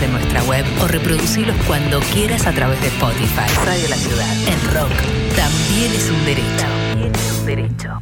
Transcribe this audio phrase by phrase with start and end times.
[0.00, 3.46] escucharlos en nuestra web o reproducirlos cuando quieras a través de Spotify.
[3.64, 4.36] Radio La Ciudad.
[4.48, 4.92] El rock
[5.36, 6.66] también es un derecho.
[6.90, 8.00] También es un derecho.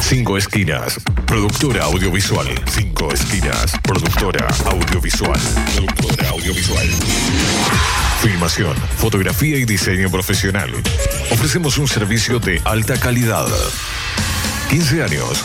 [0.00, 2.46] Cinco Esquinas, productora audiovisual.
[2.70, 5.40] Cinco Esquinas, productora audiovisual.
[5.74, 6.88] Productora audiovisual.
[8.20, 10.70] Filmación, fotografía y diseño profesional.
[11.30, 13.46] Ofrecemos un servicio de alta calidad.
[14.70, 15.44] 15 años,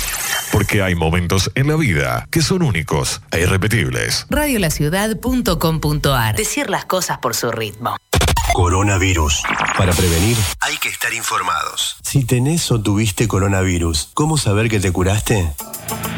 [0.51, 4.27] Porque hay momentos en la vida que son únicos e irrepetibles.
[4.29, 7.95] Radiolaciudad.com.ar Decir las cosas por su ritmo.
[8.53, 9.43] Coronavirus.
[9.77, 11.97] Para prevenir, hay que estar informados.
[12.03, 15.53] Si tenés o tuviste coronavirus, ¿cómo saber que te curaste?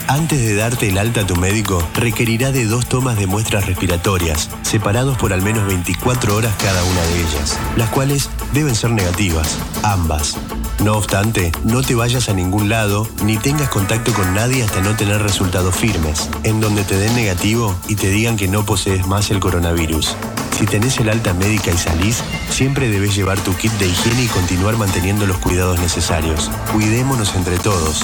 [0.08, 4.50] Antes de darte el alta a tu médico, requerirá de dos tomas de muestras respiratorias,
[4.62, 9.58] separados por al menos 24 horas cada una de ellas, las cuales deben ser negativas,
[9.82, 10.38] ambas.
[10.84, 14.96] No obstante, no te vayas a ningún lado ni tengas contacto con nadie hasta no
[14.96, 19.32] tener resultados firmes, en donde te den negativo y te digan que no posees más
[19.32, 20.16] el coronavirus.
[20.58, 24.28] Si tenés el alta médica y salís, siempre debes llevar tu kit de higiene y
[24.28, 26.52] continuar manteniendo los cuidados necesarios.
[26.72, 28.04] Cuidémonos entre todos.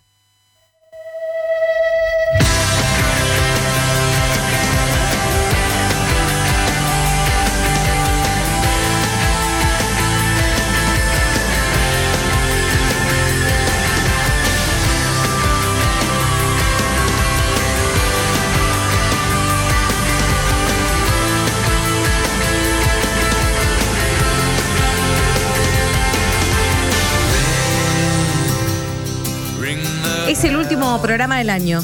[30.93, 31.83] Último programa del año.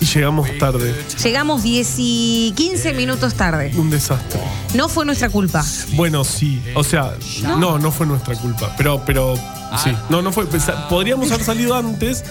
[0.00, 0.94] Y llegamos tarde.
[1.22, 3.72] Llegamos 10 y 15 minutos tarde.
[3.76, 4.40] Un desastre.
[4.74, 5.64] No fue nuestra culpa.
[5.92, 6.62] Bueno, sí.
[6.74, 8.74] O sea, no, no, fue nuestra culpa.
[8.76, 9.34] Pero, pero,
[9.82, 9.90] sí.
[10.10, 10.46] No, no fue.
[10.46, 12.24] pesa- Podríamos haber salido antes,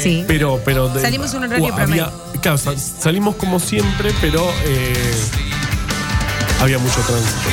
[0.00, 0.24] Sí.
[0.26, 0.88] pero, pero.
[0.88, 5.14] de- Salimos en un horario había- Claro, sal- salimos como siempre, pero eh,
[6.60, 7.48] había mucho tránsito.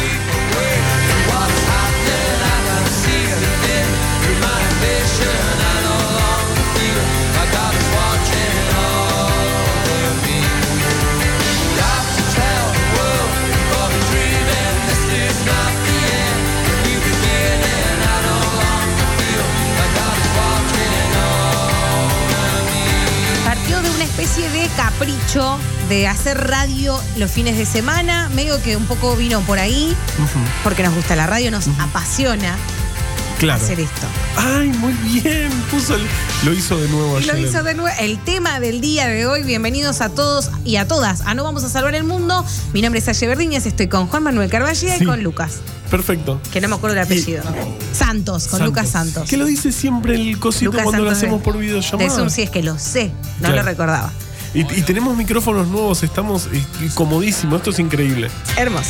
[24.21, 25.57] Especie de capricho
[25.87, 28.27] de hacer radio los fines de semana.
[28.35, 29.95] Medio que un poco vino por ahí,
[30.61, 32.57] porque nos gusta la radio, nos apasiona
[33.39, 33.63] Claro.
[33.63, 34.05] hacer esto.
[34.35, 35.49] Ay, muy bien.
[35.71, 36.05] Puso el-
[36.43, 37.47] lo hizo de nuevo Y lo ayer.
[37.47, 37.95] hizo de nuevo.
[37.99, 39.43] El tema del día de hoy.
[39.43, 41.21] Bienvenidos a todos y a todas.
[41.21, 42.45] A No Vamos a Salvar el Mundo.
[42.73, 43.65] Mi nombre es Aye Verdiñas.
[43.65, 45.05] Estoy con Juan Manuel Carballida y Sí.
[45.05, 45.59] con Lucas.
[45.89, 46.41] Perfecto.
[46.51, 47.41] Que no me acuerdo el apellido.
[47.93, 49.29] Santos, con Lucas Santos.
[49.29, 52.09] Que lo dice siempre el cosito Lucas cuando lo de- hacemos por De videollamada.
[52.09, 53.07] Zoom, sí, es que lo sé.
[53.39, 53.55] No Claro.
[53.55, 54.11] lo recordaba.
[54.53, 56.61] Y, y tenemos micrófonos nuevos, estamos eh,
[56.95, 58.29] comodísimos, esto es increíble.
[58.57, 58.89] Hermoso.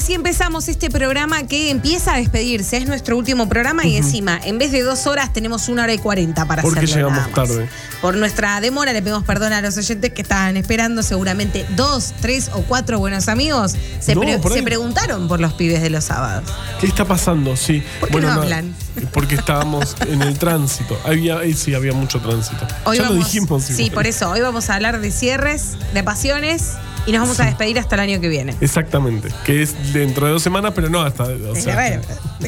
[0.00, 2.78] Así empezamos este programa que empieza a despedirse.
[2.78, 5.98] Es nuestro último programa y encima, en vez de dos horas, tenemos una hora y
[5.98, 7.08] cuarenta para Porque hacerlo.
[7.10, 7.48] llegamos nada más.
[7.48, 7.68] tarde.
[8.00, 11.02] Por nuestra demora, le pedimos perdón a los oyentes que estaban esperando.
[11.02, 14.58] Seguramente dos, tres o cuatro buenos amigos se, No, pre- por ahí.
[14.58, 16.48] se preguntaron por los pibes de los sábados.
[16.80, 17.54] ¿Qué está pasando?
[17.54, 17.82] Sí.
[18.00, 18.74] ¿Por qué no hablan?
[19.12, 20.98] Porque estábamos en el tránsito.
[21.04, 22.66] Había, eh, sí, había mucho tránsito.
[22.84, 23.64] Hoy ya vamos, lo dijimos.
[23.64, 23.90] Sí, igual.
[23.94, 24.30] por eso.
[24.30, 26.70] Hoy vamos a hablar de cierres, de pasiones
[27.06, 28.54] y nos vamos a despedir hasta el año que viene.
[28.60, 31.24] Exactamente, que es dentro de dos semanas, pero no hasta.
[31.24, 32.02] O sea, bueno,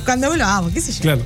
[0.04, 1.00] cuando volvamos, qué sé yo.
[1.02, 1.22] Claro.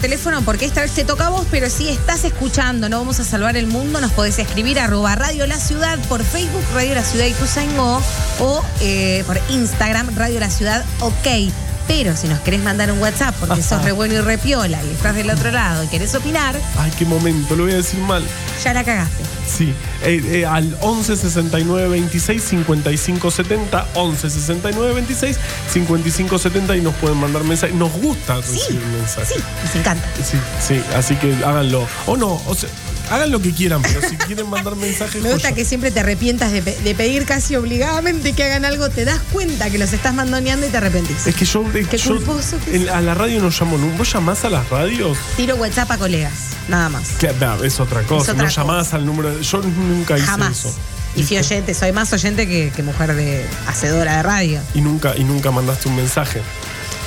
[0.00, 3.24] Teléfono porque esta vez te toca a vos, pero si estás escuchando, no vamos a
[3.24, 7.26] salvar el mundo, nos podés escribir arroba Radio La Ciudad por Facebook, Radio La Ciudad
[7.26, 8.02] y Tuzaingó,
[8.40, 11.69] o eh, por Instagram, Radio La Ciudad OK.
[11.90, 14.90] Pero si nos querés mandar un WhatsApp porque sos re bueno y re piola y
[14.92, 18.22] estás del otro lado y querés opinar, Ay, qué momento, lo voy a decir mal.
[18.62, 19.24] ya la cagaste.
[19.44, 25.36] Sí, eh, eh, al 11 69 26 55 70, 11 69 26
[25.72, 27.74] 55 70 y nos pueden mandar mensajes.
[27.74, 29.28] Nos gusta recibir mensajes.
[29.36, 30.08] Sí, nos encanta.
[30.24, 31.88] Sí, sí, así que háganlo.
[32.06, 32.68] O no, o sea,
[33.10, 35.20] hagan lo que quieran, pero si quieren mandar mensajes.
[35.22, 35.54] Me gusta joya.
[35.56, 39.20] que siempre te arrepientas de, pe- de pedir casi obligadamente que hagan algo, te das
[39.32, 41.26] cuenta que los estás mandoneando y te arrepentís.
[41.26, 43.98] Es que yo, eh, Qué yo culposo que a la radio no llamo nunca.
[43.98, 45.18] ¿Vos llamás a las radios?
[45.36, 46.32] Tiro WhatsApp a colegas,
[46.68, 47.08] nada más.
[47.18, 48.32] Que, nah, es otra cosa.
[48.32, 49.34] otra no llamás al número.
[49.34, 50.58] de- Yo nunca hice Jamás.
[50.60, 50.74] eso.
[51.16, 54.60] Y fui oyente, soy más oyente que, que mujer de hacedora de radio.
[54.74, 56.40] Y nunca, y nunca mandaste un mensaje.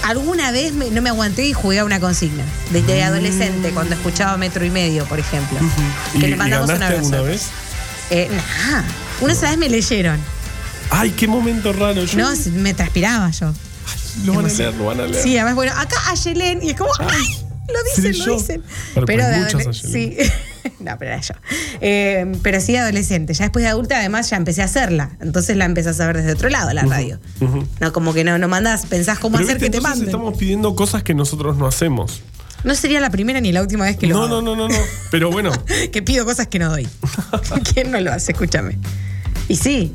[0.04, 2.44] Alguna vez me- no me aguanté y jugué a una consigna.
[2.72, 5.58] Desde adolescente, cuando escuchaba metro y medio, por ejemplo.
[6.14, 7.14] ¿Y, Que y le mandamos un ganaste abrazo.
[7.16, 7.44] alguna vez?
[8.10, 8.84] Eh, nah.
[9.22, 10.20] Una vez me leyeron.
[10.90, 12.04] Ay, qué momento raro.
[12.04, 13.54] Yo- No, me transpiraba yo.
[14.26, 15.24] lo van a leer, lo van a leer.
[15.24, 17.40] Sí, además, bueno, acá Ayelén, y es como, ¡ay!
[17.68, 18.64] Lo dicen, lo dicen.
[18.94, 19.74] Pero, pero de.
[19.74, 20.18] Sí.
[20.80, 21.34] no, pero era yo.
[21.82, 23.34] Eh, pero sí, adolescente.
[23.34, 25.12] Ya después de adulta, además, ya empecé a hacerla.
[25.22, 27.20] Entonces la empecé a saber desde otro lado, la radio.
[27.80, 30.06] No, como que no, no mandás, pensás cómo Pero hacer viste, que te manden.
[30.08, 32.22] estamos pidiendo cosas que nosotros no hacemos.
[32.64, 34.42] No sería la primera ni la última vez que lo No, hago.
[34.42, 34.84] no, no, no, no.
[35.12, 35.52] Pero bueno,
[35.92, 36.88] que pido cosas que no doy.
[37.74, 38.32] ¿Quién no lo hace?
[38.32, 38.78] Escúchame.
[39.50, 39.94] Y sí,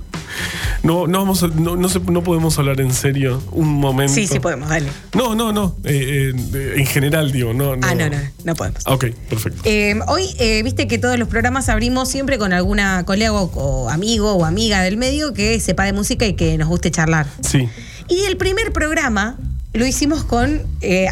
[0.82, 4.14] no, no, vamos a- no, no, se- no podemos hablar en serio un momento.
[4.14, 4.88] sí, sí podemos, dale.
[5.14, 5.76] No, no, no.
[5.84, 7.86] eh, eh, en general, digo, no, no.
[7.86, 8.82] Ah, no, no, no podemos.
[8.86, 9.60] Ok, perfecto.
[9.64, 13.88] Eh, hoy, eh, viste que todos los programas abrimos siempre con alguna colega o, o
[13.90, 17.26] amigo o amiga del medio que sepa de música y que nos guste charlar.
[17.40, 17.68] Sí,
[18.08, 19.36] Y el primer programa
[19.72, 20.62] lo hicimos con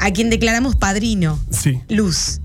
[0.00, 1.80] a quien declaramos padrino, sí.
[1.88, 2.40] Luz.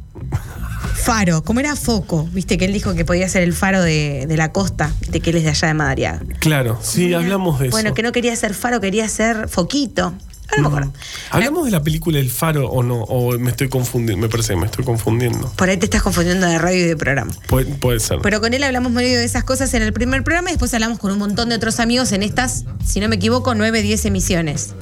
[1.02, 2.28] Faro, ¿cómo era Foco?
[2.32, 5.32] Viste que él dijo que podía ser el faro de, de la costa, de que
[5.32, 6.22] él es de allá de Madariaga.
[6.40, 7.72] Claro, sí, hablamos de eso.
[7.76, 10.14] Bueno, que no quería ser faro, quería ser foquito.
[10.50, 10.94] Ah, No me acuerdo.
[11.32, 13.02] ¿Hablamos de la película El Faro o no?
[13.04, 15.50] O me estoy confundiendo, me parece que me estoy confundiendo.
[15.56, 17.32] Por ahí te estás confundiendo de radio y de programa.
[17.48, 18.20] Puede, puede ser.
[18.22, 21.00] Pero con él hablamos medio de esas cosas en el primer programa y después hablamos
[21.00, 24.76] con un montón de otros amigos en estas, si no me equivoco, nueve, diez emisiones.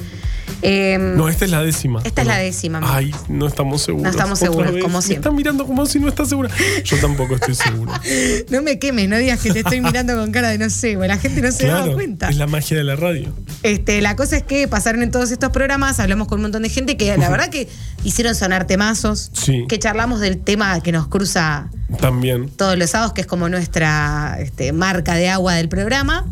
[0.61, 2.01] Eh, no, esta es la décima.
[2.03, 2.93] Esta es ¿o la décima, amigo.
[2.93, 4.03] Ay, no estamos seguros.
[4.03, 5.15] No estamos seguros, como Me siempre.
[5.15, 6.49] están mirando como si no estás segura.
[6.83, 7.91] Yo tampoco estoy seguro.
[8.49, 11.17] no me quemes, no digas que te estoy mirando con cara de no sé, la
[11.17, 12.29] gente no se da claro, cuenta.
[12.29, 13.33] es la magia de la radio.
[13.63, 16.69] Este, la cosa es que pasaron en todos estos programas, hablamos con un montón de
[16.69, 17.69] gente que la verdad que
[18.03, 19.65] hicieron sonar temazos, Sí.
[19.69, 21.69] que charlamos del tema que nos cruza
[22.01, 22.49] También.
[22.49, 26.25] todos los sábados, que es como nuestra este, marca de agua del programa.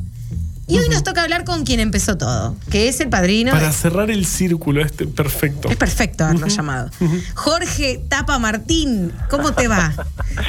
[0.70, 3.52] Y hoy nos toca hablar con quien empezó todo, que es el padrino.
[3.52, 5.70] Para cerrar el círculo este, perfecto.
[5.70, 6.90] Es perfecto haberlo llamado.
[7.36, 9.94] Jorge Tapa Martín, ¿cómo te va?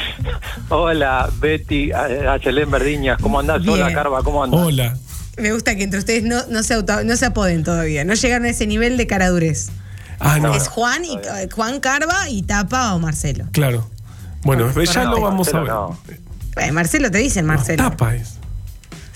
[0.69, 3.61] Hola, Betty, Achelén Verdiñas, ¿cómo andás?
[3.61, 3.73] Bien.
[3.75, 4.59] Hola, Carva, ¿cómo andás?
[4.59, 4.97] Hola.
[5.37, 8.45] Me gusta que entre ustedes no, no, se, auto- no se apoden todavía, no llegaron
[8.45, 9.69] a ese nivel de caradurez.
[10.19, 10.53] Ah, no.
[10.53, 13.45] Es Juan, y, eh, Juan Carva y Tapa o Marcelo.
[13.53, 13.89] Claro.
[14.43, 15.69] Bueno, ya no, lo vamos a ver.
[15.69, 15.97] Marcelo
[16.55, 16.61] no.
[16.61, 17.83] Eh, Marcelo te dicen Marcelo.
[17.83, 18.38] Tapa es.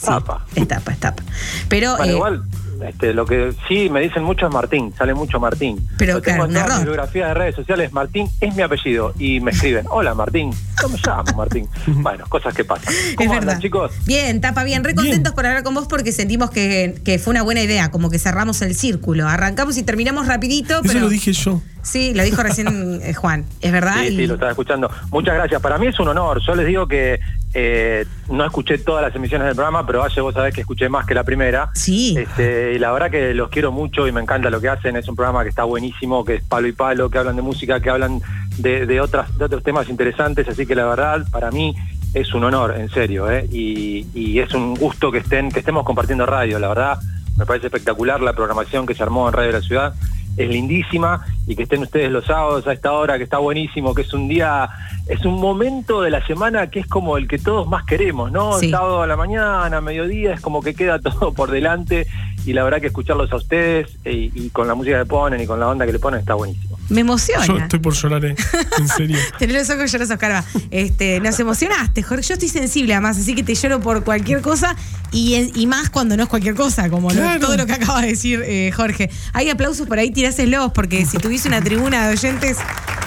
[0.03, 0.45] Sí, Tapa.
[0.53, 1.23] Es tapa, es tapa.
[1.69, 2.43] Pero, Bueno, eh, igual,
[2.87, 5.87] este, lo que sí me dicen mucho es Martín, sale mucho Martín.
[5.97, 6.77] Pero Lo tengo claro, en un todas error.
[6.79, 9.13] mis biografías de redes sociales, Martín es mi apellido.
[9.19, 10.51] Y me escriben, hola Martín,
[10.81, 11.67] ¿cómo me llamo Martín?
[11.87, 12.93] bueno, cosas que pasan.
[12.93, 13.49] es ¿Cómo verdad.
[13.49, 13.91] andan, chicos?
[14.05, 14.83] Bien, Tapa, bien.
[14.83, 15.05] Re Bien.
[15.05, 18.19] contentos por hablar con vos porque sentimos que, que fue una buena idea, como que
[18.19, 19.27] cerramos el círculo.
[19.27, 20.99] Arrancamos y terminamos rapidito, Eso pero...
[21.01, 21.61] lo dije yo.
[21.81, 22.67] Sí, lo dijo recién
[23.03, 23.95] eh, Juan, es verdad.
[24.01, 24.89] Sí, Y- sí, lo estaba escuchando.
[25.11, 25.61] Muchas gracias.
[25.61, 26.39] Para mí es un honor.
[26.45, 27.19] Yo les digo que
[27.53, 31.05] eh, no escuché todas las emisiones del programa, pero Valle, vos sabés que escuché más
[31.05, 31.69] que la primera.
[31.73, 32.15] Sí.
[32.17, 34.95] Este, y la verdad que los quiero mucho y me encanta lo que hacen.
[34.95, 37.79] Es un programa que está buenísimo, que es palo y palo, que hablan de música,
[37.79, 38.21] que hablan
[38.57, 40.47] de, de otras, de otros temas interesantes.
[40.47, 41.75] Así que la verdad, para mí
[42.13, 43.29] es un honor, en serio.
[43.29, 43.47] ¿eh?
[43.51, 46.59] Y, y es un gusto que estén, que estemos compartiendo radio.
[46.59, 46.99] La verdad,
[47.37, 49.93] me parece espectacular la programación que se armó en Radio de la Ciudad.
[50.37, 54.03] es lindísima y que estén ustedes los sábados a esta hora, que está buenísimo, que
[54.03, 54.69] es un día,
[55.07, 58.57] es un momento de la semana que es como el que todos más queremos, ¿no?
[58.59, 62.07] Sábado a la mañana, mediodía, es como que queda todo por delante
[62.45, 65.45] y la verdad que escucharlos a ustedes eh, y, con la música que ponen y
[65.45, 66.77] con la banda que le ponen está buenísimo.
[66.89, 67.45] Me emociona.
[67.45, 68.35] Yo estoy por llorar, ¿eh?
[68.77, 69.17] en serio.
[69.39, 70.43] Tener los ojos llorosos, Carva.
[70.69, 72.23] Este, nos emocionaste, Jorge.
[72.23, 74.75] Yo estoy sensible además, así que te lloro por cualquier cosa
[75.11, 78.71] y, más cuando no es cualquier cosa, como todo lo que acaba de decir eh,
[78.75, 79.09] Jorge.
[79.33, 82.57] Hay aplausos por ahí, tiráselos, porque si tuviese una tribuna de oyentes,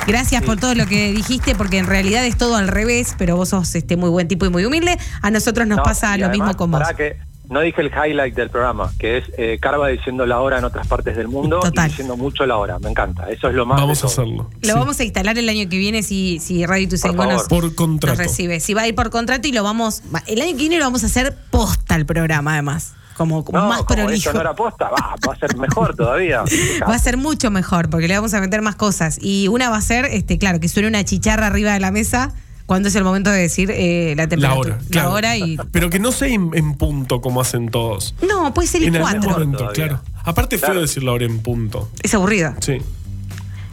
[0.07, 3.51] gracias por todo lo que dijiste, porque en realidad es todo al revés, pero vos
[3.51, 4.99] sos este, muy buen tipo y muy humilde.
[5.23, 6.83] A nosotros nos pasa lo mismo con vos.
[6.97, 7.17] Que
[7.49, 10.89] no dije el highlight del programa, que es eh, Carva diciendo la hora en otras
[10.89, 12.81] partes del mundo y diciendo mucho la hora.
[12.81, 13.31] Me encanta.
[13.31, 13.81] Eso es lo más.
[13.81, 14.51] Vamos a hacerlo.
[14.63, 18.19] Lo vamos a instalar el año que viene si, si Radio nos, por contrato.
[18.19, 18.59] recibe.
[18.59, 20.03] Si va a ir por contrato y lo vamos.
[20.27, 22.96] El año que viene lo vamos a hacer posta el programa, además.
[23.17, 26.45] Como, más como Eso no era posta, va, va a ser mejor todavía.
[26.89, 29.19] va a ser mucho mejor porque le vamos a meter más cosas.
[29.21, 32.35] Y una va a ser, este, claro, que suene una chicharra arriba de la mesa
[32.67, 34.79] cuando es el momento de decir eh, la temperatura.
[34.91, 35.09] La hora.
[35.09, 35.57] La hora y...
[35.73, 38.15] Pero que no sea en, punto como hacen todos.
[38.27, 39.31] No, puede ser en cuatro.
[39.31, 40.01] momento, claro.
[40.25, 41.89] Aparte feo decir la hora en punto.
[42.03, 42.57] Es aburrida.
[42.61, 42.79] Sí.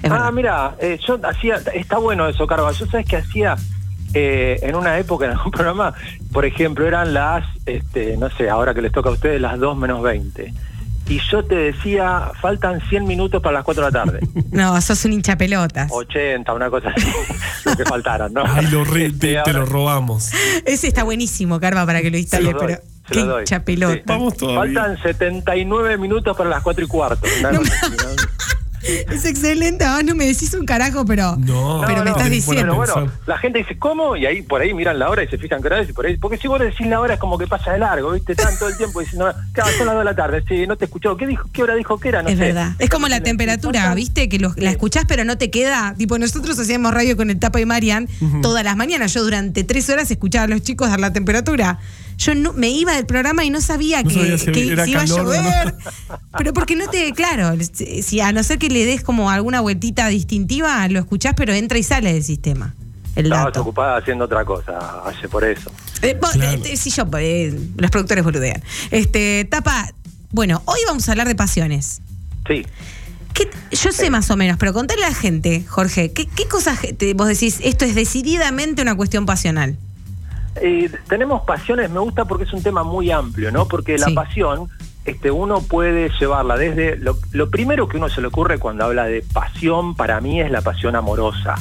[0.09, 2.71] ah, mira, eh, yo hacía, está bueno eso, Carva.
[2.71, 3.57] Yo sabes que hacía
[4.13, 5.93] eh, en una época en algún programa,
[6.32, 9.77] por ejemplo, eran las, este, no sé, ahora que les toca a ustedes, las 2
[9.77, 10.53] menos 20
[11.08, 14.20] y yo te decía, faltan 100 minutos para las 4 de la tarde.
[14.53, 15.89] No, sos un hincha pelotas.
[15.91, 17.08] 80, una cosa así,
[17.65, 18.43] lo que faltaran, ¿no?
[18.46, 20.32] Ay, lo este, te, lo robamos.
[20.63, 22.77] Ese está buenísimo, Carva, para que lo instales, pero...
[23.10, 24.01] Qué hincha pelota.
[24.05, 27.27] Vamos Faltan 79 minutos para las 4 y cuarto.
[29.13, 32.75] Es excelente, ah, no me decís un carajo, pero, no, pero me estás diciendo.
[32.75, 34.16] Bueno, la gente dice, ¿cómo?
[34.16, 36.06] Y ahí por ahí miran la hora y se fijan qué hora es y por
[36.06, 36.18] ahí.
[36.18, 38.34] Porque si vos decís la hora es como que pasa de largo, ¿viste?
[38.34, 40.86] Están todo el tiempo diciendo, claro, son las 2 de la tarde, sí, no te
[40.86, 41.16] escuchó.
[41.18, 41.48] ¿Qué dijo?
[41.54, 42.24] ¿Qué hora dijo que era?
[42.24, 42.74] No es verdad.
[42.80, 44.30] Es como la temperatura, ¿viste?
[44.30, 45.96] Que la escuchás pero no te queda.
[45.98, 48.08] Tipo, nosotros hacíamos radio con el Tapa y Marian
[48.42, 49.13] todas las mañanas.
[49.13, 51.80] Yo durante tres horas escuchaba a los chicos dar la temperatura
[52.17, 55.75] yo no, me iba del programa y no sabía que, si, iba a llover.
[56.38, 60.08] Pero porque no te, claro, si a no ser que le des como alguna vueltita
[60.08, 62.74] distintiva, lo escuchás, pero entra y sale del sistema.
[63.15, 65.72] El Estabas ocupada haciendo otra cosa, hace por eso.
[66.01, 68.63] Eh, eh, si yo, eh, los productores boludean.
[68.89, 69.93] Este, Tapa,
[70.32, 72.01] bueno, hoy vamos a hablar de pasiones.
[72.48, 72.65] Sí.
[73.72, 76.79] yo sé más o menos, pero contale a la gente, Jorge, ¿qué, qué cosas
[77.15, 79.77] vos decís, esto es decididamente una cuestión pasional?
[80.62, 83.67] Eh, tenemos pasiones, me gusta porque es un tema muy amplio, ¿no?
[83.67, 84.69] Porque la pasión,
[85.05, 89.05] este, uno puede llevarla desde lo, lo, primero que uno se le ocurre cuando habla
[89.05, 91.55] de pasión, para mí es la pasión amorosa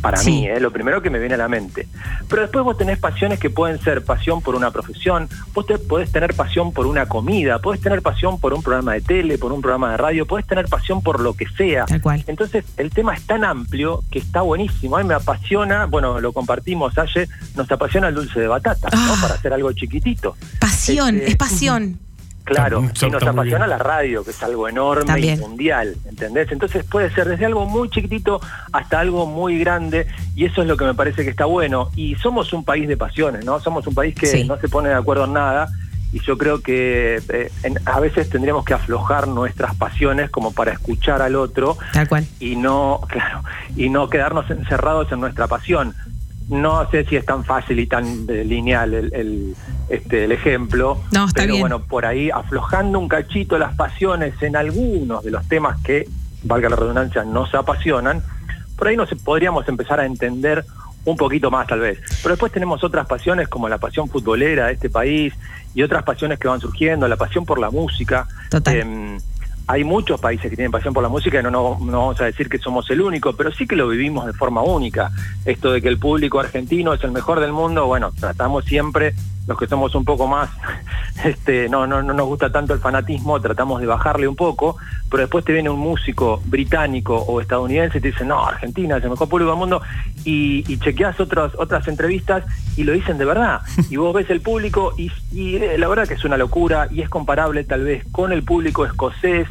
[0.00, 0.60] para mí, ¿eh?
[0.60, 1.88] lo primero que me viene a la mente.
[2.28, 6.12] Pero después vos tenés pasiones que pueden ser pasión por una profesión, vos te, podés
[6.12, 9.60] tener pasión por una comida, podés tener pasión por un programa de tele, por un
[9.60, 11.86] programa de radio, podés tener pasión por lo que sea.
[11.86, 12.24] Tal cual.
[12.26, 14.96] Entonces, el tema es tan amplio que está buenísimo.
[14.96, 18.98] A mí me apasiona, bueno, lo compartimos ayer, nos apasiona el dulce de batata, ¿no?
[18.98, 19.18] Ah.
[19.20, 20.36] Para hacer algo chiquitito.
[20.60, 22.07] Pasión, este, es pasión.
[22.48, 26.50] Claro, y nos apasiona la radio, que es algo enorme y mundial, ¿entendés?
[26.50, 28.40] Entonces puede ser desde algo muy chiquitito
[28.72, 31.90] hasta algo muy grande, y eso es lo que me parece que está bueno.
[31.94, 33.60] Y somos un país de pasiones, ¿no?
[33.60, 35.68] Somos un país que no se pone de acuerdo en nada,
[36.12, 37.50] y yo creo que eh,
[37.84, 42.26] a veces tendríamos que aflojar nuestras pasiones como para escuchar al otro Tal cual.
[42.40, 43.44] y no claro
[43.76, 45.94] y no quedarnos encerrados en nuestra pasión
[46.48, 49.54] no sé si es tan fácil y tan eh, lineal el,
[49.88, 54.56] este, el ejemplo, no, está pero bueno, por ahí aflojando un cachito las pasiones en
[54.56, 56.08] algunos de los temas que,
[56.42, 58.22] valga la redundancia, nos apasionan,
[58.76, 60.64] por ahí nos podríamos empezar a entender
[61.04, 61.98] un poquito más tal vez.
[62.22, 65.34] Pero después tenemos otras pasiones como la pasión futbolera de este país
[65.74, 68.26] y otras pasiones que van surgiendo, la pasión por la música.
[68.50, 68.76] Total.
[68.76, 69.18] Em,
[69.68, 72.58] hay muchos países que tienen pasión por la música y no, vamos a decir que
[72.58, 75.10] somos el único, pero sí que lo vivimos de forma única.
[75.44, 79.14] Esto de que el público argentino es el mejor del mundo, bueno, tratamos siempre,
[79.46, 80.48] los que somos un poco más,
[81.24, 84.78] este, no, no, no nos gusta tanto el fanatismo, tratamos de bajarle un poco,
[85.10, 89.04] pero después te viene un músico británico o estadounidense y te dice, no, Argentina es
[89.04, 89.82] el mejor público del mundo,
[90.24, 92.44] y, y chequeas otras, otras entrevistas
[92.76, 93.60] y lo dicen de verdad.
[93.90, 97.02] Y vos ves el público y, y eh, la verdad que es una locura y
[97.02, 99.48] es comparable tal vez con el público escocés,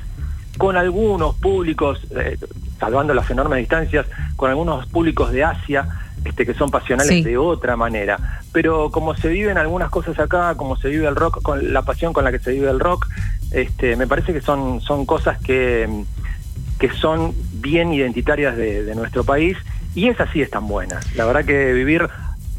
[0.57, 2.37] con algunos públicos, eh,
[2.79, 5.87] salvando las enormes distancias, con algunos públicos de Asia,
[6.25, 8.41] este, que son pasionales de otra manera.
[8.51, 12.13] Pero como se viven algunas cosas acá, como se vive el rock, con la pasión
[12.13, 13.07] con la que se vive el rock,
[13.51, 15.87] este, me parece que son, son cosas que,
[16.79, 19.57] que son bien identitarias de, de nuestro país
[19.95, 21.15] y esas sí están buenas.
[21.15, 22.07] La verdad que vivir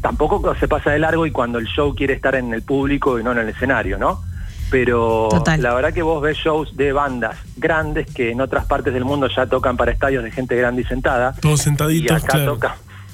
[0.01, 3.23] tampoco se pasa de largo y cuando el show quiere estar en el público y
[3.23, 4.21] no en el escenario, ¿no?
[4.69, 9.05] Pero la verdad que vos ves shows de bandas grandes que en otras partes del
[9.05, 11.33] mundo ya tocan para estadios de gente grande y sentada.
[11.41, 12.53] Todos sentaditos, y acá claro.
[12.53, 12.73] Tocan,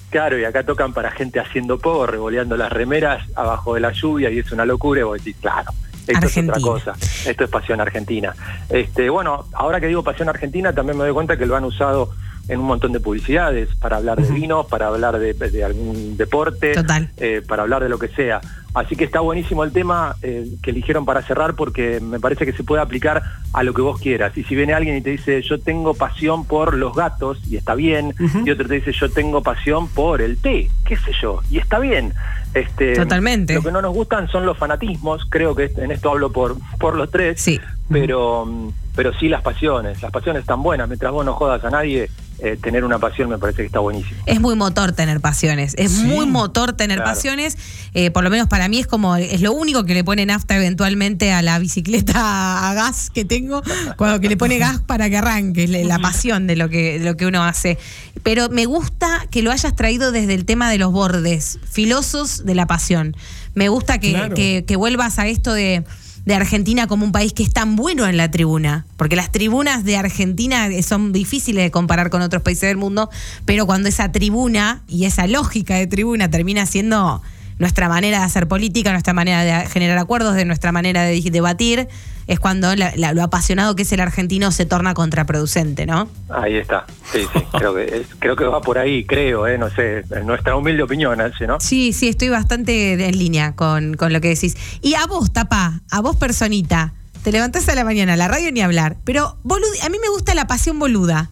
[0.09, 4.29] claro, y acá tocan para gente haciendo poco, revoleando las remeras abajo de la lluvia
[4.29, 5.71] y es una locura y vos decís, claro.
[6.07, 6.93] Esto es otra cosa.
[7.25, 8.35] Esto es pasión argentina.
[8.69, 12.11] Este, bueno, ahora que digo pasión argentina, también me doy cuenta que lo han usado
[12.47, 16.73] en un montón de publicidades para hablar de vinos, para hablar de, algún deporte,
[17.17, 18.39] eh, para hablar de lo que sea.
[18.75, 22.51] Así que está buenísimo el tema eh, que eligieron para cerrar porque me parece que
[22.51, 24.37] se puede aplicar a lo que vos quieras.
[24.37, 27.73] Y si viene alguien y te dice yo tengo pasión por los gatos y está
[27.73, 28.13] bien,
[28.43, 31.79] y otro te dice yo tengo pasión por el té, qué sé yo, y está
[31.79, 32.13] bien.
[32.53, 33.53] Este, Totalmente.
[33.55, 36.97] Lo que no nos gustan son los fanatismos, creo que en esto hablo por, por
[36.97, 37.59] los tres, sí.
[37.89, 38.45] pero,
[38.93, 42.57] pero sí las pasiones, las pasiones están buenas, mientras vos no jodas a nadie, eh,
[42.61, 44.21] tener una pasión me parece que está buenísimo.
[44.25, 47.57] Es muy motor tener pasiones, es muy motor tener pasiones,
[47.93, 50.55] eh, por lo menos para mí es como, es lo único que le pone nafta
[50.55, 53.61] eventualmente a la bicicleta a gas que tengo,
[53.97, 57.15] cuando que le pone gas para que arranque, la pasión de lo que, de lo
[57.15, 57.77] que uno hace.
[58.23, 62.55] Pero me gusta que lo hayas traído desde el tema de los bordes, filosos de
[62.55, 63.15] la pasión.
[63.53, 65.85] Me gusta que, que vuelvas a esto de
[66.25, 69.83] de Argentina como un país que es tan bueno en la tribuna, porque las tribunas
[69.83, 73.09] de Argentina son difíciles de comparar con otros países del mundo,
[73.45, 77.21] pero cuando esa tribuna y esa lógica de tribuna termina siendo
[77.57, 81.87] nuestra manera de hacer política, nuestra manera de generar acuerdos, de nuestra manera de debatir,
[82.27, 86.09] es cuando lo apasionado que es el argentino se torna contraproducente, ¿no?
[86.29, 89.57] Ahí está, sí, sí, creo que, creo que va por ahí, creo, ¿eh?
[89.57, 91.59] no sé, en nuestra humilde opinión, ¿no?
[91.59, 94.57] Sí, sí, estoy bastante en línea con, con lo que decís.
[94.81, 96.93] Y a vos, Tapa, a vos personita,
[97.23, 99.37] te levantás a la mañana, la radio ni hablar, pero
[99.83, 101.31] a mí me gusta la pasión boluda.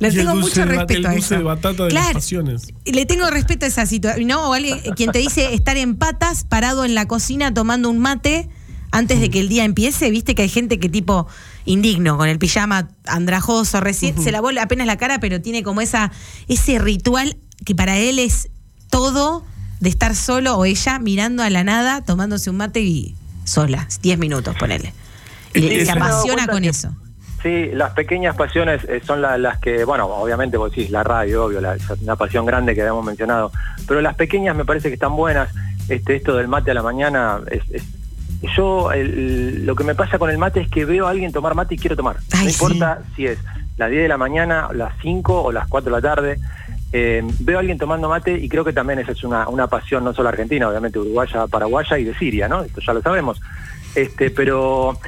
[0.00, 1.36] Le tengo mucho respeto a eso.
[1.36, 2.72] de batata de las pasiones.
[2.86, 4.26] Le tengo respeto a esa situación.
[4.26, 7.98] No, o alguien, quien te dice estar en patas, parado en la cocina tomando un
[7.98, 8.48] mate
[8.92, 11.28] antes de que el día empiece, viste que hay gente que tipo
[11.64, 16.10] indigno, con el pijama andrajoso, recién se lavó apenas la cara, pero tiene como esa,
[16.48, 18.48] ese ritual que para él es
[18.88, 19.44] todo
[19.80, 23.14] de estar solo o ella mirando a la nada, tomándose un mate y
[23.44, 24.92] sola, 10 minutos, ponele.
[25.54, 26.94] Y se apasiona con eso.
[27.42, 31.60] Sí, las pequeñas pasiones eh, son las que, bueno, obviamente vos decís, la radio, obvio,
[31.60, 33.50] la, una pasión grande que habíamos mencionado,
[33.88, 35.48] pero las pequeñas me parece que están buenas.
[35.88, 37.62] Este, esto del mate a la mañana, es,
[38.56, 41.74] yo lo que me pasa con el mate es que veo a alguien tomar mate
[41.74, 42.16] y quiero tomar.
[42.34, 43.38] no importa si es
[43.76, 46.38] las 10 de la mañana, las 5 o las 4 de la tarde.
[46.92, 50.04] Eh, veo a alguien tomando mate y creo que también esa es una, una pasión
[50.04, 52.62] no solo argentina, obviamente uruguaya, paraguaya y de Siria, ¿no?
[52.62, 53.40] Esto ya lo sabemos.
[53.94, 54.98] Este, pero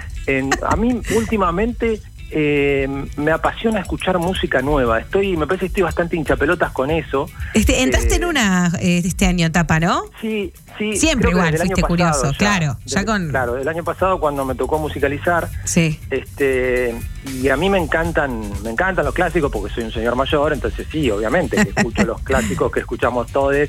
[0.62, 2.00] a mí últimamente
[2.34, 5.00] eh, me apasiona escuchar música nueva.
[5.00, 7.28] Estoy, me parece que estoy bastante hinchapelotas con eso.
[7.52, 10.04] Este, entraste en eh, una eh, este año etapa, ¿no?
[10.20, 10.96] Sí, sí.
[10.96, 12.78] Siempre igual, fuiste curioso, claro.
[12.86, 13.28] ya con...
[13.28, 15.48] Claro, el año pasado cuando me tocó musicalizar.
[15.64, 16.00] Sí.
[16.10, 16.94] Este,
[17.34, 20.86] y a mí me encantan, me encantan los clásicos porque soy un señor mayor, entonces
[20.90, 23.68] sí, obviamente, escucho los clásicos que escuchamos todos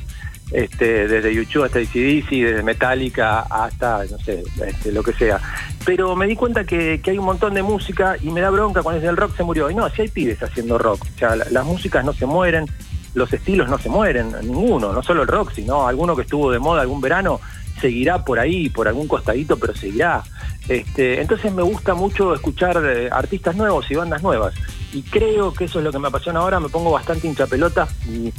[0.54, 5.40] este, desde YouTube hasta ACDC, desde Metallica hasta, no sé, este, lo que sea.
[5.84, 9.02] Pero me di cuenta que, hay un montón de música y me da bronca cuando
[9.02, 9.70] es el rock se murió.
[9.70, 11.06] Y no, si hay pibes haciendo rock.
[11.16, 12.68] O sea, las músicas no se mueren,
[13.16, 16.60] los estilos no se mueren, ninguno, no solo el rock, sino alguno que estuvo de
[16.60, 17.42] moda algún verano
[17.84, 20.24] seguirá por ahí, por algún costadito, pero seguirá.
[20.70, 24.54] Este, entonces me gusta mucho escuchar eh, artistas nuevos y bandas nuevas.
[24.94, 28.32] Y creo que eso es lo que me apasiona ahora, me pongo bastante hinchapelota y,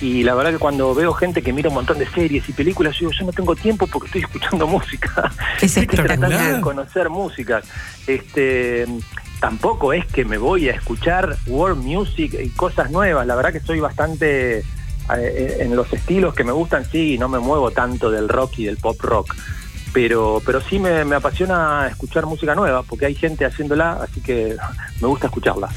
[0.00, 2.94] y la verdad que cuando veo gente que mira un montón de series y películas,
[2.94, 5.32] yo digo, yo no tengo tiempo porque estoy escuchando música.
[5.60, 6.54] Es espectacular.
[6.54, 7.66] de conocer músicas.
[8.06, 8.86] Este,
[9.40, 13.26] tampoco es que me voy a escuchar world music y cosas nuevas.
[13.26, 14.62] La verdad que soy bastante
[15.10, 18.76] en los estilos que me gustan, sí, no me muevo tanto del rock y del
[18.76, 19.34] pop rock.
[19.92, 24.56] Pero, pero sí me, me apasiona escuchar música nueva, porque hay gente haciéndola, así que
[25.00, 25.68] me gusta escucharla.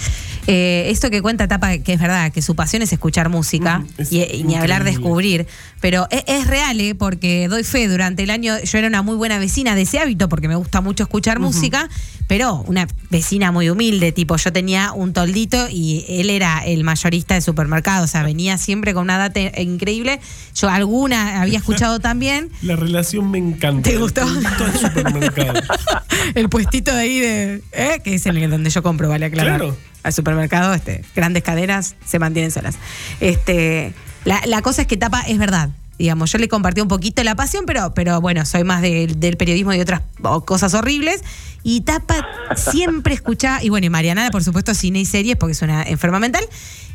[0.48, 4.44] Eh, esto que cuenta Tapa, que es verdad, que su pasión es escuchar música y,
[4.46, 5.46] ni hablar descubrir,
[5.82, 6.96] pero es, real, ¿eh?
[6.96, 10.30] porque doy fe, durante el año yo era una muy buena vecina de ese hábito,
[10.30, 11.90] porque me gusta mucho escuchar música,
[12.28, 17.34] pero una vecina muy humilde, tipo yo tenía un toldito y él era el mayorista
[17.36, 20.20] de supermercado, o sea, venía siempre con una data increíble,
[20.56, 22.50] yo alguna había escuchado también.
[22.62, 23.90] La relación me encanta.
[23.90, 24.22] ¿Te gustó?
[24.22, 25.62] El supermercado.
[26.36, 28.02] el puestito de ahí de, ¿eh?
[28.04, 29.60] que es el donde yo compro, vale aclarar.
[29.60, 32.78] Claro al supermercado, este, grandes cadenas se mantienen solas.
[33.20, 35.70] Este, la, cosa es que Tapa es verdad.
[35.98, 39.74] Digamos, yo le compartí un poquito la pasión, pero, pero bueno, soy más del periodismo
[39.74, 40.02] y otras
[40.46, 41.24] cosas horribles.
[41.64, 45.62] Y Tapa siempre escucha, y bueno, y Mariana, por supuesto, cine y series, porque es
[45.62, 46.46] una enferma mental.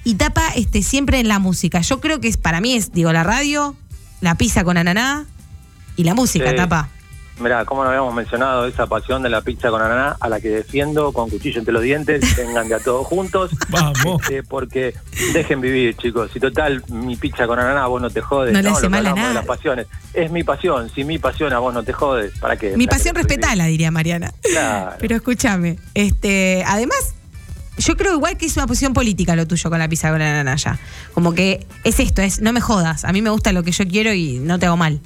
[0.05, 1.81] Y Tapa este, siempre en la música.
[1.81, 3.77] Yo creo que es, para mí es, digo, la radio,
[4.21, 5.27] la pizza con ananá
[5.97, 6.89] y la música, Tapa.
[7.41, 10.49] Mirá, cómo no habíamos mencionado esa pasión de la pizza con ananá, a la que
[10.51, 13.51] defiendo con cuchillo entre los dientes, vengan de a todos juntos.
[13.69, 14.23] Vamos.
[14.23, 14.95] Este, porque
[15.33, 16.31] dejen vivir, chicos.
[16.33, 18.53] Si total, mi pizza con ananá, vos no te jodes.
[18.53, 19.35] No le Lo hace mal a hablamos de nada.
[19.35, 19.87] las pasiones.
[20.15, 20.91] Es mi pasión.
[20.95, 22.77] Si mi pasión a vos no te jodes, ¿para qué?
[22.77, 24.33] Mi ¿Para qué pasión respetala, diría Mariana.
[24.43, 24.97] Claro.
[24.99, 27.15] Pero escúchame, este, además,
[27.79, 30.31] yo creo igual que es una posición política lo tuyo con la pizza con la
[30.33, 30.79] nanaya.
[31.15, 33.05] Como que es esto, es no me jodas.
[33.05, 35.01] A mí me gusta lo que yo quiero y no te hago mal.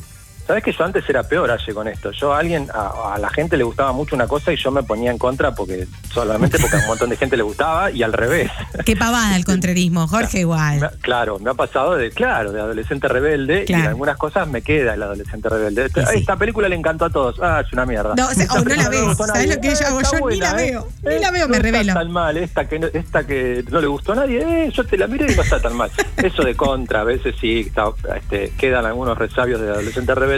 [0.46, 2.11] Sabes que yo antes era peor Aye con esto.
[2.12, 4.82] Yo a alguien, a, a la gente le gustaba mucho una cosa y yo me
[4.82, 8.12] ponía en contra porque solamente porque a un montón de gente le gustaba y al
[8.12, 8.50] revés.
[8.85, 10.90] Qué pavada el contrarismo, Jorge igual.
[11.00, 14.94] claro, me ha pasado de, claro, de adolescente rebelde y en algunas cosas me queda
[14.94, 15.88] el adolescente rebelde.
[15.88, 16.18] Sí, sí.
[16.18, 17.37] esta película le encantó a todos.
[17.40, 18.14] Ah, es una mierda.
[18.16, 20.00] No, o sea, o no la a ¿Sabes lo que yo hago?
[20.02, 20.88] Yo ni la buena, veo.
[21.02, 21.94] Ni la veo, no me está revelo.
[21.94, 22.37] tan mal.
[22.37, 25.32] Esta que, no, esta que no le gustó a nadie, eh, yo te la miré
[25.32, 25.90] y no está tan mal.
[26.16, 30.36] Eso de contra, a veces sí, está, este, quedan algunos resabios de adolescente rebelde.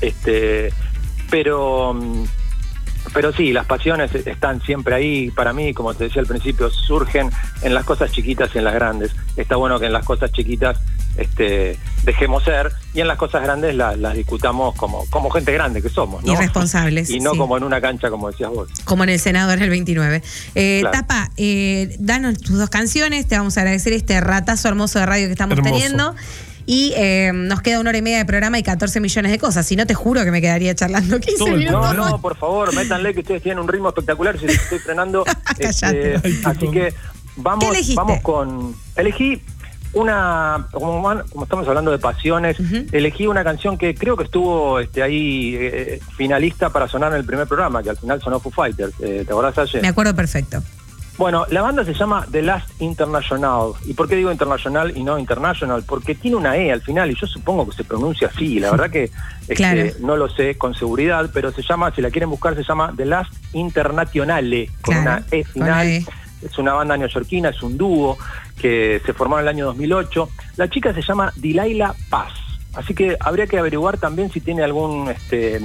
[0.00, 0.72] Este,
[1.30, 1.98] pero
[3.14, 5.30] pero sí, las pasiones están siempre ahí.
[5.30, 7.30] Para mí, como te decía al principio, surgen
[7.62, 9.12] en las cosas chiquitas y en las grandes.
[9.36, 10.78] Está bueno que en las cosas chiquitas
[11.16, 15.82] este, dejemos ser y en las cosas grandes la- las discutamos como, como gente grande
[15.82, 16.22] que somos.
[16.22, 16.32] ¿no?
[16.34, 17.38] Irresponsables, Y no sí.
[17.38, 18.68] como en una cancha, como decías vos.
[18.84, 20.22] Como en el Senado era el 29.
[20.54, 20.98] Eh, Claro.
[20.98, 23.26] Tapa, eh, danos tus dos canciones.
[23.26, 25.74] Te vamos a agradecer este ratazo hermoso de radio que estamos Hermoso.
[25.74, 26.14] teniendo.
[26.66, 29.66] Y eh, nos queda una hora y media de programa y 14 millones de cosas.
[29.66, 31.96] Si no, te juro que me quedaría charlando 15 Todo el minutos.
[31.96, 34.38] No, no, por favor, métanle que ustedes tienen un ritmo espectacular.
[34.38, 35.24] Si estoy frenando.
[35.58, 36.94] Este, así que
[37.36, 38.74] vamos, vamos con.
[38.96, 39.42] Elegí
[39.92, 40.68] una.
[40.70, 42.56] Como, van- como estamos hablando de pasiones,
[42.92, 47.24] elegí una canción que creo que estuvo este, ahí eh, finalista para sonar en el
[47.24, 48.92] primer programa, que al final sonó Foo Fighters.
[49.00, 49.82] Eh, ¿Te acordás ayer?
[49.82, 50.62] Me acuerdo perfecto.
[51.20, 53.72] Bueno, la banda se llama The Last International.
[53.84, 55.84] ¿Y por qué digo internacional y no international?
[55.86, 58.58] Porque tiene una E al final y yo supongo que se pronuncia así.
[58.58, 59.10] La verdad que
[59.42, 59.82] este, Claro.
[60.00, 63.04] no lo sé con seguridad, pero se llama, si la quieren buscar, se llama The
[63.04, 65.86] Last Internationale, con Claro, una E final.
[65.86, 66.06] E.
[66.40, 68.16] Es una banda neoyorquina, es un dúo
[68.58, 70.26] que se formó en el año 2008.
[70.56, 72.32] La chica se llama Dilaila Paz.
[72.74, 75.60] Así que habría que averiguar también si tiene algún, este,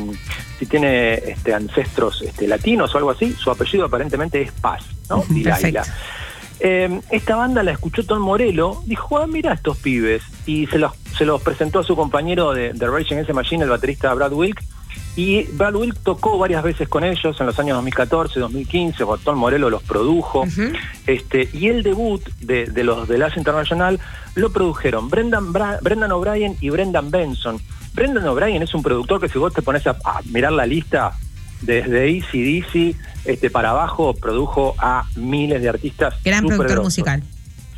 [0.58, 3.34] si tiene este, ancestros este, latinos o algo así.
[3.34, 5.24] Su apellido aparentemente es Paz, ¿no?
[5.30, 5.84] Dilaila.
[5.84, 6.26] Perfecto.
[6.60, 10.94] Eh, esta banda la escuchó Tom Morello, dijo, ah, mira estos pibes, y se los,
[11.18, 14.32] se los presentó a su compañero de, de Raging Against the Machine, el baterista Brad
[14.32, 14.62] Wilk,
[15.15, 19.69] y Wilk tocó varias veces con ellos en los años 2014, 2015, cuando Tom Morello
[19.69, 20.45] los produjo,
[21.08, 23.99] este, y el debut de, de los de Las International
[24.36, 27.60] lo produjeron Brendan, Bra- Brendan O'Brien y Brendan Benson.
[27.93, 31.13] Brendan O'Brien es un productor que si vos te pones a, a mirar la lista,
[31.62, 36.13] desde Easy DC este, para abajo, produjo a miles de artistas.
[36.25, 36.84] Gran productor grosos.
[36.84, 37.23] musical.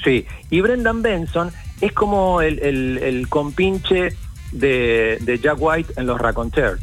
[0.03, 4.15] Sí, y Brendan Benson es como el, el- el compinche
[4.51, 6.81] de, de Jack White en los Raconteurs.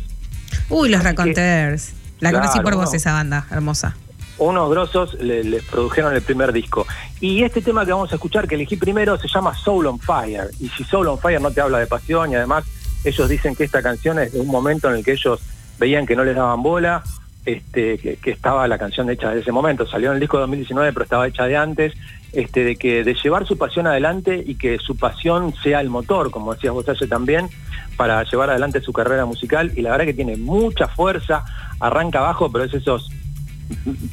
[0.68, 1.92] Uy, los Raconteurs.
[2.20, 2.96] La Claro, conocí por vos, no.
[2.96, 3.96] esa banda hermosa.
[4.38, 6.86] Unos grosos le- les produjeron el primer disco.
[7.20, 10.50] Y este tema que vamos a escuchar, que elegí primero, se llama Soul on Fire.
[10.60, 12.64] Y si Soul on Fire no te habla de pasión, y además
[13.04, 15.40] ellos dicen que esta canción es de un momento en el que ellos
[15.78, 17.02] veían que no les daban bola,
[17.44, 19.86] este, que, que estaba la canción hecha de ese momento.
[19.86, 21.92] Salió en el disco de 2019, pero estaba hecha de antes,
[22.34, 26.30] este, de que de llevar su pasión adelante y que su pasión sea el motor,
[26.30, 27.48] como decías vos ayer también,
[27.96, 29.72] para llevar adelante su carrera musical.
[29.76, 31.44] Y la verdad que tiene mucha fuerza,
[31.80, 33.10] arranca abajo, pero es esos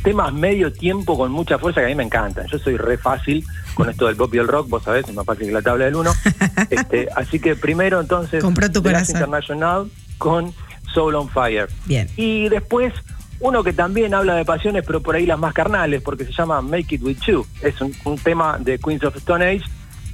[0.03, 2.47] temas medio tiempo con mucha fuerza que a mí me encantan.
[2.47, 5.25] Yo soy re fácil con esto del pop y el rock, vos sabés, es más
[5.25, 6.11] fácil que la tabla del uno.
[6.69, 9.15] Este, así que primero entonces Compró tu corazón.
[9.15, 10.53] International con
[10.93, 11.67] Soul on Fire.
[11.85, 12.07] Bien.
[12.15, 12.93] Y después
[13.41, 16.61] uno que también habla de pasiones, pero por ahí las más carnales, porque se llama
[16.61, 17.45] Make It With You.
[17.61, 19.63] Es un, un tema de Queens of Stone Age.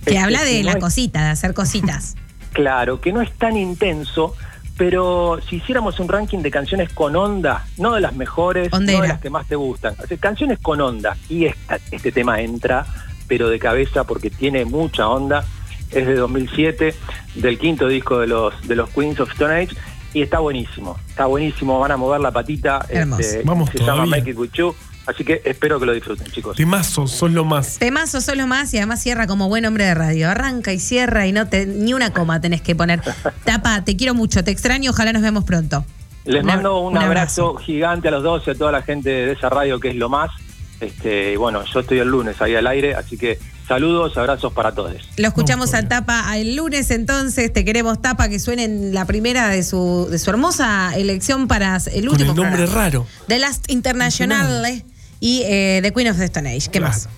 [0.05, 2.15] Que Este, habla de no la es- cosita, de hacer cositas.
[2.53, 4.33] Claro, que no es tan intenso,
[4.77, 9.07] pero si hiciéramos un ranking de canciones con onda, no de las mejores, no de
[9.07, 12.85] las que más te gustan, o sea, canciones con onda, y esta- este tema entra,
[13.27, 15.43] pero de cabeza porque tiene mucha onda,
[15.91, 16.95] es de 2007,
[17.35, 19.75] del quinto disco de los, de los Queens of Stone Age,
[20.17, 23.43] y está buenísimo, está buenísimo, van a mover la patita, este.
[23.43, 24.17] Vamos se llama todavía.
[24.17, 24.73] Make It With You,
[25.05, 26.57] así que espero que lo disfruten, chicos.
[26.57, 27.77] Temazos, son lo más.
[27.77, 30.27] Temazo solo más y además cierra como buen hombre de radio.
[30.31, 32.99] Arranca y cierra y no te, ni una coma tenés que poner.
[33.45, 35.85] Tapa, te quiero mucho, te extraño, ojalá nos vemos pronto.
[36.25, 39.49] Les mando un abrazo, gigante a los dos y a toda la gente de esa
[39.49, 40.31] radio que es lo más.
[40.79, 44.71] Este, y bueno, yo estoy el lunes ahí al aire, así que saludos, abrazos para
[44.73, 44.93] todos.
[45.17, 49.05] Lo escuchamos Vamos al Tapa el lunes, entonces te queremos Tapa que suene en la
[49.05, 52.83] primera de su, de su hermosa elección para el Con último el nombre programa.
[52.83, 53.07] raro.
[53.27, 54.85] The Last International eh,
[55.19, 56.69] y eh, The Queen of the Stone Age.
[56.71, 56.93] ¿Qué Claro.
[56.93, 57.09] más?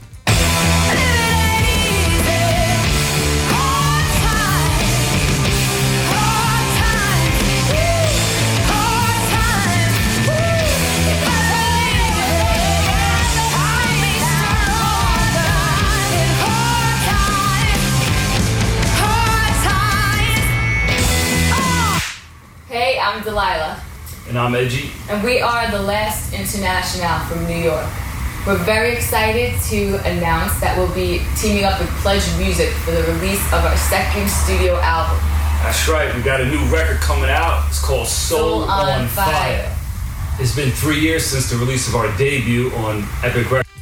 [24.30, 24.92] And I'm Edgy.
[25.10, 27.90] And we are the last international from New York.
[28.46, 33.02] We're very excited to announce that we'll be teaming up with Pledge Music for the
[33.12, 35.18] release of our second studio album.
[35.66, 37.66] That's right, we got a new record coming out.
[37.70, 39.34] It's called Soul, Soul on, Fire.
[39.34, 39.76] Fire.
[40.40, 43.79] It's been three years since the release of our debut on Epic Records.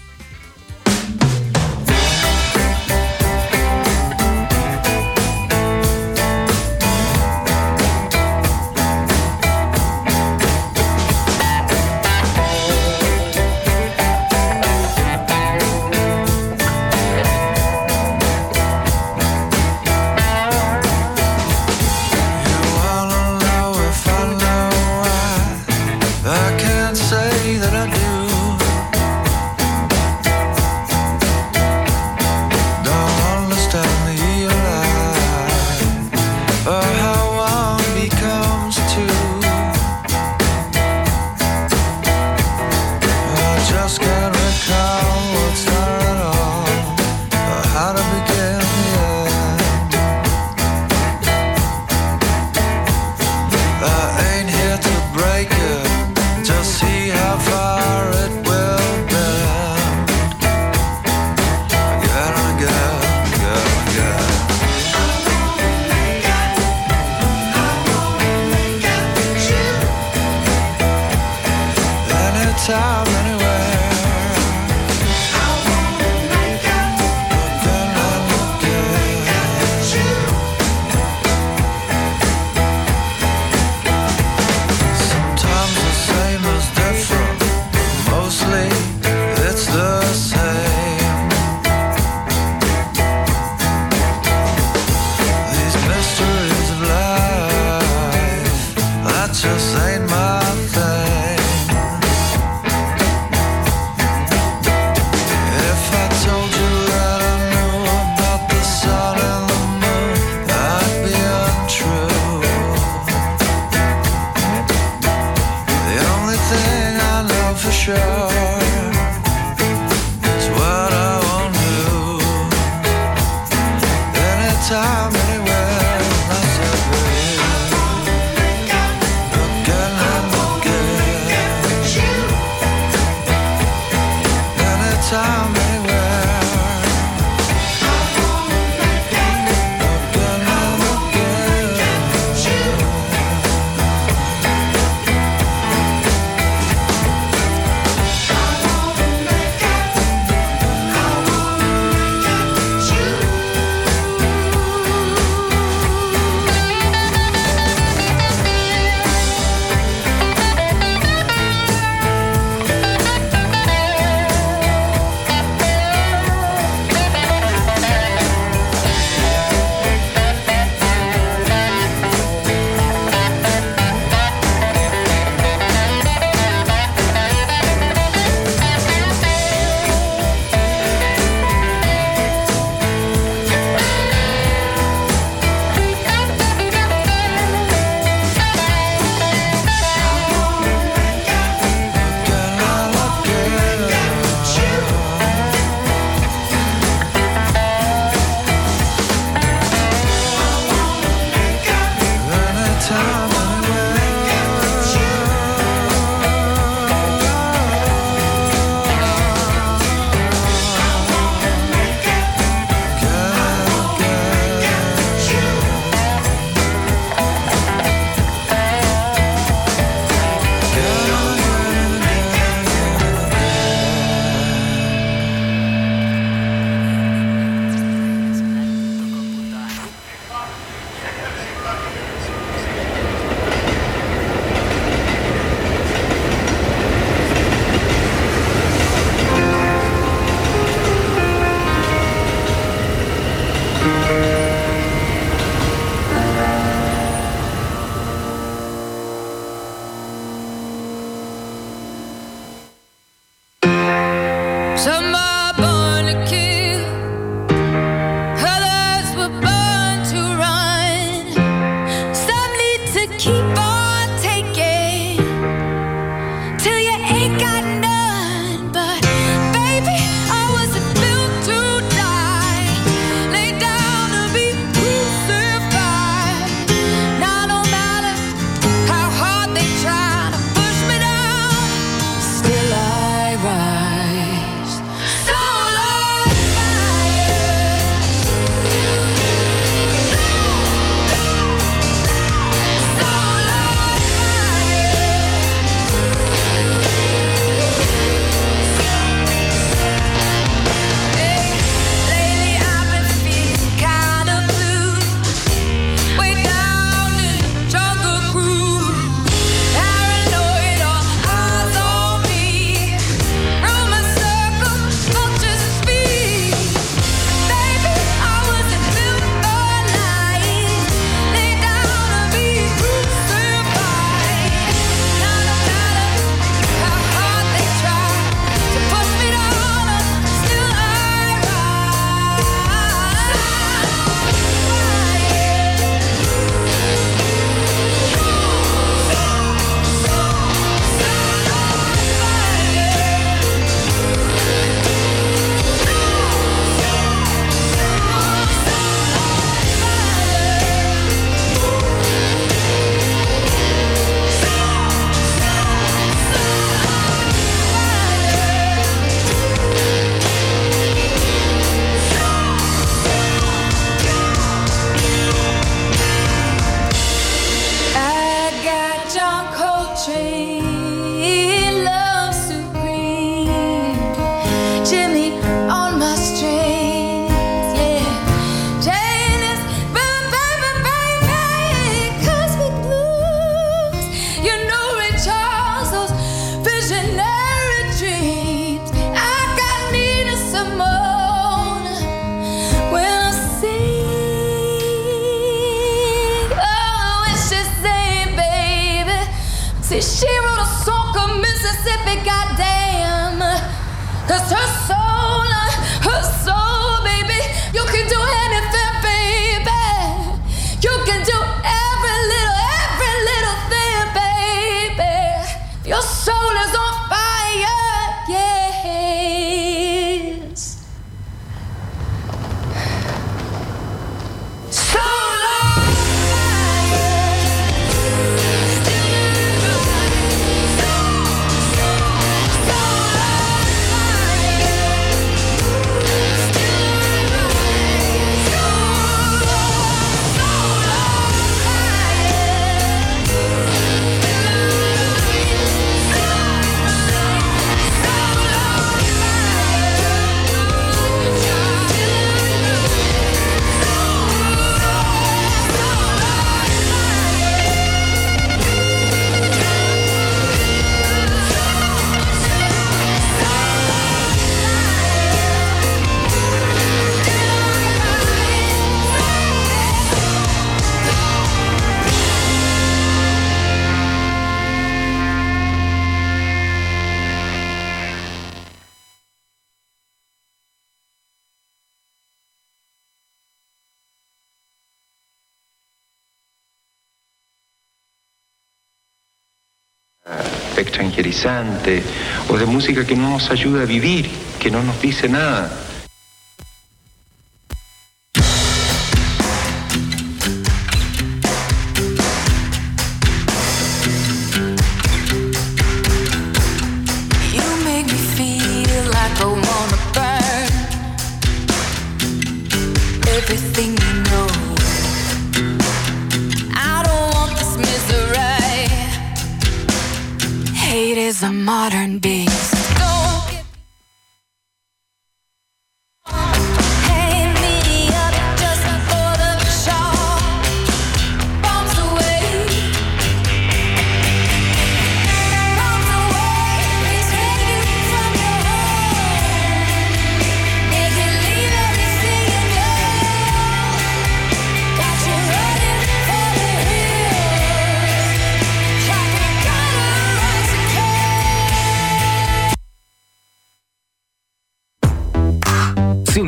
[492.49, 495.86] O de música que no nos ayuda a vivir, que no nos dice nada.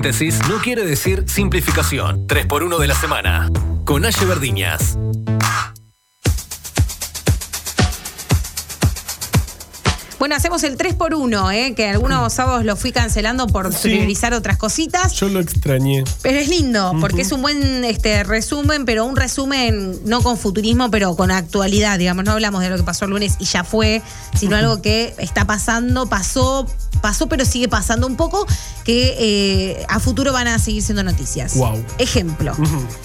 [0.09, 2.25] Síntesis no quiere decir simplificación.
[2.25, 3.47] 3x1 de la semana.
[3.85, 4.97] Con Aye Verdiñas.
[10.19, 11.73] Bueno, hacemos el 3x1, ¿eh?
[11.75, 13.87] que algunos sábados lo fui cancelando por Sí.
[13.89, 15.13] priorizar otras cositas.
[15.13, 16.03] Yo lo extrañé.
[16.21, 20.91] Pero es lindo, porque es un buen este, resumen, pero un resumen no con futurismo,
[20.91, 22.25] pero con actualidad, digamos.
[22.25, 24.01] No hablamos de lo que pasó el lunes y ya fue,
[24.37, 26.65] sino algo que está pasando, pasó,
[27.01, 28.45] pasó, pero sigue pasando un poco,
[28.83, 31.55] que eh, a futuro van a seguir siendo noticias.
[31.55, 31.81] Wow.
[31.97, 32.53] Ejemplo.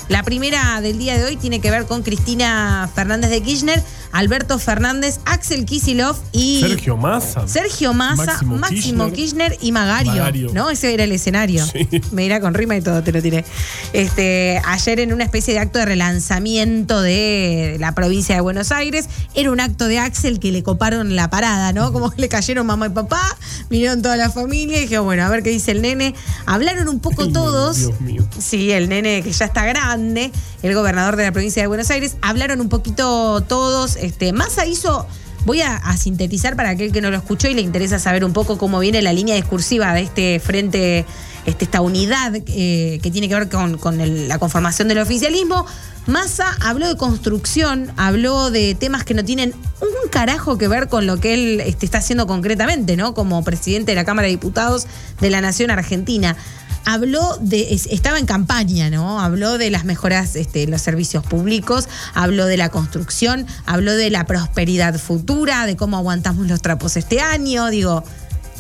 [0.09, 4.59] La primera del día de hoy tiene que ver con Cristina Fernández de Kirchner, Alberto
[4.59, 7.47] Fernández, Axel Kisilov y Sergio Massa.
[7.47, 9.53] Sergio Massa, Máximo Máximo, Kirchner.
[9.53, 10.51] Kirchner, y Magario, Magario.
[10.53, 10.71] ¿no?
[10.71, 11.65] Ese era el escenario.
[12.13, 13.45] Me irá con rima y todo, te lo tiré.
[13.93, 19.09] Este, ayer en una especie de acto de relanzamiento de la provincia de Buenos Aires,
[19.35, 21.93] era un acto de Axel que le coparon la parada, ¿no?
[21.93, 23.37] Como que le cayeron mamá y papá,
[23.71, 26.15] vinieron toda la familia y dije, bueno, a ver qué dice el nene.
[26.47, 27.79] Hablaron un poco todos.
[27.79, 28.27] Dios mío.
[28.39, 30.33] Sí, el nene que ya está grande,
[30.63, 33.97] el gobernador de la provincia de Buenos Aires, hablaron un poquito todos.
[33.97, 35.07] Este, Massa hizo,
[35.45, 38.59] voy a, sintetizar para aquel que no lo escuchó y le interesa saber un poco
[38.59, 41.05] cómo viene la línea discursiva de este frente,
[41.47, 45.67] este, esta unidad eh, que tiene que ver con, la conformación del oficialismo.
[46.07, 51.07] Massa habló de construcción, habló de temas que no tienen un carajo que ver con
[51.07, 53.15] lo que él este, está haciendo concretamente, ¿no?
[53.15, 54.87] Como presidente de la Cámara de Diputados
[55.21, 56.37] de la Nación Argentina
[56.85, 59.21] habló de, es- estaba en campaña, ¿no?
[59.21, 64.11] Habló de las mejoras este, en los servicios públicos, habló de la construcción, habló de
[64.11, 68.05] la prosperidad futura, de cómo aguantamos los trapos este año, digo,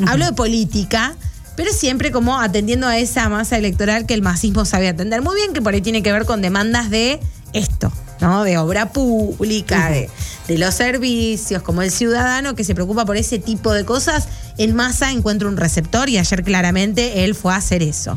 [0.06, 1.14] habló de política.
[1.56, 5.52] Pero siempre como atendiendo a esa masa electoral que el masismo sabe atender muy bien,
[5.52, 7.20] que por ahí tiene que ver con demandas de
[7.52, 8.44] esto, ¿no?
[8.44, 10.10] De obra pública, de,
[10.48, 14.74] de los servicios, como el ciudadano que se preocupa por ese tipo de cosas, en
[14.74, 18.16] masa encuentra un receptor y ayer claramente él fue a hacer eso.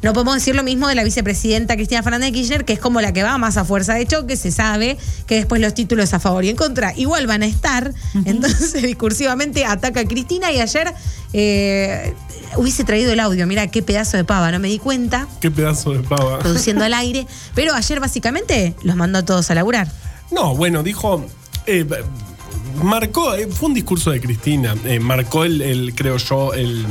[0.00, 3.00] No podemos decir lo mismo de la vicepresidenta Cristina Fernández de Kirchner, que es como
[3.00, 4.96] la que va más a fuerza de choque, se sabe
[5.26, 7.92] que después los títulos a favor y en contra igual van a estar,
[8.24, 10.94] entonces discursivamente ataca a Cristina y ayer
[11.32, 12.14] eh,
[12.56, 15.90] hubiese traído el audio, mira qué pedazo de pava, no me di cuenta, Qué pedazo
[15.92, 16.38] de pava.
[16.38, 17.26] produciendo al aire,
[17.56, 19.90] pero ayer básicamente los mandó a todos a laburar.
[20.30, 21.26] No, bueno, dijo.
[21.66, 21.84] eh,
[22.82, 24.76] marcó, eh, fue un discurso de Cristina.
[25.00, 26.86] marcó el, el, creo yo, el,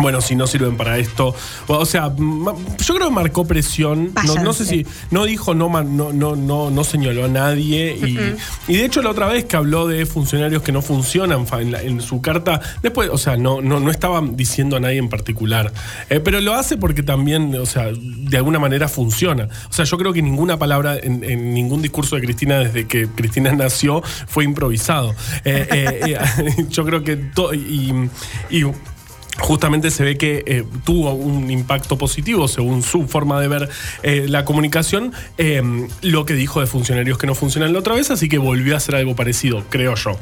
[0.00, 1.34] bueno, si no sirven para esto.
[1.68, 4.12] O sea, yo creo que marcó presión.
[4.26, 4.86] No, no sé si.
[5.10, 6.36] No dijo, no, no, no,
[6.70, 7.96] no, señaló a nadie.
[7.96, 8.18] Y,
[8.72, 11.82] y de hecho, la otra vez que habló de funcionarios que no funcionan en, la-
[11.82, 15.72] en su carta, después, o sea, no, no, no estaba diciendo a nadie en particular.
[16.10, 19.48] Eh, pero lo hace porque también, o sea, de alguna manera funciona.
[19.70, 23.06] O sea, yo creo que ninguna palabra en, en ningún discurso de Cristina desde que
[23.08, 25.14] Cristina nació fue improvisado.
[25.44, 27.16] Eh, eh, eh, yo creo que.
[27.16, 28.10] to- y-
[28.50, 28.62] y
[29.38, 33.68] justamente se ve que eh, tuvo un impacto positivo según su forma de ver
[34.02, 35.62] eh, la comunicación, eh,
[36.02, 38.76] lo que dijo de funcionarios que no funcionan la otra vez, así que volvió a
[38.78, 40.18] hacer algo parecido, creo yo.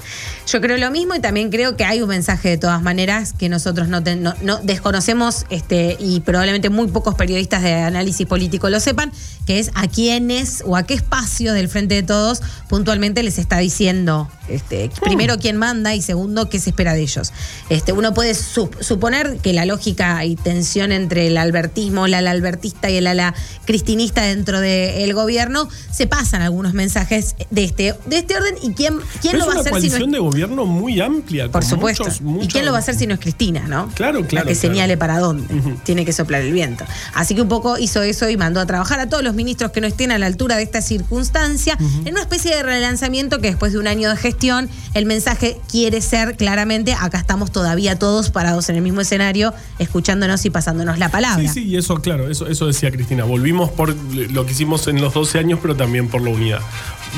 [0.47, 3.49] Yo creo lo mismo y también creo que hay un mensaje de todas maneras que
[3.49, 8.71] nosotros no, ten- no- no desconocemos este, y probablemente muy pocos periodistas de análisis político
[8.71, 9.13] lo sepan,
[9.47, 13.59] que es a quiénes o a qué espacio del Frente de Todos puntualmente les está
[13.59, 17.33] diciendo, este, primero quién manda y segundo qué se espera de ellos.
[17.69, 22.31] Este, uno puede sup- suponer que la lógica y tensión entre el albertismo, el ala
[22.31, 23.35] albertista y el ala
[23.65, 29.01] cristinista dentro del gobierno, se pasan algunos mensajes de este, de este orden y quién,
[29.21, 31.49] quién lo va a hacer si no es coalición de gobierno muy amplia.
[31.51, 32.05] por supuesto.
[32.05, 33.89] muchos- ¿Y muchos- quién lo va a hacer si no es Cristina, no?
[33.95, 34.55] Claro, claro, La que claro.
[34.55, 35.53] señale para dónde.
[35.83, 36.85] Tiene que soplar el viento.
[37.13, 39.81] Así que un poco hizo eso y mandó a trabajar a todos los ministros que
[39.81, 43.73] no estén a la altura de esta circunstancia en una especie de relanzamiento que después
[43.73, 48.69] de un año de gestión, el mensaje quiere ser claramente, acá estamos todavía todos parados
[48.69, 51.43] en el mismo escenario, escuchándonos y pasándonos la palabra.
[51.43, 53.25] Sí, sí, y eso, claro, eso, eso decía Cristina.
[53.25, 56.61] Volvimos por lo que hicimos en los 12 años, pero también por la unidad.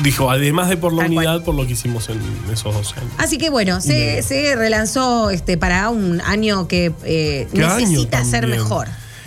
[0.03, 1.27] Dijo, además de por la Tal cual.
[1.27, 2.19] unidad, por lo que hicimos en
[2.51, 3.11] esos 12 años.
[3.17, 8.23] Así que bueno, se, se relanzó este, para un año que eh, ¿Qué año necesita
[8.25, 8.61] ser también?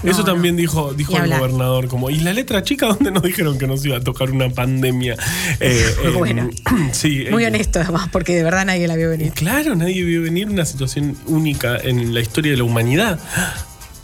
[0.04, 1.40] Eso No, también dijo, dijo el hablar.
[1.40, 4.48] gobernador, como, ¿y la letra chica dónde nos dijeron que nos iba a tocar una
[4.50, 5.14] pandemia?
[5.60, 6.50] Eh, eh, Bueno.
[6.92, 7.26] sí.
[7.30, 9.32] Muy eh, honesto además, porque de verdad nadie la vio venir.
[9.32, 13.18] Claro, nadie vio venir una situación única en la historia de la humanidad.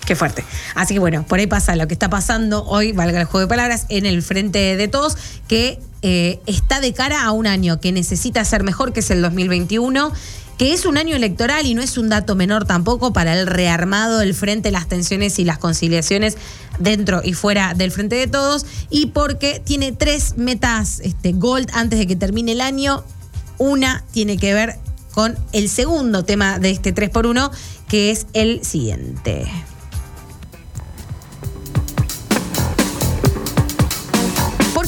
[0.04, 0.44] Qué fuerte.
[0.74, 3.48] Así que bueno, por ahí pasa lo que está pasando hoy, valga el juego de
[3.48, 5.16] palabras, en el frente de todos,
[5.48, 9.22] que eh, está de cara a un año que necesita ser mejor, que es el
[9.22, 10.12] 2021
[10.58, 14.18] que es un año electoral y no es un dato menor tampoco para el rearmado
[14.18, 16.36] del frente, las tensiones y las conciliaciones
[16.78, 21.98] dentro y fuera del frente de todos, y porque tiene tres metas este, gold antes
[21.98, 23.04] de que termine el año.
[23.58, 24.78] Una tiene que ver
[25.12, 27.50] con el segundo tema de este 3x1,
[27.88, 29.46] que es el siguiente.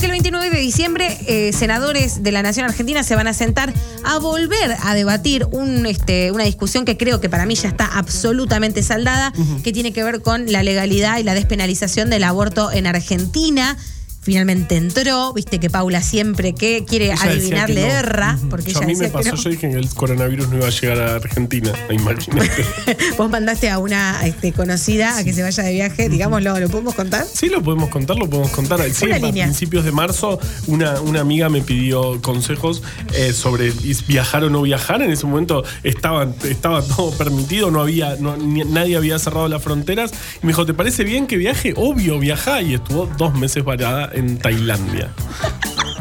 [0.06, 4.18] El 29 de diciembre, eh, senadores de la Nación Argentina se van a sentar a
[4.20, 8.84] volver a debatir un, este, una discusión que creo que para mí ya está absolutamente
[8.84, 9.32] saldada,
[9.64, 13.76] que tiene que ver con la legalidad y la despenalización del aborto en Argentina.
[14.26, 17.80] Finalmente entró, viste que Paula siempre que quiere Ella decía adivinar que no.
[17.80, 19.36] erra, porque Yo, ella a mí me pasó, no.
[19.36, 22.64] yo dije que el coronavirus no iba a llegar a Argentina, imagínate.
[23.18, 26.96] Vos mandaste a una este, conocida a que se vaya de viaje, digámoslo, ¿lo podemos
[26.96, 27.24] contar?
[27.32, 28.80] Sí, lo podemos contar, lo podemos contar.
[28.90, 32.82] Sí, a principios de marzo, una, una amiga me pidió consejos
[33.14, 33.70] eh, sobre
[34.08, 35.02] viajar o no viajar.
[35.02, 39.62] En ese momento estaba, estaba todo permitido, no había, no- ni- nadie había cerrado las
[39.62, 40.10] fronteras.
[40.42, 41.74] Y me dijo, ¿te parece bien que viaje?
[41.76, 42.60] Obvio, viajá.
[42.60, 45.10] Y estuvo dos meses varada en Tailandia.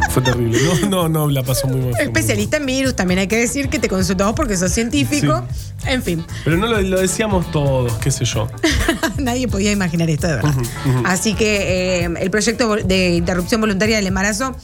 [0.09, 0.57] Fue terrible.
[0.63, 2.01] No, no, no, la pasó muy mal.
[2.01, 5.43] Especialista en virus, también hay que decir que te consultamos porque sos científico.
[5.85, 8.47] En fin, Pero no lo, lo decíamos todos, qué sé yo.
[9.17, 10.55] nadie podía imaginar esto de verdad.
[11.03, 14.55] Así que eh, el proyecto de interrupción voluntaria del embarazo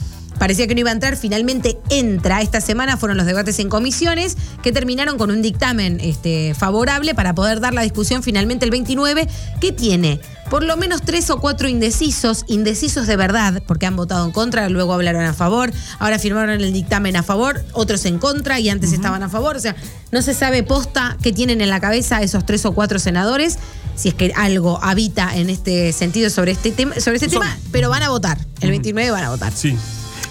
[0.42, 2.42] parecía que no iba a entrar, finalmente entra.
[2.42, 7.36] Esta semana fueron los debates en comisiones que terminaron con un dictamen este, favorable para
[7.36, 9.28] poder dar la discusión finalmente el 29,
[9.60, 10.20] que tiene
[10.50, 14.68] por lo menos tres o cuatro indecisos, indecisos de verdad, porque han votado en contra,
[14.68, 18.94] luego hablaron a favor, ahora firmaron el dictamen a favor, otros en contra y antes
[18.94, 19.56] estaban a favor.
[19.56, 19.76] O sea,
[20.12, 23.60] no se sabe posta qué tienen en la cabeza esos tres o cuatro senadores,
[23.96, 27.58] si es que algo habita en este sentido sobre este tema, sobre este Son- tema
[27.72, 28.40] pero van a votar.
[28.60, 29.54] El 29 van a votar.
[29.54, 29.78] Sí.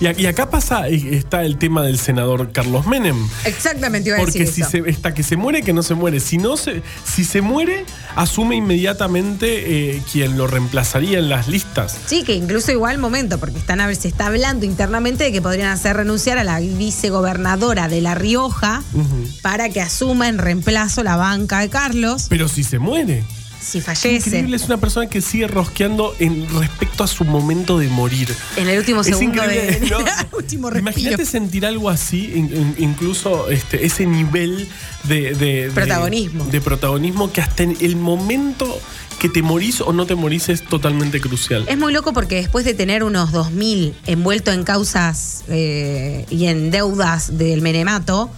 [0.01, 3.17] Y, acá pasa, está el tema del senador Carlos Menem.
[3.45, 4.71] Exactamente, iba a Porque decir si eso.
[4.85, 6.21] se, está que se muere, que no se muere.
[6.21, 7.85] Si no se, si se muere,
[8.17, 11.99] asume inmediatamente eh, quien lo reemplazaría en las listas.
[12.07, 15.69] Sí, que incluso igual momento, porque están, a- se está hablando internamente de que podrían
[15.69, 18.83] hacer renunciar a la vicegobernadora de La Rioja
[19.43, 23.23] para que asuma en reemplazo la banca de Carlos Pero si se muere.
[23.61, 27.89] Si fallece Increíble, es una persona que sigue rosqueando en respecto a su momento de
[27.89, 28.35] morir.
[28.57, 29.81] en el último segundo de.
[30.79, 34.69] Imagínate sentir algo así, in- in- incluso este, ese nivel
[35.05, 36.45] de, de- de- Protagonismo.
[36.47, 38.81] De, protagonismo que hasta en el momento
[39.19, 41.65] que te morís o no te morís es totalmente crucial.
[41.69, 46.71] Es muy loco porque después de tener unos 2.000 envuelto en causas eh, y en
[46.71, 48.31] deudas del menemato,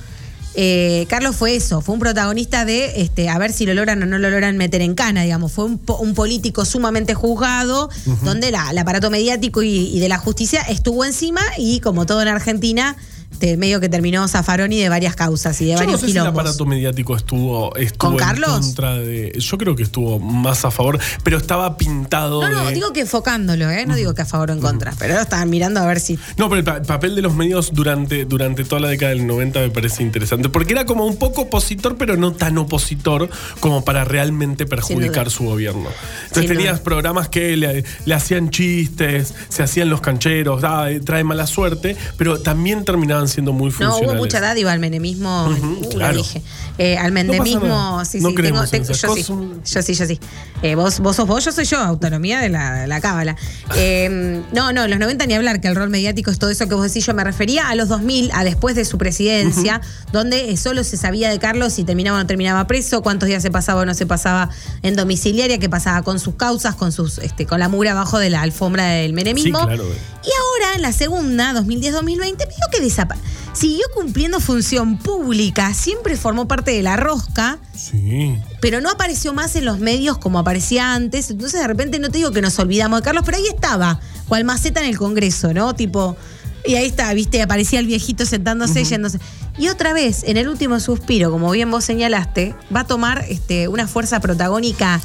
[0.55, 4.07] Eh, Carlos fue eso, fue un protagonista de este, a ver si lo logran o
[4.07, 5.53] no lo logran meter en cana, digamos.
[5.53, 5.79] Fue un,
[6.15, 7.89] político sumamente juzgado,
[8.23, 12.97] donde el aparato mediático y, de la justicia estuvo encima y como todo en Argentina,
[13.43, 16.27] este, medio que terminó Zafaroni de varias causas y de varios no sé Si el
[16.27, 19.37] aparato mediático estuvo, estuvo en contra de.
[19.37, 22.41] Yo creo que estuvo más a favor, pero estaba pintado.
[22.41, 23.85] No, no, digo que enfocándolo, ¿eh?
[23.85, 26.19] No digo que a favor o en contra, pero estaban mirando a ver si.
[26.37, 29.71] No, pero el, papel de los medios durante, durante toda la década del 90 me
[29.71, 33.29] parece interesante, porque era como un poco opositor, pero no tan opositor
[33.59, 35.89] como para realmente perjudicar su gobierno.
[36.29, 41.97] Entonces tenías programas que le, hacían chistes, se hacían los cancheros, ah, trae mala suerte,
[42.17, 44.07] pero también terminaban siendo muy funcionales.
[44.07, 46.43] No, hubo mucha dádiva al menemismo, uh, dije.
[46.79, 49.25] Eh, al menemismo, sí, sí, tengo, yo, sí
[49.65, 50.19] yo sí, yo sí.
[50.63, 53.37] Eh, vos, vos sos vos, yo soy yo, autonomía de la, la cábala.
[53.75, 56.75] Eh, no, no, los 90 ni hablar, que el rol mediático es todo eso que
[56.75, 59.81] vos decís, yo me refería a los 2000, a después de su presidencia,
[60.13, 63.51] donde solo se sabía de Carlos si terminaba o no terminaba preso, cuántos días se
[63.51, 64.51] pasaba o no se pasaba
[64.83, 68.31] en domiciliaria, qué pasaba con sus causas, con sus este, con la mura abajo de
[68.31, 69.59] la alfombra del menemismo.
[69.61, 72.37] Y ahora, en la segunda, 2010-2020, medio
[72.71, 73.12] que desapareció
[73.53, 77.59] siguió cumpliendo función pública, siempre formó parte de la rosca.
[77.75, 78.37] Sí.
[78.61, 81.31] Pero no apareció más en los medios como aparecía antes.
[81.31, 84.45] Entonces, de repente, no te digo que nos olvidamos de Carlos, pero ahí estaba, cual
[84.45, 85.75] maceta en el Congreso, ¿no?
[85.75, 86.17] Tipo.
[86.65, 89.19] Y ahí está, viste, aparecía el viejito sentándose, yéndose.
[89.59, 93.69] Y otra vez, en el último suspiro, como bien vos señalaste, va a tomar este,
[93.69, 95.01] una fuerza protagónica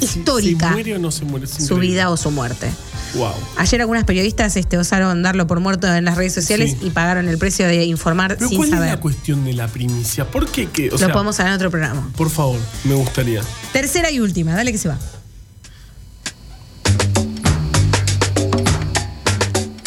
[0.00, 0.68] histórica.
[0.68, 1.46] Si, muere o no se muere.
[1.46, 2.70] Su vida o su muerte.
[3.14, 3.32] Wow.
[3.56, 7.36] Ayer algunas periodistas este, osaron darlo por muerto en las redes sociales y pagaron el
[7.36, 8.88] precio de informar ¿Pero sin ¿cuál saber.
[8.88, 10.30] es la cuestión de la primicia?
[10.30, 10.68] ¿Por qué?
[10.90, 12.10] Lo podemos hablar en otro programa.
[12.16, 13.42] Por favor, me gustaría.
[13.72, 14.98] Tercera y última, dale que se va.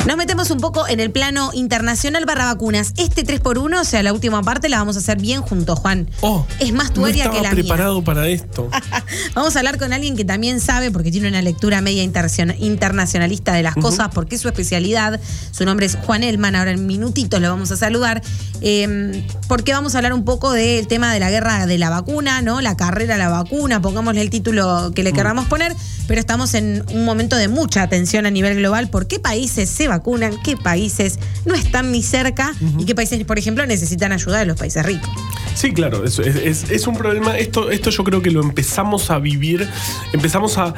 [0.06, 2.94] Nos metemos un poco en el plano internacional barra vacunas.
[2.96, 6.08] Este 3x1, o sea, la última parte, la vamos a hacer bien juntos, Juan.
[6.22, 8.70] Oh, es más tueria que la preparado para esto.
[9.34, 13.64] vamos a hablar con alguien que también sabe, porque tiene una lectura media internacionalista de
[13.64, 15.20] las cosas, porque es su especialidad.
[15.52, 18.22] Su nombre es Juan Elman, ahora en minutitos lo vamos a saludar.
[18.62, 22.44] Em, porque vamos a hablar un poco del tema de la guerra de la vacuna,
[22.44, 22.62] ¿no?
[22.62, 25.16] La carrera a la vacuna, pongámosle el título que le mm.
[25.16, 25.76] queramos poner,
[26.08, 28.90] pero estamos en un momento de mucha atención a nivel global.
[28.90, 29.95] ¿Por qué países se vacunan,
[30.44, 34.58] qué países no están ni cerca y qué países, por ejemplo, necesitan ayuda de los
[34.58, 35.10] países ricos.
[35.56, 37.38] Sí, claro, es, es, un problema.
[37.38, 39.68] Esto, esto yo creo que lo empezamos a vivir,
[40.12, 40.74] empezamos a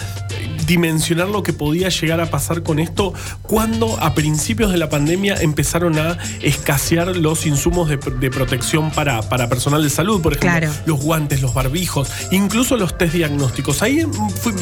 [0.67, 5.35] dimensionar lo que podía llegar a pasar con esto cuando a principios de la pandemia
[5.39, 11.01] empezaron a escasear los insumos de, protección para, para, personal de salud, por ejemplo, los
[11.01, 13.81] guantes, los barbijos, incluso los test diagnósticos.
[13.81, 14.05] Ahí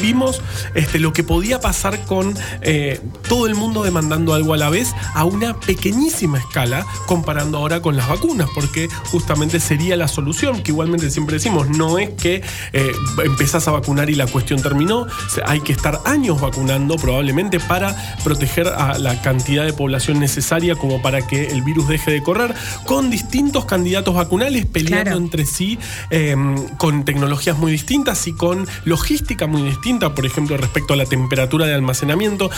[0.00, 0.40] vimos
[0.74, 4.94] este, lo que podía pasar con eh, todo el mundo demandando algo a la vez
[5.14, 10.70] a una pequeñísima escala comparando ahora con las vacunas, porque justamente sería la solución, que
[10.70, 12.42] igualmente siempre decimos, no es que
[12.72, 12.92] eh,
[13.24, 15.06] empezás a vacunar y la cuestión terminó,
[15.44, 21.02] hay que estar años vacunando probablemente para proteger a la cantidad de población necesaria como
[21.02, 25.78] para que el virus deje de correr, con distintos candidatos vacunales peleando entre sí
[26.10, 31.06] em, con tecnologías muy distintas y con logística muy distinta, por ejemplo, respecto a la
[31.06, 32.50] temperatura de almacenamiento.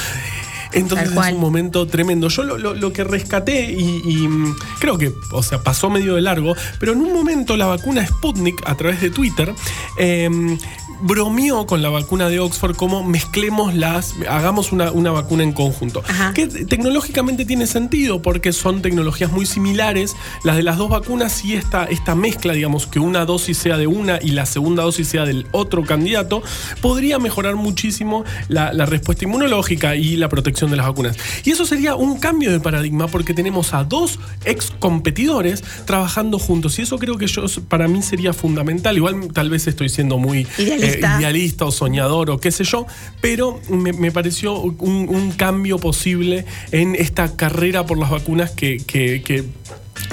[0.73, 2.29] Entonces es un momento tremendo.
[2.29, 6.93] Yo lo, que rescaté y, mm, creo que, o sea, pasó medio de largo, pero
[6.93, 9.53] en un momento la vacuna Sputnik a través de Twitter
[9.99, 10.59] em,
[11.01, 16.03] bromeó con la vacuna de Oxford como mezclemos las, hagamos una, una vacuna en conjunto.
[16.35, 20.17] Que tecnológicamente tiene sentido porque son tecnologías muy similares.
[20.45, 23.87] Las de las dos vacunas y esta, esta mezcla, digamos, que una dosis sea de
[23.87, 26.43] una y la segunda dosis sea del otro candidato,
[26.81, 31.17] podría mejorar muchísimo la, respuesta inmunológica y la protección de las vacunas.
[31.45, 36.79] Y eso sería un cambio de paradigma porque tenemos a dos ex competidores trabajando juntos.
[36.79, 38.97] Y eso creo que yo, para mí sería fundamental.
[38.97, 40.47] Igual tal vez estoy siendo muy
[40.89, 42.87] idealista o soñador o qué sé yo,
[43.21, 49.45] pero me, pareció un, cambio posible en esta carrera por las vacunas que, que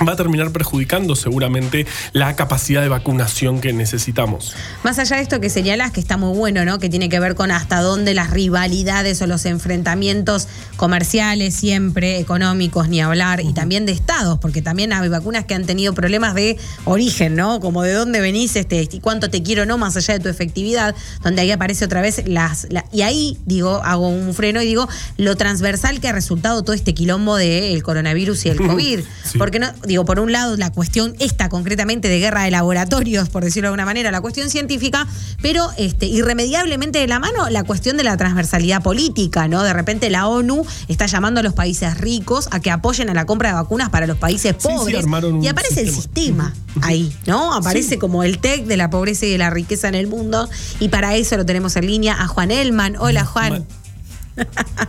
[0.07, 4.53] va a terminar perjudicando seguramente la capacidad de vacunación que necesitamos.
[4.83, 6.79] Más allá de esto que señalas, que está muy bueno, ¿no?
[6.79, 12.89] Que tiene que ver con hasta dónde las rivalidades o los enfrentamientos comerciales, siempre económicos,
[12.89, 16.57] ni hablar, y también de estados, porque también hay vacunas que han tenido problemas de
[16.85, 17.59] origen, ¿no?
[17.59, 20.95] Como de dónde venís este, y cuánto te quiero, no, más allá de tu efectividad,
[21.23, 22.67] donde ahí aparece otra vez las.
[22.91, 26.93] y ahí, digo, hago un freno y digo, lo transversal que ha resultado todo este
[26.93, 28.99] quilombo del coronavirus y el COVID.
[29.37, 33.43] Porque no, digo, por un lado, la cuestión esta concretamente de guerra de laboratorios, por
[33.43, 35.07] decirlo de alguna manera, la cuestión científica,
[35.41, 39.63] pero este, irremediablemente de la mano la cuestión de la transversalidad política, ¿no?
[39.63, 43.25] De repente la ONU está llamando a los países ricos a que apoyen a la
[43.25, 45.05] compra de vacunas para los países pobres.
[45.41, 47.53] y aparece el sistema ahí, ¿no?
[47.53, 50.49] Aparece como el TEC de la pobreza y de la riqueza en el mundo.
[50.79, 52.95] Y para eso lo tenemos en línea a Juan Elman.
[52.99, 53.65] Hola, Juan.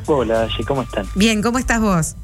[0.06, 1.06] Hola, ¿cómo están?
[1.14, 2.16] Bien, ¿cómo estás vos?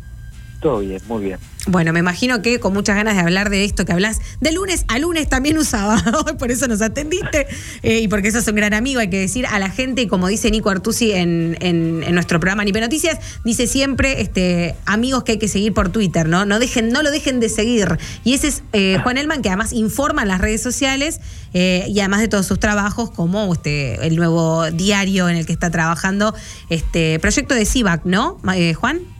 [0.62, 1.38] Todo bien, muy bien.
[1.66, 4.84] Bueno, me imagino que con muchas ganas de hablar de esto que hablas de lunes
[4.86, 6.00] a lunes también usaba,
[6.38, 7.48] por eso nos atendiste
[7.82, 10.52] eh, y porque sos un gran amigo, hay que decir a la gente, como dice
[10.52, 15.48] Nico Artusi en, en, nuestro programa Nipe Noticias, dice siempre este, amigos que hay que
[15.48, 16.46] seguir por Twitter, ¿no?
[16.46, 17.98] No, dejen, no lo dejen de seguir.
[18.22, 21.20] Y ese es eh, Juan Elman, que además informa en las redes sociales
[21.54, 25.52] eh, y además de todos sus trabajos, como este, el nuevo diario en el que
[25.52, 26.34] está trabajando,
[26.70, 28.38] este proyecto de CIVAC, ¿no,
[28.76, 29.11] Juan?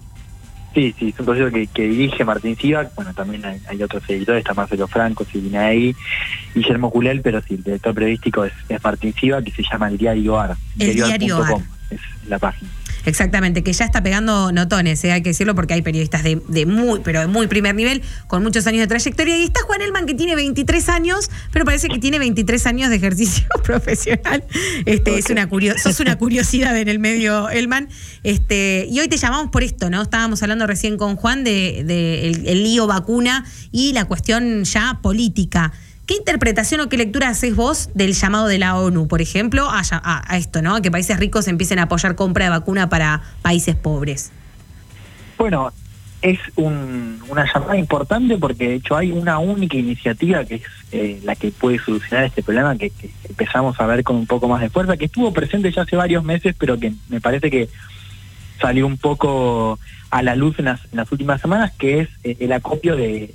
[0.74, 4.54] Sí, sí, es un proyecto que, dirige Martín Sivac, bueno, también hay, otros editores, está
[4.54, 5.94] Marcelo Franco, Silvina ahí,
[6.54, 8.52] Guillermo Culel, pero sí, el director periodístico es,
[8.82, 10.56] Martín Sivac, que se llama El Diario AR.
[10.78, 11.62] El Diario AR.
[11.90, 12.70] Es la página.
[13.04, 15.12] Exactamente, que ya está pegando notones, ¿eh?
[15.12, 18.66] hay que decirlo, porque hay periodistas de, muy, pero de muy primer nivel, con muchos
[18.66, 19.38] años de trayectoria.
[19.38, 22.96] Y está Juan Elman, que tiene 23 años, pero parece que tiene 23 años de
[22.96, 24.44] ejercicio profesional.
[24.86, 25.48] Este, es una
[25.78, 27.88] sos una curiosidad en el medio, Elman.
[28.22, 30.02] Este, y hoy te llamamos por esto, ¿no?
[30.02, 31.80] Estábamos hablando recién con Juan de,
[32.46, 35.72] el lío vacuna y la cuestión ya política.
[36.06, 40.36] ¿Qué interpretación o qué lectura haces vos del llamado de la ONU, por ejemplo, a,
[40.36, 40.74] esto, ¿no?
[40.74, 44.32] A que países ricos empiecen a apoyar compra de vacuna para países pobres.
[45.38, 45.72] Bueno,
[46.20, 51.36] es una llamada importante porque de hecho hay una única iniciativa que es eh, la
[51.36, 52.92] que puede solucionar este problema que,
[53.28, 56.24] empezamos a ver con un poco más de fuerza, que estuvo presente ya hace varios
[56.24, 57.68] meses, pero que me parece que
[58.60, 59.78] salió un poco
[60.12, 63.32] a la luz en las, últimas semanas, que es eh, el acopio de,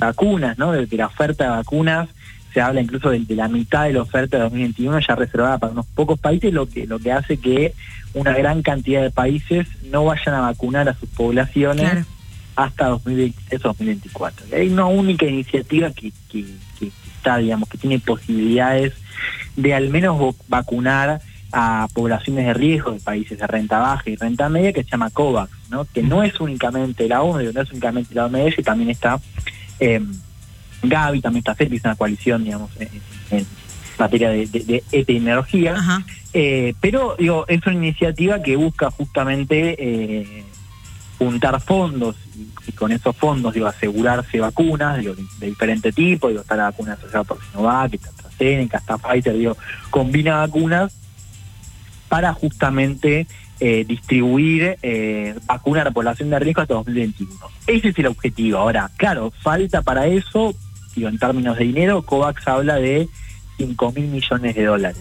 [0.00, 0.70] vacunas, ¿no?
[0.70, 2.08] De, la oferta de vacunas.
[2.54, 5.86] Se habla incluso de, la mitad de la oferta de 2021 ya reservada para unos
[5.86, 7.74] pocos países, lo que, lo que hace que
[8.14, 12.06] una gran cantidad de países no vayan a vacunar a sus poblaciones
[12.54, 14.52] hasta 2023-2024.
[14.52, 16.46] Hay una única iniciativa que, que,
[17.16, 18.92] está, digamos, que tiene posibilidades
[19.56, 21.20] de al menos vacunar
[21.52, 25.10] a poblaciones de riesgo de países de renta baja y renta media que se llama
[25.10, 25.84] COVAX, ¿no?
[25.84, 29.20] que no es únicamente la ONU, no es únicamente la OMS, y también está
[29.78, 30.00] eh,
[30.82, 32.70] Gavi, también está CEPI, es una coalición, digamos,
[33.30, 33.46] en,
[33.98, 35.76] materia de, epidemiología,
[36.32, 40.44] eh, pero digo, es una iniciativa que busca justamente eh,
[41.18, 42.16] juntar fondos
[42.66, 46.94] y, con esos fondos digo, asegurarse vacunas digo, de, diferente tipo, digo, está la vacuna
[46.94, 49.56] asociada por Sinovac, está AstraZeneca, está Pfizer, digo,
[49.90, 51.01] combina vacunas
[52.12, 53.26] para justamente
[53.58, 57.32] eh, distribuir eh, vacunas a la población de riesgo hasta 2021.
[57.66, 58.58] Ese es el objetivo.
[58.58, 60.54] Ahora, claro, falta para eso,
[60.94, 63.08] digo, en términos de dinero, COVAX habla de
[63.56, 65.00] 5 mil millones de dólares.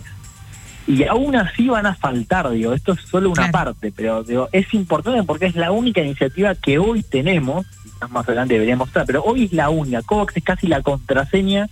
[0.87, 4.73] Y aún así van a faltar, digo, esto es solo una parte, pero digo, es
[4.73, 7.65] importante porque es la única iniciativa que hoy tenemos,
[8.09, 10.01] más adelante deberíamos estar, pero hoy es la única.
[10.01, 11.67] COVAX es casi la contraseña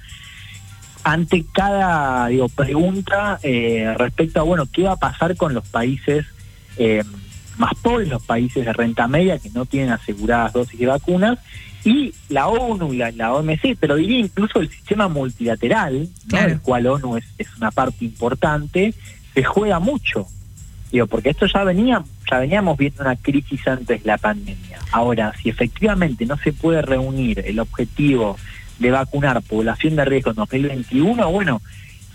[1.12, 6.26] ante cada digo, pregunta eh, respecto a, bueno, ¿qué va a pasar con los países
[6.78, 7.03] eh,
[7.57, 11.39] más pobres, los países de renta media que no tienen aseguradas dosis de vacunas?
[11.84, 17.18] Y la ONU y la, OMC, pero diría incluso el sistema multilateral, del cual ONU
[17.18, 18.93] es, es, una parte importante,
[19.34, 20.28] se juega mucho.
[20.91, 24.78] Digo, porque esto ya venía, ya veníamos viendo una crisis antes de la pandemia.
[24.91, 28.38] Ahora, si efectivamente no se puede reunir el objetivo
[28.80, 31.62] de vacunar población de riesgo en 2021, bueno,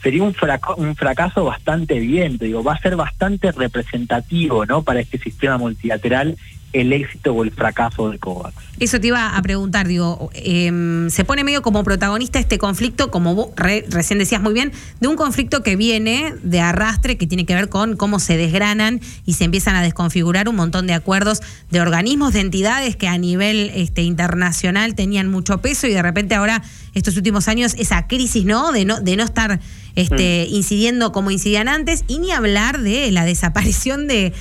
[0.03, 0.35] sería un,
[0.77, 4.83] un fracaso bastante evidente, digo, va a ser bastante representativo, ¿no?
[4.83, 6.37] Para este sistema multilateral
[6.75, 8.55] el éxito o el fracaso de COVAX.
[8.81, 13.35] Eso te iba a preguntar, digo, em, se pone medio como protagonista este conflicto, como
[13.35, 17.55] vos recién decías muy bien, de un conflicto que viene de arrastre, que tiene que
[17.55, 21.81] ver con cómo se desgranan y se empiezan a desconfigurar un montón de acuerdos de
[21.81, 26.63] organismos, de entidades que a nivel este, internacional tenían mucho peso y de repente ahora,
[26.95, 28.73] estos últimos años, esa crisis, ¿no?
[28.73, 29.61] De no, de no estar
[29.97, 30.55] este, mm.
[30.55, 34.33] incidiendo como incidían antes, y ni hablar de la desaparición de,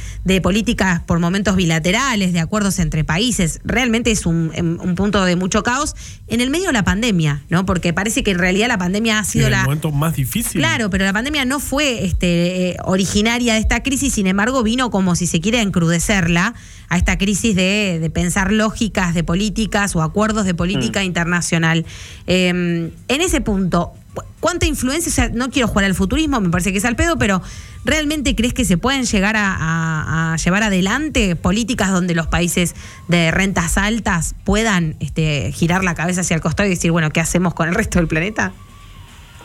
[0.41, 3.59] políticas por momentos bilaterales, de acuerdos entre países.
[3.63, 5.95] Realmente es un, em, un, punto de mucho caos
[6.27, 7.65] en el medio de la pandemia, ¿no?
[7.65, 9.63] Porque parece que en realidad la pandemia ha sido el la.
[9.63, 10.61] momento más difícil.
[10.61, 14.89] Claro, pero la pandemia no fue este, eh, originaria de esta crisis, sin embargo, vino
[14.91, 16.53] como si se quiere encrudecerla
[16.89, 21.05] a esta crisis de, pensar lógicas de políticas o acuerdos de política mm.
[21.05, 21.85] internacional.
[22.27, 23.93] Em, en ese punto,
[24.39, 25.09] ¿cuánta influencia?
[25.09, 27.41] O sea, no quiero jugar al futurismo, me parece que es al pedo, pero
[27.85, 32.75] ¿realmente crees que se pueden llegar a, llevar adelante políticas donde los países
[33.07, 37.19] de rentas altas puedan este, girar la cabeza hacia el costado y decir, bueno, ¿qué
[37.19, 38.53] hacemos con el resto del planeta?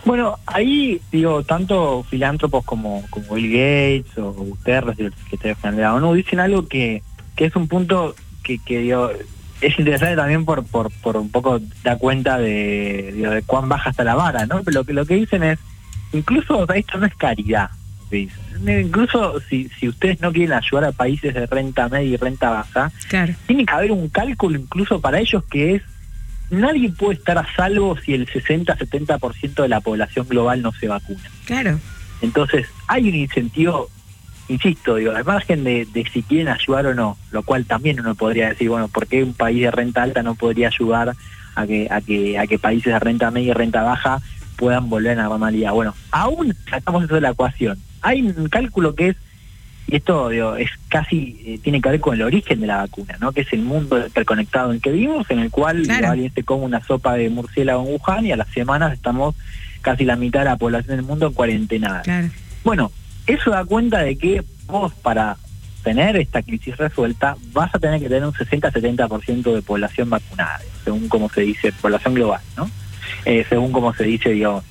[0.04, 5.82] Bueno, ahí digo, tanto filántropos como, como Bill Gates o Guterres, el secretario general de
[5.82, 7.02] la ONU, dicen algo que,
[7.36, 9.10] que es un punto que, que digo,
[9.61, 14.04] es interesante también por, por, por un poco da cuenta de, de, cuán baja está
[14.04, 14.62] la vara, ¿no?
[14.62, 15.59] Pero lo que, lo que dicen es,
[16.12, 17.70] incluso esto no es caridad,
[18.66, 22.92] incluso si, si ustedes no quieren ayudar a países de renta media y renta baja,
[23.46, 25.82] tiene que haber un cálculo incluso para ellos que es,
[26.50, 31.30] nadie puede estar a salvo si el 60-70% de la población global no se vacuna.
[31.44, 31.78] Claro.
[32.22, 33.90] Entonces, hay un incentivo
[34.49, 38.49] insisto, digo, al margen de, si quieren ayudar o no, lo cual también uno podría
[38.49, 41.14] decir, bueno, ¿por qué un país de renta alta no podría ayudar
[41.55, 44.20] a que, a que, a que países de renta media y renta baja
[44.57, 45.72] puedan volver a la normalidad?
[45.72, 47.78] Bueno, aún sacamos eso de la ecuación.
[48.01, 49.16] Hay un cálculo que es,
[49.86, 53.16] y esto digo, es casi, eh, tiene que ver con el origen de la vacuna,
[53.20, 53.32] ¿no?
[53.32, 56.64] Que es el mundo interconectado en el que vivimos, en el cual alguien se come
[56.64, 59.34] una sopa de murciélago en Wuhan y a las semanas estamos
[59.80, 62.03] casi la mitad de la población del mundo en cuarentena.
[62.64, 62.92] Bueno,
[63.29, 65.37] eso da cuenta de que vos para
[65.83, 71.09] tener esta crisis resuelta vas a tener que tener un 60-70% de población vacunada, según
[71.09, 72.68] como se dice, población global, ¿no?
[73.24, 74.62] Eh, según como se dice, digo,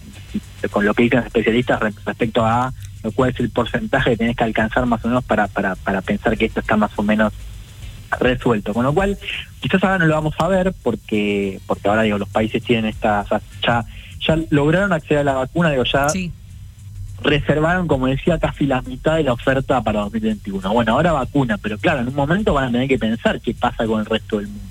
[0.69, 2.73] con lo que dicen los especialistas respecto a
[3.15, 6.37] cuál es el porcentaje que tenés que alcanzar más o menos para, para, para pensar
[6.37, 7.31] que esto está más o menos
[8.19, 8.73] resuelto.
[8.73, 9.17] Con lo cual,
[9.59, 13.25] quizás ahora no lo vamos a ver porque porque ahora digo los países tienen esta,
[13.65, 13.85] ya,
[14.19, 16.07] ya lograron acceder a la vacuna, digo ya
[17.21, 20.73] reservaron, como decía, casi la mitad de la oferta para 2021.
[20.73, 23.85] Bueno, ahora vacuna, pero claro, en un momento van a tener que pensar qué pasa
[23.85, 24.63] con el resto del mundo.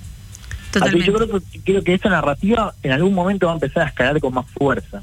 [1.05, 4.21] yo creo que, creo que esa narrativa en algún momento va a empezar a escalar
[4.21, 5.03] con más fuerza.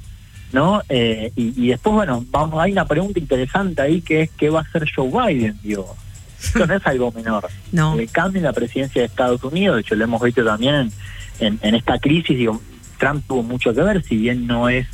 [0.52, 0.84] ¿no?
[0.88, 4.64] Eh, y, después, bueno, vamos, hay una pregunta interesante ahí que es qué va a
[4.64, 5.96] hacer Joe Biden, digo.
[6.40, 7.50] Eso no es algo menor.
[7.72, 7.98] No.
[7.98, 10.92] El cambio en la presidencia de Estados Unidos, de hecho lo hemos visto también
[11.40, 12.62] en, en esta crisis, digo,
[13.00, 14.86] Trump tuvo mucho que ver, si bien no es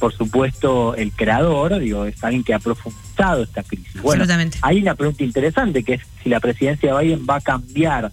[0.00, 4.00] por supuesto, el creador, digo, es alguien que ha profundizado esta crisis.
[4.02, 4.24] Bueno,
[4.62, 8.10] hay una pregunta interesante que es si la presidencia de Biden va a cambiar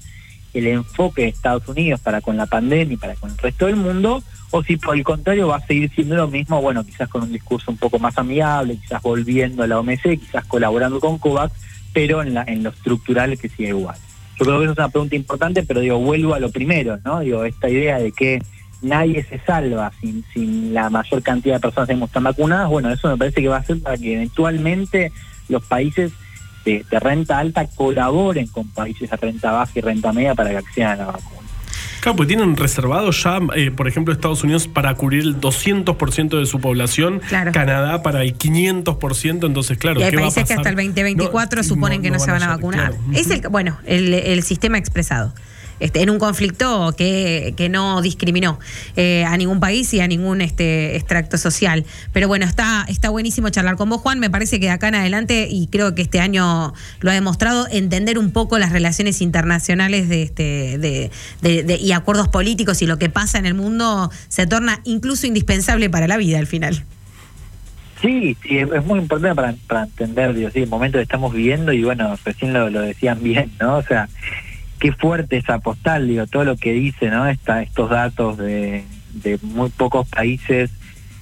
[0.54, 3.78] el enfoque de Estados Unidos para con la pandemia y para con el resto del
[3.78, 4.22] mundo,
[4.52, 7.32] o si por el contrario va a seguir siendo lo mismo, bueno, quizás con un
[7.32, 11.54] discurso un poco más amigable, quizás volviendo a la OMC, quizás colaborando con COVAX,
[11.94, 13.96] pero en, la, en lo estructural que sigue igual.
[14.38, 17.22] Yo creo que esa es una pregunta importante, pero digo, vuelvo a lo primero, ¿no?
[17.22, 18.42] Digo, esta idea de que
[18.82, 23.10] nadie se salva sin, sin la mayor cantidad de personas que están vacunadas, bueno, eso
[23.10, 25.12] me parece que va a ser para que eventualmente
[25.50, 26.12] los países
[26.66, 30.94] de, renta alta colaboren con países de renta baja y renta media para que accedan
[31.02, 31.38] a la vacuna.
[32.02, 36.46] Claro, pues tienen reservado ya, eh, por ejemplo, Estados Unidos para cubrir el 200% de
[36.46, 37.22] su población,
[37.52, 40.00] Canadá para el 500%, entonces claro.
[40.00, 42.94] Y hay países que hasta el 2024 suponen que no, se van a, vacunar.
[43.14, 45.34] Es el, bueno, el, el sistema expresado.
[45.80, 48.60] Este, en un conflicto que, no discriminó
[48.96, 51.86] eh, a ningún país y a ningún este, extracto social.
[52.14, 54.20] Pero bueno, está, está buenísimo charlar con vos, Juan.
[54.20, 57.68] Me parece que de acá en adelante, y creo que este año lo ha demostrado,
[57.70, 63.10] entender un poco las relaciones internacionales de este, de, y acuerdos políticos y lo que
[63.10, 66.84] pasa en el mundo se torna incluso indispensable para la vida al final.
[68.02, 69.36] Sí, sí, es muy importante
[69.68, 73.52] para, entender, digo, sí, el momento que estamos viviendo y bueno, recién lo decían bien,
[73.60, 73.78] ¿no?
[73.78, 74.08] O sea,
[74.80, 77.28] qué fuerte esa postal, digo, todo lo que dice, ¿no?
[77.28, 80.72] Está, estos datos de, de muy pocos países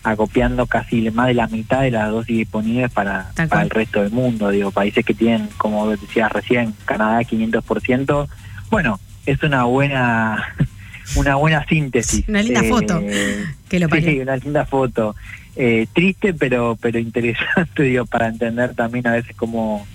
[0.04, 4.12] acopiando casi más de la mitad de las dosis disponibles para, para el resto del
[4.12, 8.28] mundo, digo, países que tienen, como decías recién, Canadá 500%,
[8.70, 10.56] bueno, es una buena
[11.16, 12.28] una buena síntesis.
[12.28, 13.02] Una linda foto.
[13.04, 15.16] Eh, que lo sí, una linda foto.
[15.56, 19.88] Eh, triste, pero pero interesante, digo, para entender también a veces cómo,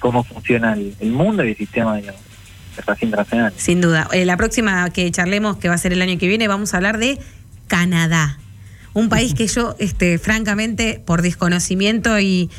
[0.00, 2.20] cómo funciona el, el mundo y el sistema, digamos,
[3.56, 4.08] sin duda.
[4.12, 6.76] Eh, la próxima que charlemos, que va a ser el año que viene, vamos a
[6.76, 7.18] hablar de
[7.66, 8.38] Canadá.
[8.94, 12.50] Un país que yo, este, francamente, por desconocimiento y,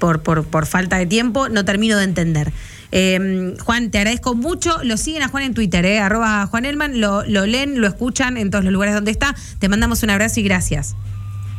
[0.00, 2.52] por, por, falta de tiempo, no termino de entender.
[2.92, 4.82] Em, Juan, te agradezco mucho.
[4.84, 8.36] Lo siguen a Juan en Twitter, eh, arroba Juan Elman, lo, lo leen, lo escuchan
[8.36, 9.34] en todos los lugares donde está.
[9.58, 10.94] Te mandamos un abrazo y gracias.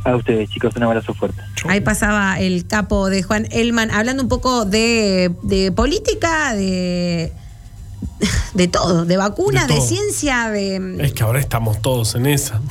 [0.04, 1.42] A ustedes, chicos, un abrazo fuerte.
[1.68, 7.34] Ahí pasaba el capo de Juan Elman, hablando un poco de, de política, de
[8.54, 10.98] de todo, de vacunas, de, ciencia, de...
[11.00, 12.62] Es que ahora estamos todos en esa.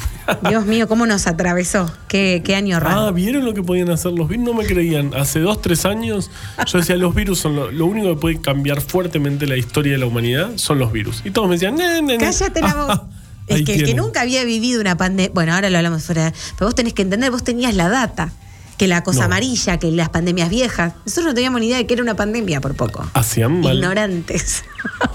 [0.49, 1.90] Dios mío, ¿cómo nos atravesó?
[2.09, 3.01] Qué, año raro.
[3.01, 4.44] Ah, ¿vieron lo que podían hacer los virus?
[4.44, 5.14] No me creían.
[5.14, 6.30] Hace dos, tres años
[6.66, 10.07] yo decía, los virus son lo, único que puede cambiar fuertemente la historia de la
[10.07, 11.22] humanidad, son los virus.
[11.24, 11.76] Y todos me decían,
[12.18, 13.01] Cállate la voz.
[13.47, 15.30] Es que el que nunca había vivido una pandemia.
[15.32, 16.32] Bueno, ahora lo hablamos fuera.
[16.57, 18.32] Pero vos tenés que entender, vos tenías la data.
[18.79, 20.93] Que la cosa amarilla, que las pandemias viejas.
[21.07, 23.09] Nosotros no teníamos ni idea de que era una pandemia por poco.
[23.14, 23.77] Hacían mal.
[23.77, 24.64] Ignorantes.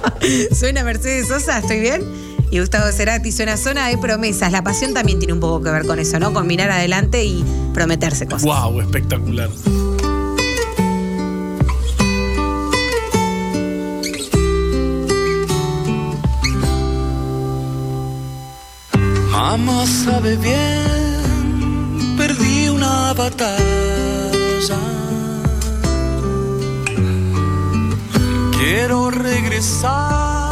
[0.51, 2.01] Suena Mercedes Sosa, ¿estoy bien?
[2.51, 4.51] Y Gustavo Cerati suena zona de promesas.
[4.51, 6.33] La pasión también tiene un poco que ver con eso, ¿no?
[6.33, 8.43] Con mirar adelante y prometerse cosas.
[8.43, 8.81] ¡Wow!
[8.81, 9.49] Espectacular.
[19.31, 21.00] Mamá sabe bien,
[28.57, 30.51] Quiero regresar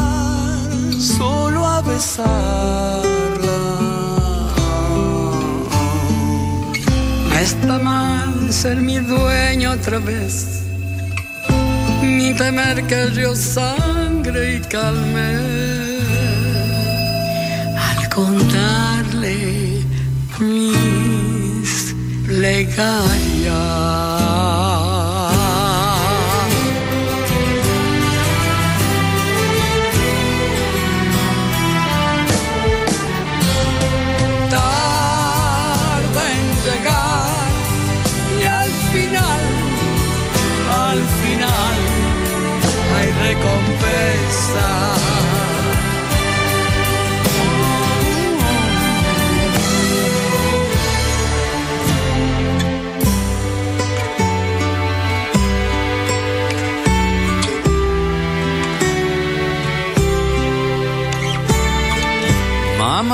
[1.00, 2.28] solo a besarla.
[7.30, 10.64] No está mal ser mi dueño otra vez,
[12.02, 15.30] ni temer que yo sangre y calme.
[18.14, 19.86] Contarle
[22.42, 24.19] le.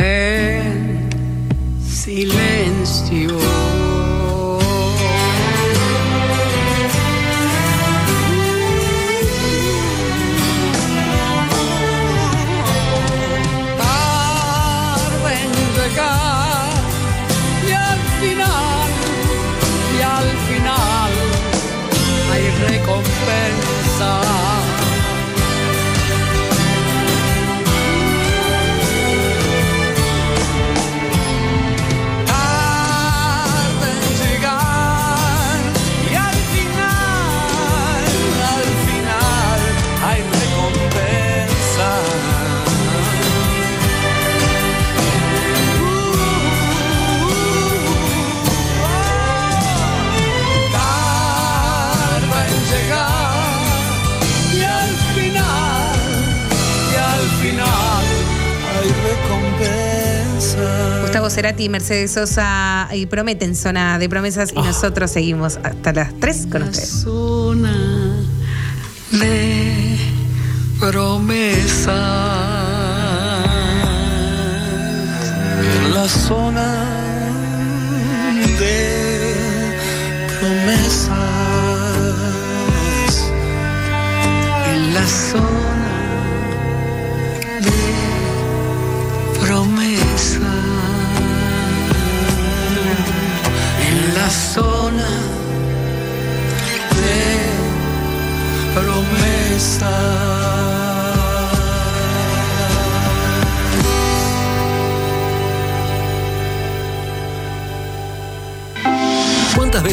[0.00, 0.62] bucea
[2.64, 3.59] en
[61.30, 61.40] silencio.
[61.40, 64.62] Cerati, Mercedes Sosa y prometen zona de promesas y ah.
[64.64, 66.88] nosotros seguimos hasta las 3 con ustedes.
[66.88, 68.16] Zona
[69.12, 69.96] de
[70.78, 71.86] promesas.
[75.94, 76.79] La zona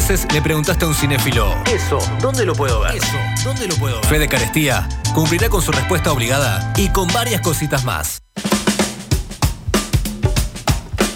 [0.08, 1.54] veces le preguntaste a un cinéfilo?
[1.66, 2.96] Eso, ¿dónde lo puedo ver?
[2.96, 4.06] Eso, ¿dónde lo puedo ver?
[4.06, 8.22] Fede Carestía cumplirá con su respuesta obligada y con varias cositas más.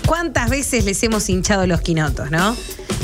[0.05, 2.55] ¿Cuántas veces les hemos hinchado los quinotos, no?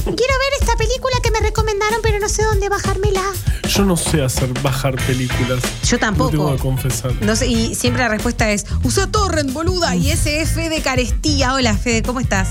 [0.04, 3.24] Quiero ver esta película que me recomendaron, pero no sé dónde bajármela.
[3.70, 5.64] Yo no sé hacer bajar películas.
[5.88, 6.32] Yo tampoco.
[6.32, 7.14] tengo que confesar.
[7.22, 9.96] No sé, y siempre la respuesta es: usa Torrent, boluda.
[9.96, 11.54] Y ese es Fede Carestía.
[11.54, 12.50] Hola, Fede, ¿cómo estás?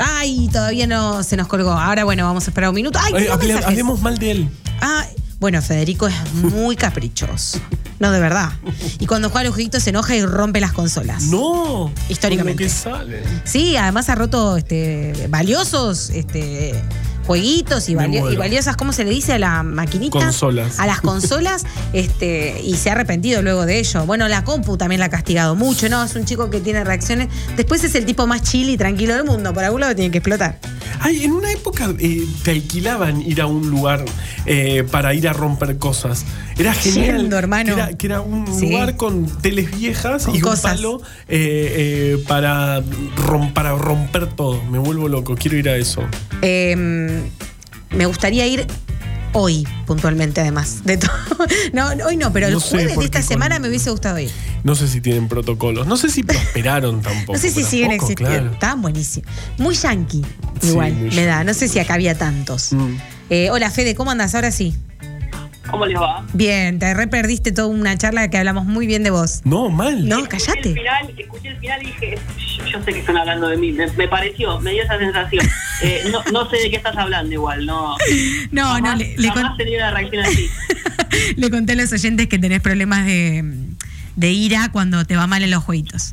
[0.00, 1.72] Ay, todavía no se nos colgó.
[1.72, 2.98] Ahora, bueno, vamos a esperar un minuto.
[3.02, 4.50] Ay, hablemos mal de él.
[4.80, 5.04] Ah,
[5.38, 7.58] bueno, Federico es muy caprichoso.
[7.98, 8.50] No, de verdad.
[8.98, 11.24] Y cuando juega los jueguitos se enoja y rompe las consolas.
[11.24, 11.92] No.
[12.08, 12.64] Históricamente.
[12.64, 13.22] Que sale.
[13.44, 16.74] Sí, además ha roto este, valiosos este,
[17.30, 19.34] jueguitos y, valiosas, ¿cómo se le dice?
[19.34, 20.18] A la maquinita.
[20.18, 20.80] Consolas.
[20.80, 24.04] A las consolas, este, y se ha arrepentido luego de ello.
[24.04, 26.02] Bueno, la compu también la ha castigado mucho, ¿no?
[26.02, 27.28] Es un chico que tiene reacciones.
[27.56, 29.54] Después es el tipo más chill y tranquilo del mundo.
[29.54, 30.58] Por algún lado tiene que explotar.
[30.98, 34.04] Ay, en una época eh, te alquilaban ir a un lugar
[34.46, 36.24] eh, para ir a romper cosas.
[36.58, 37.32] Era genial.
[37.32, 37.76] hermano.
[37.96, 42.82] Que era, un lugar con teles viejas y un palo eh, para,
[43.54, 44.62] para romper todo.
[44.64, 45.36] Me vuelvo loco.
[45.36, 46.02] Quiero ir a eso.
[46.42, 47.22] Em,
[47.90, 48.66] me gustaría ir
[49.32, 50.84] hoy, puntualmente, además.
[50.84, 51.10] De todo.
[51.72, 54.30] No, hoy no, pero el jueves de esta semana me hubiese gustado ir.
[54.62, 55.86] No sé si tienen protocolos.
[55.86, 57.32] No sé si prosperaron tampoco.
[57.34, 58.52] no sé si siguen existiendo.
[58.52, 59.30] Estaban buenísimos.
[59.58, 60.22] Muy yankee,
[60.62, 61.44] igual, me da.
[61.44, 62.72] No sé si acá había tantos.
[62.72, 62.96] Mm.
[63.30, 64.34] Eh, hola, Fede, ¿cómo andas?
[64.34, 64.74] Ahora sí.
[65.70, 66.24] ¿Cómo les va?
[66.32, 69.40] Bien, te re perdiste toda una charla que hablamos muy bien de vos.
[69.44, 70.08] No, mal.
[70.08, 70.50] No, callate.
[70.50, 72.18] Escuché el final, escuché el final y dije,
[72.70, 73.72] yo, sé que están hablando de mí.
[73.72, 75.46] Me, pareció, me dio esa sensación.
[75.82, 77.96] Eh, no, no, sé de qué estás hablando igual, no.
[78.50, 80.46] No, no, le, le una reacción así.
[81.36, 83.42] le conté a los oyentes que tenés problemas de,
[84.14, 86.12] de ira cuando te va mal en los jueguitos.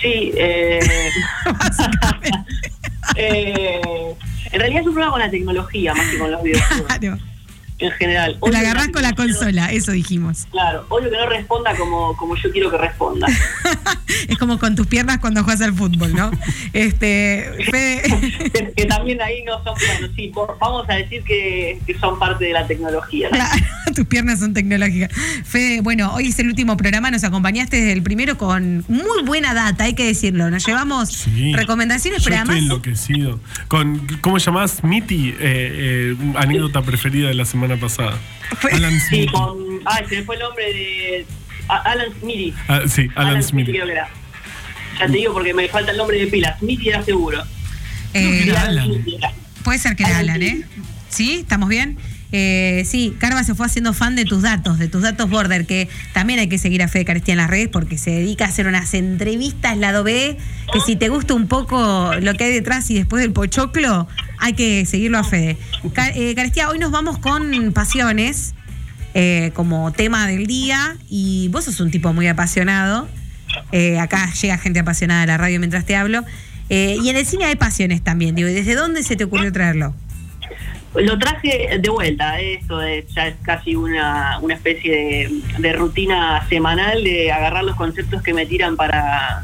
[0.00, 0.78] Sí, eh,
[3.16, 3.80] eh,
[4.52, 7.22] en realidad es un problema con la tecnología más que con los videojuegos
[7.78, 8.38] en general.
[8.50, 10.46] la agarrás con la consola, eso dijimos.
[10.50, 13.26] Claro, odio que no responda como, como yo quiero que responda.
[14.28, 16.30] es como con tus piernas cuando juegas al fútbol, ¿no?
[16.72, 17.50] este,
[18.76, 22.66] que, también ahí no son, bueno, sí, vamos a decir que, son parte de la
[22.66, 23.30] tecnología.
[23.94, 25.10] tus piernas son tecnológicas.
[25.44, 29.54] Fede, bueno, hoy es el último programa, nos acompañaste desde el primero con muy buena
[29.54, 30.50] data, hay que decirlo.
[30.50, 33.40] Nos llevamos recomendaciones, pero Estoy enloquecido.
[33.68, 34.82] Con, ¿Cómo llamás?
[34.82, 38.18] Miti, eh, eh, anécdota preferida de la semana pasada.
[38.72, 39.22] Alan Smith.
[39.22, 39.80] Sí, con.
[39.84, 41.26] Ah, se me fue el nombre de.
[41.68, 42.54] Alan Smith.
[42.68, 43.68] Ah, sí, Alan, Smith.
[43.68, 46.56] Ya te digo porque me falta el nombre de pila.
[46.58, 47.42] Smith era seguro.
[48.14, 48.52] Eh,
[49.64, 50.64] puede ser que era Alan, ¿eh?
[51.08, 51.40] ¿Sí?
[51.40, 51.98] ¿Estamos bien?
[52.34, 55.88] Eh, sí, Carva se fue haciendo fan de tus datos, de tus datos border, que
[56.14, 58.66] también hay que seguir a Fede Carestía en las redes porque se dedica a hacer
[58.66, 60.38] unas entrevistas lado B,
[60.72, 64.08] que si te gusta un poco lo que hay detrás y después del pochoclo,
[64.38, 65.58] hay que seguirlo a Fede.
[66.14, 68.54] Eh, Carestía, hoy nos vamos con pasiones
[69.12, 73.08] eh, como tema del día y vos sos un tipo muy apasionado.
[74.00, 76.24] acá llega gente apasionada a la radio mientras te hablo.
[76.70, 79.94] y en el cine hay pasiones también, digo, ¿desde dónde se te ocurrió traerlo?
[80.94, 87.02] Lo traje de vuelta, esto es, ya es casi una, una especie de, rutina semanal
[87.02, 89.42] de agarrar los conceptos que me tiran para,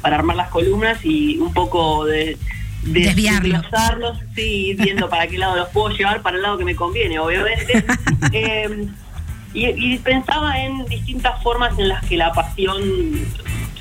[0.00, 2.36] para armar las columnas y un poco de,
[2.82, 6.74] de desglosarlos, sí, viendo para qué lado los puedo llevar, para el lado que me
[6.74, 7.84] conviene, obviamente.
[8.32, 8.92] Em,
[9.54, 12.82] y, pensaba en distintas formas en las que la pasión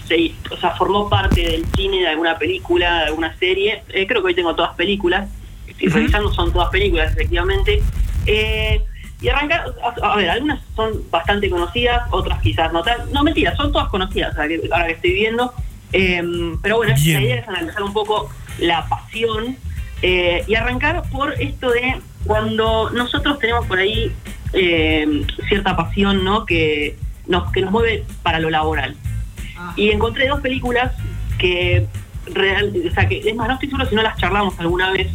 [0.07, 3.84] se, o sea, formó parte del cine, de alguna película, de alguna serie.
[3.89, 5.28] Eh, creo que hoy tengo todas películas
[5.78, 7.82] estoy revisando, son todas películas, efectivamente.
[8.25, 8.82] Eh,
[9.21, 13.11] y arrancar, a, ver, algunas son bastante conocidas, otras quizás no tan.
[13.11, 15.53] No, mentira, son todas conocidas ahora que, estoy viendo.
[15.93, 16.21] Eh,
[16.61, 19.55] pero bueno, la idea es analizar un poco la pasión
[20.01, 24.11] eh, y arrancar por esto de cuando nosotros tenemos por ahí
[24.51, 26.45] cierta pasión, ¿no?
[26.45, 26.97] Que
[27.28, 28.95] nos, que nos mueve para lo laboral.
[29.57, 29.73] Ah.
[29.75, 30.93] Y encontré dos películas
[31.38, 31.88] que
[32.34, 35.07] real, o sea que es más, no estoy seguro si no las charlamos alguna vez,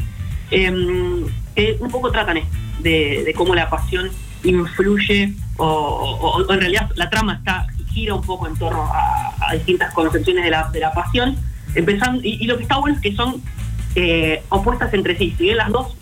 [0.53, 1.25] Em,
[1.57, 2.41] eh, un poco tratan
[2.81, 4.11] de, cómo la pasión
[4.45, 10.45] influye o, en realidad la trama está gira un poco en torno a, distintas concepciones
[10.45, 11.37] de la, de la pasión
[11.75, 13.43] empezando y, lo que está bueno es que son
[13.95, 15.35] eh, opuestas entre sí.
[15.39, 15.97] Si bien las dos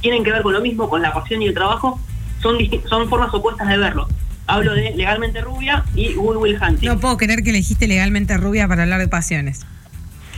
[0.00, 2.00] tienen que ver con lo mismo con la pasión y el trabajo
[2.42, 4.08] son son formas opuestas de verlo.
[4.48, 6.88] Hablo de legalmente rubia y Will Will Hunting.
[6.88, 9.64] No puedo creer que elegiste legalmente rubia para hablar de pasiones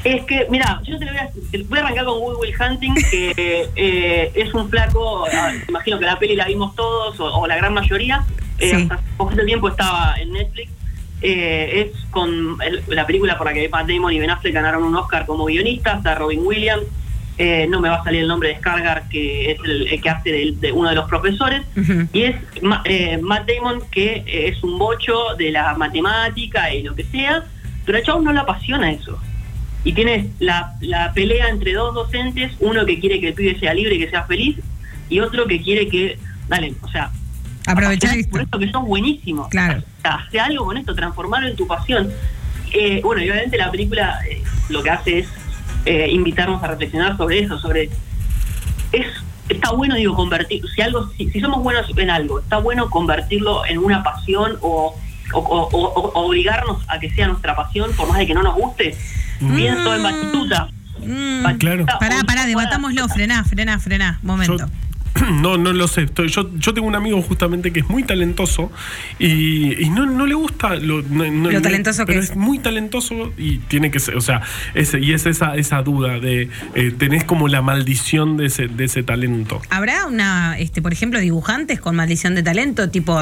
[0.07, 1.29] es que, mira, yo te lo voy a,
[1.69, 6.05] voy a arrancar con Wood Will Hunting, que eh, es un flaco, ah, imagino que
[6.05, 8.25] la peli la vimos todos, o, la gran mayoría,
[8.59, 10.71] eh, hasta poquito tiempo estaba en Netflix,
[11.23, 14.95] eh, es con la película por la que Pat Damon y Ben Affleck ganaron un
[14.95, 16.85] Oscar como guionistas, está Robin Williams,
[17.69, 20.73] no me va a salir el nombre de Scargar, que es el, que hace de,
[20.73, 21.63] uno de los profesores,
[22.13, 27.45] y es Matt Damon, que es un bocho de la matemática y lo que sea,
[27.85, 29.19] pero a Chau no le apasiona eso
[29.87, 30.75] y tienes la,
[31.15, 34.25] pelea entre dos docentes, uno que quiere que el pibe sea libre y que sea
[34.25, 34.57] feliz,
[35.09, 36.19] y otro que quiere que,
[36.49, 37.13] dale, o sea,
[37.69, 39.47] aprovechar por esto que son buenísimos.
[39.47, 39.79] Claro.
[39.99, 42.11] O sea, hace algo con esto, transformarlo en tu pasión.
[42.73, 45.29] Eh, bueno, y obviamente la película eh, lo que hace es
[45.85, 47.89] eh, invitarnos a reflexionar sobre eso, sobre
[48.91, 49.07] es
[49.49, 53.79] está bueno digo convertir si algo si, somos buenos en algo está bueno convertirlo en
[53.79, 54.97] una pasión o,
[55.33, 58.97] o, obligarnos a que sea nuestra pasión por más de que no nos guste
[59.39, 60.69] Pienso en Batistuta.
[60.99, 61.87] Mm, claro.
[62.01, 64.69] Pará, pará, debatámoslo, frená, frená, frená, momento.
[65.33, 66.07] No, no lo sé.
[66.29, 68.71] yo, yo tengo un amigo justamente que es muy talentoso
[69.19, 71.03] y, no, no, le gusta lo,
[71.63, 72.37] talentoso que es.
[72.37, 74.43] muy talentoso y tiene que ser, o sea,
[74.75, 78.85] ese, y es esa, esa duda de eh, tenés como la maldición de ese, de
[78.85, 79.61] ese talento.
[79.71, 82.91] ¿Habrá una, este, por ejemplo, dibujantes con maldición de talento?
[82.91, 83.19] Tipo,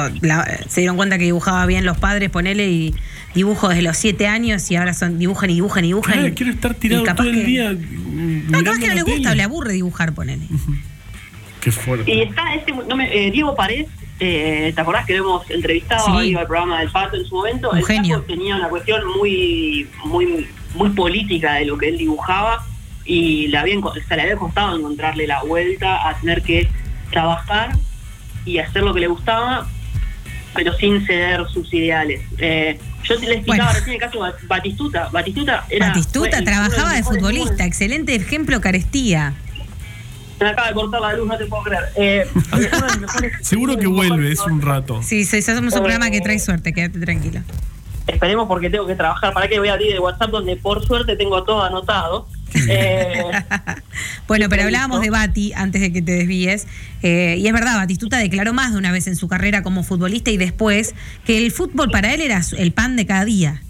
[0.67, 2.95] se dieron cuenta que dibujaba bien los padres, ponele y
[3.35, 6.31] dibujo desde los siete años y ahora son dibujan y dibujan y dibujan.
[6.33, 7.71] quiero estar tirado todo el día.
[7.73, 10.47] No, capaz que no le gusta o le aburre dibujar, ponele.
[12.05, 13.87] Y está este, no me, eh, Diego Pared,
[14.19, 16.35] eh, ¿te acordás que lo hemos entrevistado sí.
[16.35, 17.71] al programa del Pato en su momento?
[17.71, 18.21] Un genio.
[18.21, 22.63] tenía una cuestión muy, muy, muy política de lo que él dibujaba
[23.03, 26.69] y le había, le había costado encontrarle la vuelta a tener que
[27.11, 27.71] trabajar
[28.45, 29.67] y hacer lo que le gustaba,
[30.55, 32.21] pero sin ceder sus ideales.
[32.37, 35.09] Eh, yo te le explicaba recién el caso de Batistuta.
[35.11, 39.33] Batistuta, era, Batistuta trabajaba de futbolista, excelente ejemplo carestía.
[40.37, 41.83] Se me acaba de cortar la luz, no te puedo creer.
[41.95, 42.27] Eh,
[43.41, 45.01] Seguro que vuelve, es un rato.
[45.03, 47.41] Sí, sí, somos un programa que trae suerte, quédate tranquilo.
[48.07, 49.33] Esperemos porque tengo que trabajar.
[49.33, 52.27] ¿Para qué voy a abrir el WhatsApp donde por suerte tengo todo anotado?
[52.53, 53.21] Eh,
[54.27, 56.67] bueno, pero hablábamos de Bati antes de que te desvíes.
[57.01, 60.31] Eh, y es verdad, Batistuta declaró más de una vez en su carrera como futbolista
[60.31, 63.61] y después que el fútbol para él era el pan de cada día.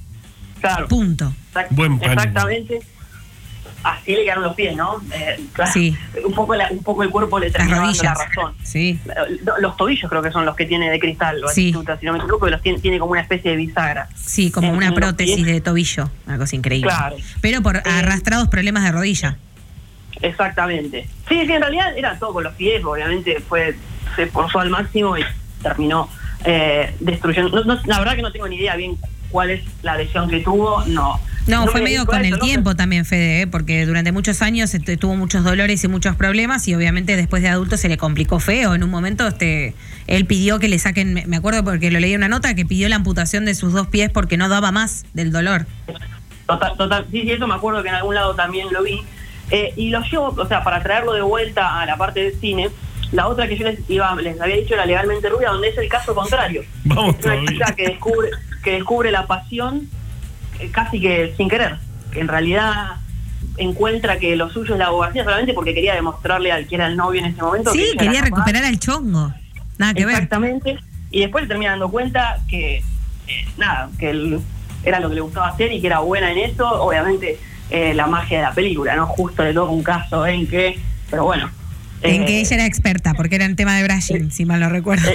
[0.62, 0.88] Claro.
[0.88, 1.34] Punto.
[1.72, 2.12] Buen pan.
[2.12, 2.82] Exactamente
[3.86, 5.00] así le quedaron los pies, ¿no?
[5.14, 5.40] Eh,
[5.72, 5.96] sí.
[6.26, 8.56] Un poco, un poco el cuerpo le terminó dando la razón.
[8.64, 9.00] Sí.
[9.60, 11.74] Los tobillos creo que son los que tiene de cristal, sí.
[12.00, 14.10] si no me equivoco, los tiene, tiene como una especie de bisagra.
[14.16, 16.90] Sí, como una prótesis de tobillo, una cosa increíble.
[16.90, 17.16] Claro.
[17.42, 19.38] Pero por eh, arrastrados problemas de rodilla.
[20.22, 21.08] Exactamente.
[21.30, 23.76] Sí, sí, en realidad era todo con los pies, obviamente fue
[24.16, 25.24] se esforzó al máximo y
[25.62, 26.10] terminó
[26.46, 27.64] eh, destruyendo.
[27.86, 28.98] la verdad que no tengo ni idea bien
[29.36, 33.42] cuál es la lesión que tuvo, no no, fue medio con el tiempo también, Fede,
[33.42, 33.48] ¿eh?
[33.48, 37.50] porque durante muchos años este, tuvo muchos dolores y muchos problemas y obviamente después de
[37.50, 38.74] adulto se le complicó feo.
[38.74, 39.76] En un momento este,
[40.08, 42.90] él pidió que le saquen, me acuerdo porque lo leí en una nota, que pidió
[42.90, 45.68] la amputación de sus dos pies porque no daba más del dolor.
[46.48, 49.02] Total, total, sí, sí, eso me acuerdo que en algún lado también lo vi.
[49.52, 52.70] Eh, y lo llevo, o sea, para traerlo de vuelta a la parte del cine,
[53.12, 55.88] la otra que yo les, iba, les había dicho era legalmente rubia, donde es el
[55.88, 56.64] caso contrario.
[56.86, 58.32] Vamos, es una chica que descubre,
[58.66, 59.88] que descubre la pasión
[60.60, 61.78] eh, casi que sin querer,
[62.12, 62.98] que en realidad
[63.58, 66.98] encuentra que lo suyo es la abogacía solamente porque quería demostrarle al que era el
[66.98, 67.72] novio en ese momento.
[67.72, 69.32] Sí, quería recuperar al chongo.
[69.78, 70.80] Nada que Exactamente.
[71.12, 72.78] Y después termina dando cuenta que,
[73.28, 74.42] eh, nada, que él
[74.84, 76.68] era lo que le gustaba hacer y que era buena en eso.
[76.68, 77.40] Obviamente,
[77.70, 79.06] eh, la magia de la película, ¿no?
[79.06, 80.80] Justo le toca un caso en que,
[81.10, 81.50] pero bueno.
[82.06, 85.10] En que ella era experta, porque era en tema de brushing, si mal no recuerdo.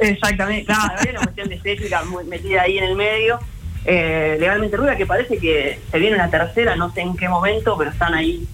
[0.00, 3.38] exactamente, claro, había una cuestión de estética metida ahí en el medio
[3.84, 7.76] eh, legalmente rubia, que parece que se viene una tercera, no sé en qué momento,
[7.78, 8.46] pero están ahí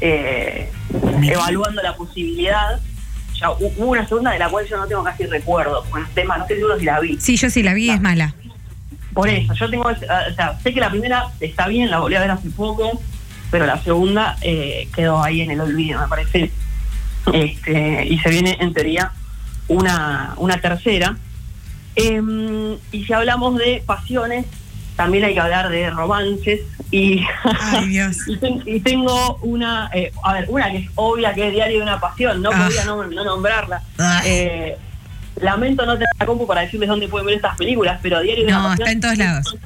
[0.00, 0.70] eh,
[1.22, 2.78] evaluando la posibilidad.
[3.40, 6.36] Ya hubo una segunda de la cual yo no tengo casi recuerdo, con el tema,
[6.36, 7.18] no estoy seguro si la vi.
[7.20, 8.34] Sí, yo sí la vi, es mala.
[9.14, 12.20] Por eso, yo tengo, o sea, sé que la primera está bien, la volví a
[12.20, 13.00] ver hace poco,
[13.50, 16.52] pero la segunda eh, quedó ahí en el olvido, me parece.
[17.32, 19.12] Este, y se viene en teoría
[19.68, 21.16] una, una tercera.
[21.94, 24.46] Em, y si hablamos de pasiones,
[24.96, 27.24] también hay que hablar de romances y,
[28.66, 32.00] y, tengo una, eh, a ver, una que es obvia que es Diario de una
[32.00, 32.64] Pasión, no ah.
[32.66, 33.82] podía no, nombrarla.
[33.98, 34.22] Ah.
[34.24, 34.76] Eh,
[35.40, 38.52] lamento no tener la compu para decirles dónde pueden ver estas películas, pero Diario de
[38.52, 38.78] una Pasión...
[38.78, 39.56] No, está en todos lados.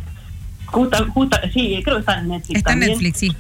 [0.66, 3.36] Justa, justa, sí, creo que está en Netflix Está en Netflix, sí.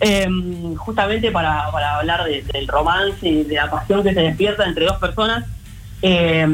[0.00, 4.84] Em, justamente para, para hablar del romance y de la pasión que se despierta entre
[4.84, 5.44] dos personas.
[6.02, 6.46] Eh,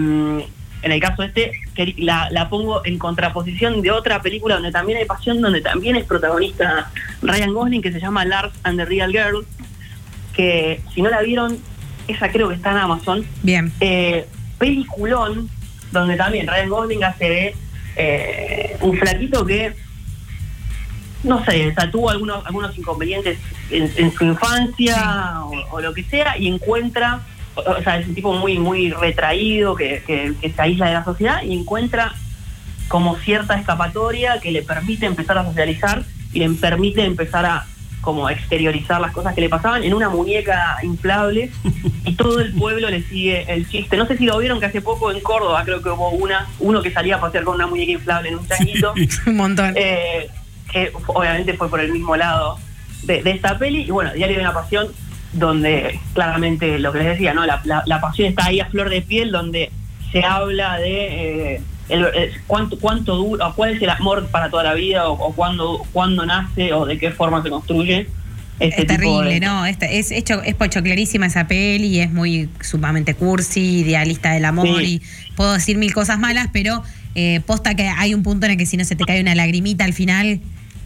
[0.82, 1.52] en el caso este,
[1.98, 6.04] la, la, pongo en contraposición de otra película donde también hay pasión, donde también es
[6.04, 6.90] protagonista
[7.22, 9.46] Ryan Gosling, que se llama Lars and the Real Girl,
[10.34, 11.58] que si no la vieron,
[12.08, 13.24] esa creo que está en Amazon.
[13.42, 13.72] Bien.
[13.80, 14.26] Eh,
[14.58, 15.48] peliculón,
[15.92, 17.54] donde también Ryan Gosling hace de
[17.96, 19.74] eh, un flaquito que,
[21.22, 23.38] no sé, tuvo algunos, algunos inconvenientes
[23.70, 27.22] en, su infancia o lo que sea, y encuentra
[27.54, 31.42] o sea, es un tipo muy, muy retraído, que, que, se aísla de la sociedad
[31.42, 32.14] y encuentra
[32.88, 37.66] como cierta escapatoria que le permite empezar a socializar y le permite empezar a
[38.00, 41.50] como exteriorizar las cosas que le pasaban en una muñeca inflable
[42.04, 43.96] y todo el pueblo le sigue el chiste.
[43.96, 46.82] No sé si lo vieron que hace poco en Córdoba creo que hubo una, uno
[46.82, 48.92] que salía a pasear con una muñeca inflable en un changuito.
[49.26, 49.72] un montón.
[49.76, 50.28] Eh,
[50.72, 52.58] que obviamente fue por el mismo lado
[53.02, 53.82] de, de, esta peli.
[53.82, 54.88] Y bueno, Diario de una Pasión
[55.32, 57.46] donde claramente lo que les decía, ¿no?
[57.46, 59.70] La, la, pasión está ahí a flor de piel, donde
[60.10, 62.06] se habla de eh, el,
[62.46, 66.72] cuánto, cuánto dura, cuál es el amor para toda la vida, o, cuándo, cuándo nace,
[66.72, 68.08] o de qué forma se construye.
[68.60, 69.64] es terrible, ¿no?
[69.64, 75.00] Es, es, hecho, es pochoclerísima esa peli es muy sumamente cursi, idealista del amor y
[75.34, 76.82] puedo decir mil cosas malas, pero
[77.14, 79.34] eh, posta que hay un punto en el que si no se te cae una
[79.34, 80.40] lagrimita al final,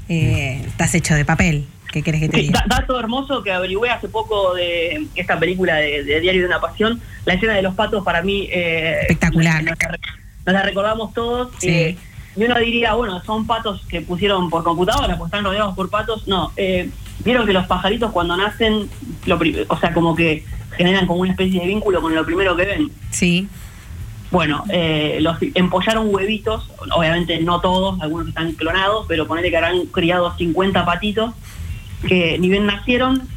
[0.09, 1.67] eh, estás hecho de papel.
[1.93, 2.65] ¿Qué querés que te diga?
[2.67, 7.35] dato hermoso que averigüé hace poco de esta película de, Diario de una Pasión, la
[7.35, 8.49] escena de los patos para mí...
[8.51, 9.65] Eh, Espectacular.
[9.65, 11.53] Nos, la recordamos todos.
[11.65, 11.97] y
[12.37, 16.29] uno diría, bueno, son patos que pusieron por computadora, pues están rodeados por patos.
[16.29, 16.91] No, eh,
[17.25, 18.89] vieron que los pajaritos cuando nacen,
[19.25, 19.39] lo
[19.69, 20.45] o sea, como que
[20.77, 22.91] generan como una especie de vínculo con lo primero que ven.
[23.11, 23.49] Sí.
[24.31, 29.87] Bueno, eh, los empollaron huevitos, obviamente no todos, algunos están clonados, pero ponele que habrán
[29.87, 31.35] criado 50 patitos
[32.07, 33.29] que ni bien nacieron,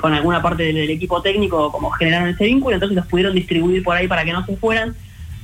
[0.00, 3.96] con alguna parte del, equipo técnico como generaron ese vínculo, entonces los pudieron distribuir por
[3.96, 4.94] ahí para que no se fueran.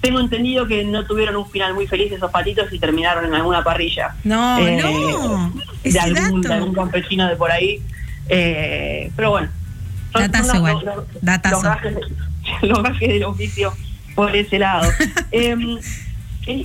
[0.03, 3.65] Tengo entendido que no tuvieron un final muy feliz esos patitos y terminaron en alguna
[3.65, 4.15] parrilla.
[4.25, 5.53] No, eh, no.
[5.83, 7.81] De algún, de algún, campesino de por ahí.
[8.29, 9.49] Eh, pero bueno.
[10.13, 11.07] Datazo igual.
[11.21, 11.75] Datazo.
[12.63, 13.73] Los gajes, del oficio
[14.19, 14.91] por ese lado.
[15.31, 15.79] Em,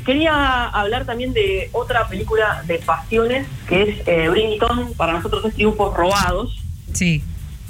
[0.03, 5.53] quería hablar también de otra película de pasiones que es eh, Brinton, para nosotros es
[5.53, 6.59] Triunfos Robados.
[6.93, 7.21] Sí.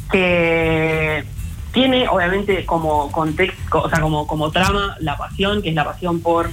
[0.10, 1.26] Que
[1.74, 6.22] tiene obviamente como contexto, o sea, como, como trama la pasión, que es la pasión
[6.22, 6.50] por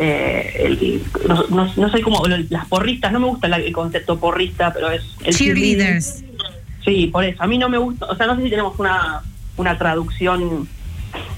[0.00, 5.36] eh, no, sé cómo las porristas, no me gusta el, concepto porrista, pero es el
[5.36, 6.24] cheerleaders.
[6.84, 7.40] Sí, por eso.
[7.40, 9.22] A mí no me gusta, o sea, no sé si tenemos una,
[9.56, 10.66] una traducción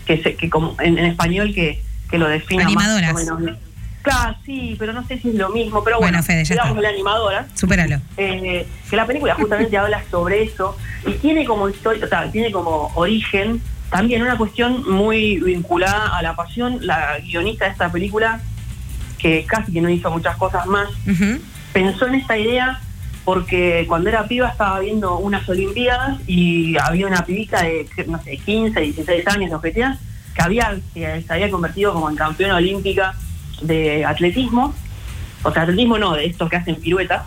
[0.07, 3.15] que, se, que como en, español que, que lo defina Animadoras.
[3.15, 3.59] más o menos.
[4.03, 5.83] Claro, sí, pero no sé si es lo mismo.
[5.83, 7.47] Pero bueno, bueno Fede, digamos la animadora.
[7.55, 8.01] Supéralo.
[8.19, 10.77] Eh, que la película justamente habla sobre eso
[11.07, 16.23] y tiene como historia, o sea, tiene como origen también una cuestión muy vinculada a
[16.23, 16.79] la pasión.
[16.83, 18.43] La guionista de esta película,
[19.19, 20.89] que casi que no hizo muchas cosas más,
[21.73, 22.81] pensó en esta idea
[23.25, 28.37] porque cuando era piba estaba viendo unas Olimpiadas y había una pibita de, no sé,
[28.37, 33.15] 15, 16 años, lo que que había, que se había convertido como en campeona olímpica
[33.63, 34.75] de atletismo,
[35.43, 37.23] o sea, atletismo no, de estos que hacen piruetas,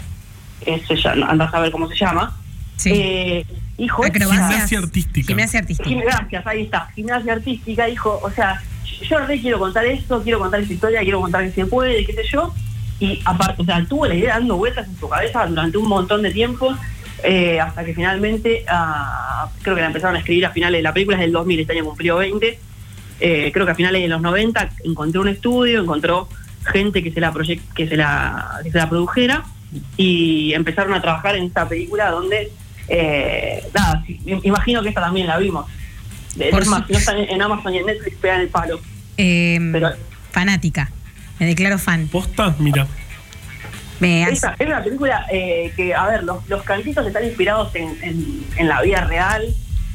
[1.28, 2.36] andás a ver cómo se llama.
[2.76, 2.92] Sí.
[2.94, 3.46] Eh,
[3.78, 5.28] hijo, gimnasia artística.
[5.28, 5.90] Gimnasia artística.
[5.90, 6.90] Gracias, ahí está.
[6.96, 8.62] Gimnasia artística, dijo, o sea,
[9.10, 12.14] yo re quiero contar esto, quiero contar esta historia, quiero contar que se puede, qué
[12.14, 12.54] sé yo.
[13.00, 16.24] Y aparte, o sea, tuvo la idea dando vueltas en su cabeza durante un montón
[16.24, 16.76] de tiempo,
[17.24, 21.18] eh, hasta que finalmente, ah, creo que la empezaron a escribir a finales, la película
[21.18, 22.60] es del 2000, este año cumplió 20,
[23.20, 26.28] eh, creo que a finales de los 90 encontró un estudio, encontró
[26.66, 27.34] gente que se la
[27.76, 29.46] que se la, que se la produjera
[29.96, 32.52] y empezaron a trabajar en esta película donde
[32.88, 34.04] eh, nada,
[34.44, 35.66] imagino que esta también la vimos.
[36.40, 38.80] Es más, si no está en Amazon y en Netflix, pegan el palo.
[39.16, 39.90] Pero,
[40.32, 40.92] fanática,
[41.40, 42.08] me declaro fan.
[42.08, 42.56] ¿Posta?
[42.60, 42.88] Mira.
[44.00, 47.98] es una película eh, que, a ver, los, los cantitos están inspirados en,
[48.56, 49.44] en, la vida real.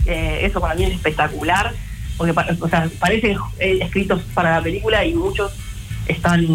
[0.06, 1.72] eso para mí es espectacular
[2.16, 5.52] porque o sea, parecen eh, escritos para la película y muchos
[6.06, 6.46] están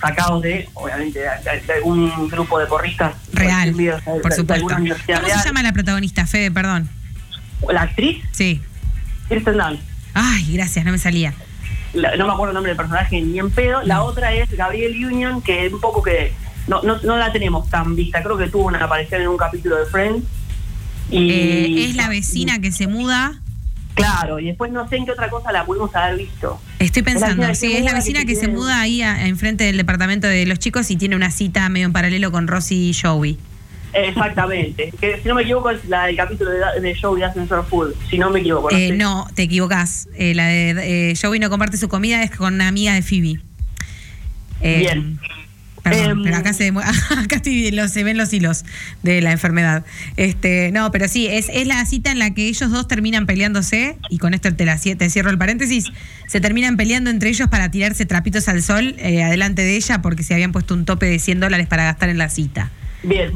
[0.00, 3.14] sacados de, obviamente, de, algún grupo de porristas.
[3.32, 3.74] Real,
[4.22, 4.68] por supuesto.
[4.68, 6.88] ¿Cómo se llama la protagonista, Fede, perdón?
[7.68, 8.22] ¿La actriz?
[8.32, 8.60] Sí.
[9.28, 9.82] Kirsten Dunst.
[10.14, 11.34] Ay, gracias, no me salía.
[11.94, 13.82] No me acuerdo el nombre del personaje ni en pedo.
[13.82, 16.32] La otra es Gabriel Union, que un poco que
[16.68, 18.22] no, no, no la tenemos tan vista.
[18.22, 20.24] Creo que tuvo una aparición en un capítulo de Friends.
[21.10, 21.30] Y...
[21.30, 23.40] Eh, es la vecina que se muda
[23.94, 26.60] Claro, y después no sé en qué otra cosa la pudimos haber visto.
[26.78, 30.58] Estoy pensando, sí, es la vecina que, se muda ahí enfrente del departamento de los
[30.58, 33.38] chicos y tiene una cita medio en paralelo con Rosy y Joey.
[33.92, 34.92] Exactamente.
[35.00, 37.94] que, si no me equivoco es la del capítulo de, de Joey Ascensor Food.
[38.08, 38.70] Si no me equivoco.
[38.70, 40.08] Eh, no, te equivocás.
[40.14, 43.40] Eh, la de eh, Joey no comparte su comida es con una amiga de Phoebe.
[44.60, 45.18] Bien.
[45.82, 46.68] Perdón, em, pero acá se
[47.18, 48.64] acá se ven los hilos
[49.02, 49.84] de la enfermedad.
[50.16, 53.96] Este, no, pero sí, es, es la cita en la que ellos dos terminan peleándose,
[54.08, 55.86] y con esto te, la, te cierro el paréntesis,
[56.26, 60.22] se terminan peleando entre ellos para tirarse trapitos al sol eh, adelante de ella porque
[60.22, 62.70] se habían puesto un tope de 100 dólares para gastar en la cita.
[63.02, 63.32] Bien.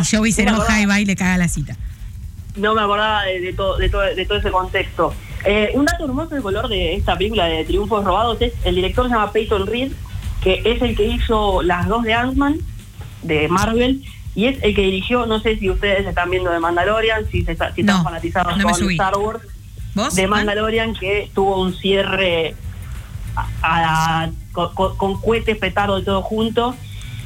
[0.00, 1.76] Y Joey se enoja y va y le caga la cita.
[2.56, 5.14] No me acordaba de, todo, de, todo, de todo ese contexto.
[5.44, 9.06] Eh, un dato hermoso del color de esta película de Triunfos Robados es el director
[9.06, 9.92] se llama Peyton Reed
[10.42, 12.58] que es el que hizo las dos de Ant-Man,
[13.22, 14.04] de Marvel,
[14.34, 17.52] y es el que dirigió, no sé si ustedes están viendo de Mandalorian, si, se,
[17.52, 19.42] están fanatizados con Star Wars,
[20.14, 22.54] de Mandalorian, que tuvo un cierre
[24.52, 26.76] con, cohetes, petardo y todo junto,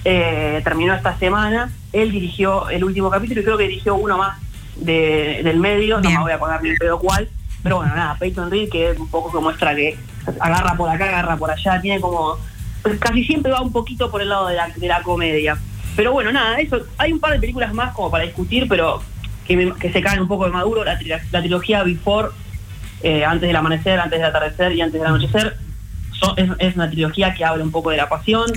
[0.05, 4.39] eh, terminó esta semana, él dirigió el último capítulo y creo que dirigió uno más
[4.77, 7.29] del medio, no me voy a poner ni el pedo cuál,
[7.62, 9.97] pero bueno, nada, Peyton Reed, que es un poco que muestra que
[10.41, 12.39] agarra por acá, agarra por allá, tiene como
[12.83, 15.57] pues casi siempre va un poquito por el lado de la, de la comedia.
[15.95, 19.01] Pero bueno, nada, eso hay un par de películas más como para discutir, pero
[19.47, 20.99] que, que se caen un poco de maduro, la,
[21.31, 22.31] la trilogía Before,
[23.03, 25.57] eh, antes del amanecer, antes del atardecer y antes del anochecer,
[26.36, 28.51] es, una trilogía que habla un poco de la pasión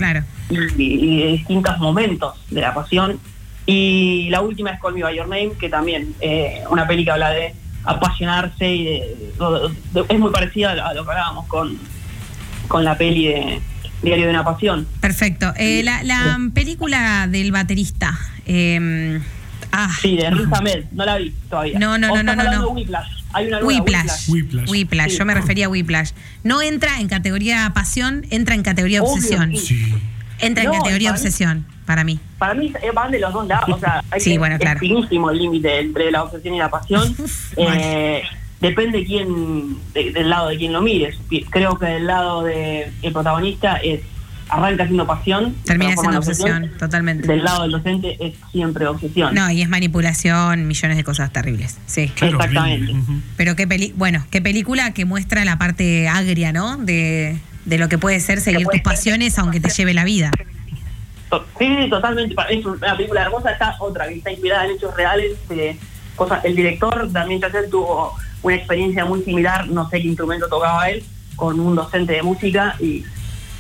[0.50, 3.20] y, de distintos momentos de la pasión.
[3.66, 7.12] Y la última es Call Me By Your Name, que también eh, una peli que
[7.12, 8.88] habla de apasionarse y
[10.10, 11.78] es muy parecida a lo que hablábamos con,
[12.68, 13.62] con la peli de
[14.02, 14.88] Diario de una Pasión.
[15.00, 15.54] Perfecto.
[15.58, 18.18] Eh, la, película del baterista.
[18.46, 19.20] Eh,
[19.76, 19.92] ah.
[20.02, 21.80] Sí, de Riz Ahmed, no la vi todavía.
[21.80, 22.44] No, no, no, no, no.
[22.44, 22.76] no.
[23.34, 24.30] Hay una Whiplash.
[24.30, 24.70] Whiplash.
[24.70, 25.18] Whiplash.
[25.18, 26.12] Yo me refería a Whiplash.
[26.44, 29.56] No entra en categoría pasión, entra en categoría obsesión.
[29.56, 29.94] Sí.
[30.40, 32.20] Entra en categoría obsesión, para mí.
[32.38, 33.70] Para mí eh, van de los dos lados.
[33.70, 34.80] O sea, hay sí, bueno, claro.
[34.80, 37.16] finísimo el límite entre la obsesión y la pasión.
[37.58, 38.24] eh,
[38.62, 41.18] depende quién, del lado de quien lo mires.
[41.50, 44.02] Creo que del lado del protagonista es
[44.50, 45.56] arranca siendo pasión.
[45.66, 47.28] Termina siendo obsesión, totalmente.
[47.28, 49.34] Del lado del docente es siempre obsesión.
[49.34, 51.78] No, y es manipulación, millones de cosas terribles.
[51.86, 52.12] Sí.
[52.22, 52.94] Exactamente.
[53.38, 56.78] Pero qué peli bueno, qué película que muestra la parte agria, ¿no?
[56.78, 60.32] De, de lo que puede ser seguir tus pasiones aunque te lleve la vida.
[61.58, 62.36] Sí, totalmente.
[62.50, 63.52] Es una película hermosa.
[63.52, 65.34] Está otra que está inspirada en hechos reales.
[66.16, 66.46] cosas.
[66.46, 71.04] El director también ya tuvo una experiencia muy similar, no sé qué instrumento tocaba él,
[71.36, 73.04] con un docente de música y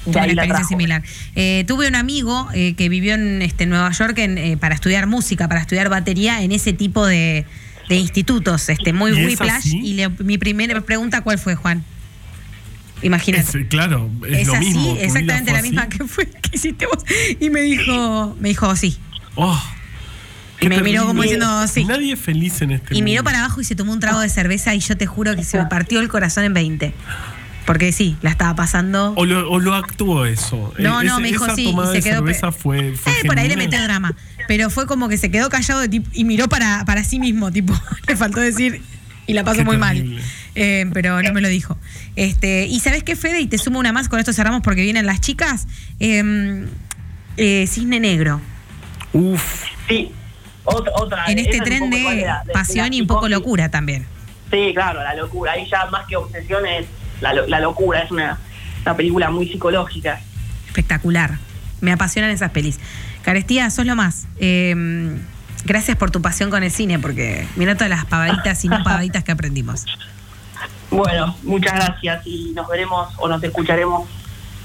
[0.06, 1.03] una experiencia similar.
[1.36, 5.48] Eh, tuve un amigo eh, que vivió en este, Nueva York eh, para estudiar música,
[5.48, 7.45] para estudiar batería en ese tipo de,
[7.90, 9.73] institutos, este, muy whiplash.
[9.73, 11.84] Y mi primera pregunta, ¿cuál fue, Juan?
[13.02, 13.68] Imagínate.
[13.68, 14.98] claro, es, lo mismo.
[14.99, 17.03] exactamente la misma que fue que hiciste vos.
[17.40, 18.98] Y me dijo, me dijo, sí.
[19.36, 19.61] Oh,
[20.61, 21.86] y me miró como diciendo, sí.
[21.86, 24.30] Nadie es feliz en este Y miró para abajo y se tomó un trago de
[24.30, 26.94] cerveza y yo te juro que se me partió el corazón en 20.
[27.66, 29.14] Porque sí, la estaba pasando.
[29.16, 30.74] O lo, actuó eso.
[30.78, 31.70] No, no, me dijo sí.
[31.70, 32.18] Y se quedó.
[32.18, 34.16] Cerveza fue, eh, por ahí le metió drama.
[34.48, 37.52] Pero fue como que se quedó callado y miró para, para sí mismo.
[37.52, 37.74] Tipo,
[38.08, 38.82] le faltó decir.
[39.28, 40.20] Y la pasó muy mal.
[40.54, 41.78] Eh, pero no me lo dijo.
[42.16, 45.06] Este, y sabes qué, Fede, y te sumo una más, con esto cerramos porque vienen
[45.06, 45.68] las chicas.
[46.00, 46.68] Em,
[47.38, 48.40] eh, Cisne Negro.
[49.14, 49.64] Uf.
[49.88, 50.12] Sí.
[50.64, 54.06] Otra, en este tren de, pasión y un poco locura también.
[54.52, 55.52] Sí, claro, la locura.
[55.52, 56.66] Ahí ya más que obsesión
[57.16, 58.38] es la, locura, es una,
[58.96, 60.22] película muy psicológica.
[60.68, 61.38] Espectacular.
[61.82, 62.80] Me apasionan esas pelis.
[63.24, 64.28] Carestía, sos lo más.
[64.40, 65.20] Em,
[65.66, 69.24] gracias por tu pasión con el cine, porque mira todas las pavaditas y no pavaditas
[69.24, 69.86] que aprendimos.
[70.92, 74.08] Bueno, muchas gracias y nos veremos o nos escucharemos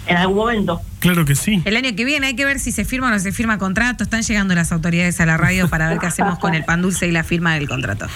[0.06, 0.80] en algún momento.
[1.00, 1.62] Claro que sí.
[1.64, 4.04] El año que viene hay que ver si se firma o no se firma contrato.
[4.04, 7.06] Están llegando las autoridades a la radio para ver qué hacemos con el pan dulce
[7.06, 8.06] y la firma del contrato.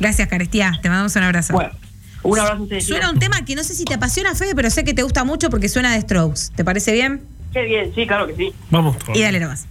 [0.00, 0.72] Gracias, Carestía.
[0.82, 1.54] Te mandamos un abrazo.
[1.54, 1.70] Bueno,
[2.22, 2.66] un abrazo.
[2.80, 5.24] Suena un tema que no sé si te apasiona, Fede, pero sé que te gusta
[5.24, 6.52] mucho porque suena de Strokes.
[6.54, 7.22] ¿Te parece bien?
[7.52, 8.52] Qué bien, sí, claro que sí.
[8.70, 8.96] Vamos.
[9.14, 9.66] Y dale nomás.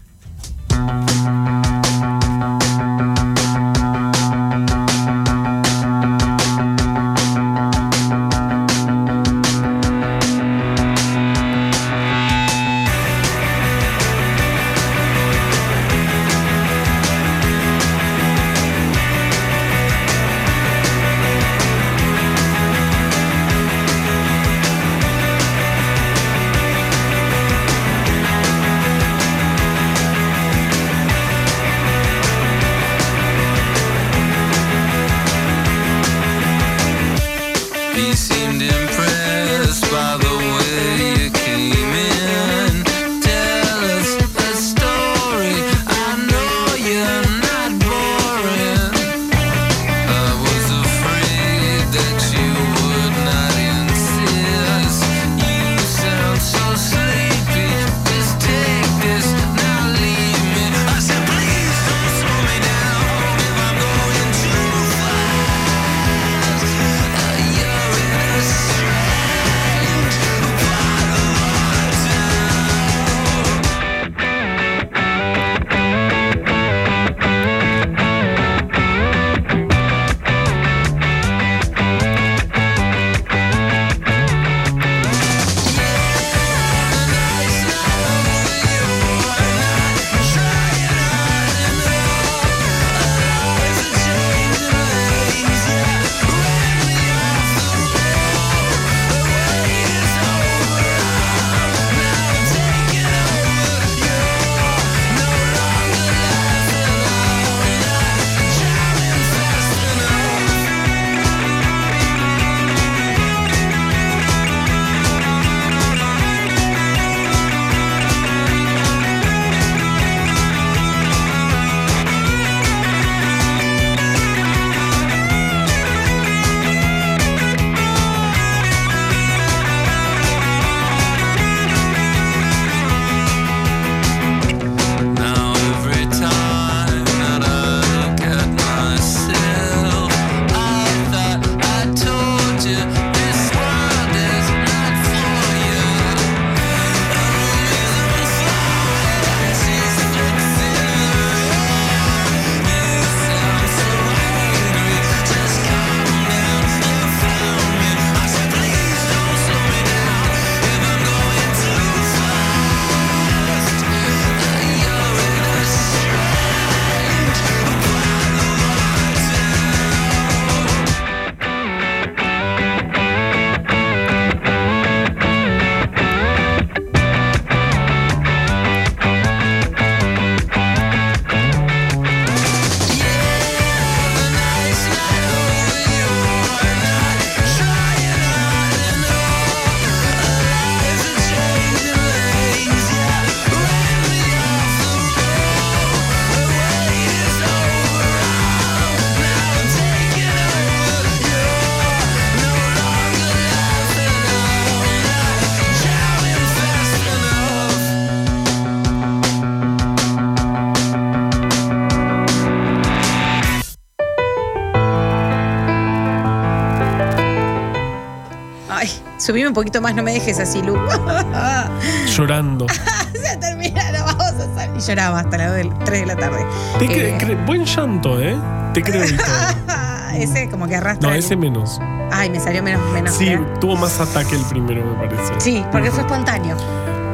[219.51, 220.75] Un poquito más, no me dejes así, Lu.
[222.15, 222.65] Llorando.
[223.13, 224.77] Se termina, no vamos a salir.
[224.77, 225.51] Y lloraba hasta las
[225.85, 226.45] 3 de la tarde.
[226.79, 228.35] Te Eh, cre- cre- buen llanto, ¿eh?
[228.73, 229.03] Te creo.
[230.15, 231.07] ese como que arrastra.
[231.09, 231.79] No, el- ese menos.
[232.11, 233.13] Ay, me salió menos, menos.
[233.13, 233.39] Sí, ¿eh?
[233.59, 235.33] tuvo más ataque el primero, me parece.
[235.39, 236.55] Sí, porque fue espontáneo.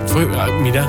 [0.07, 0.85] Fue, ah, mirá,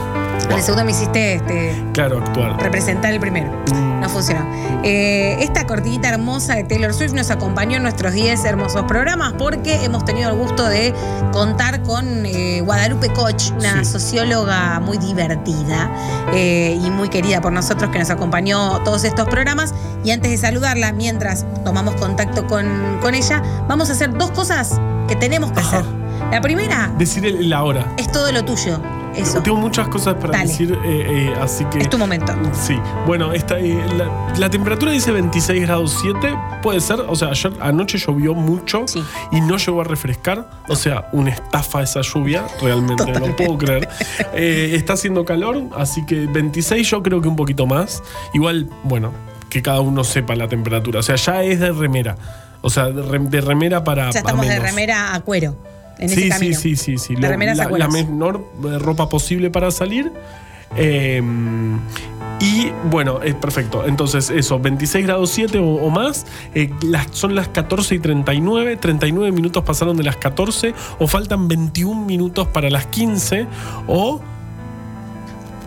[0.48, 2.56] En el segundo me hiciste este, claro, actuar.
[2.62, 3.50] representar el primero.
[3.72, 4.00] Mm.
[4.00, 4.46] No funcionó.
[4.84, 5.36] Eh,
[5.68, 10.30] cortinita hermosa de Taylor Swift nos acompañó en nuestros 10 hermosos programas porque hemos tenido
[10.30, 10.92] el gusto de
[11.32, 13.92] contar con eh, Guadalupe Koch, una Sí.
[13.92, 15.90] socióloga muy divertida
[16.32, 19.72] eh, y muy querida por nosotros que nos acompañó todos estos programas.
[20.02, 24.80] Y antes de saludarla, mientras tomamos contacto con, con ella, vamos a hacer dos cosas
[25.06, 25.84] que tenemos que hacer.
[26.32, 27.92] La primera Decir la hora.
[27.98, 28.80] es todo lo tuyo.
[29.18, 29.42] Eso.
[29.42, 30.48] Tengo muchas cosas para Dale.
[30.48, 31.78] decir, eh, eh, así que.
[31.78, 32.32] Es tu momento.
[32.52, 32.76] Sí.
[33.06, 36.36] Bueno, esta, eh, la, la temperatura dice 26 grados 7.
[36.62, 37.00] Puede ser.
[37.08, 38.84] O sea, ayer anoche llovió mucho
[39.32, 40.48] y no llegó a refrescar.
[40.68, 42.46] O sea, una estafa esa lluvia.
[42.62, 43.88] Realmente no lo puedo creer.
[44.34, 48.02] Eh, está haciendo calor, así que 26 yo creo que un poquito más.
[48.34, 49.12] Igual, bueno,
[49.48, 51.00] que cada uno sepa la temperatura.
[51.00, 52.16] O sea, ya es de remera.
[52.60, 54.10] O sea, de, rem- de remera para.
[54.10, 54.64] Ya estamos de menos.
[54.64, 55.56] remera a cuero.
[55.98, 56.56] En sí, ese camino.
[56.56, 57.16] sí, sí, sí, sí.
[57.16, 57.78] La, a cueros.
[57.78, 60.12] la menor eh, ropa posible para salir.
[60.76, 61.22] Eh,
[62.40, 63.84] y bueno, es perfecto.
[63.86, 66.24] Entonces, eso, 26 grados 7 o, o más.
[66.54, 68.76] eh, las, son las 14 y 39.
[68.76, 70.72] 39 minutos pasaron de las 14.
[71.00, 73.46] O faltan 21 minutos para las 15.
[73.88, 74.20] O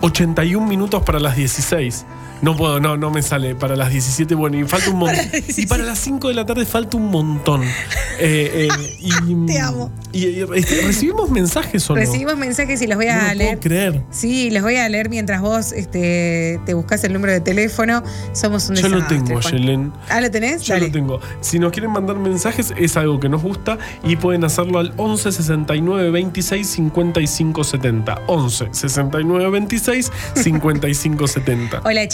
[0.01, 2.05] 81 minutos para las 16.
[2.41, 3.53] No puedo, no, no me sale.
[3.55, 5.25] Para las 17, bueno, y falta un montón.
[5.55, 7.61] Y para las 5 de la tarde falta un montón.
[7.63, 9.11] Eh, eh, y,
[9.45, 9.91] Te amo.
[10.11, 11.99] Y, y, este, recibimos mensajes o no.
[11.99, 13.49] Recibimos mensajes y los voy a No leer.
[13.57, 14.01] puedo creer.
[14.09, 18.03] Sí, los voy a leer mientras vos este, te buscas el número de teléfono.
[18.33, 19.39] Somos un Yo lo tengo.
[19.39, 19.93] Yelen.
[20.09, 20.63] Ah, ¿lo tenés?
[20.63, 20.87] Yo Dale.
[20.87, 21.19] lo tengo.
[21.41, 25.31] Si nos quieren mandar mensajes, es algo que nos gusta y pueden hacerlo al 11
[25.31, 28.21] 69 26 55 70.
[28.27, 31.81] 11 69 26 55 70.
[31.85, 32.07] Hola,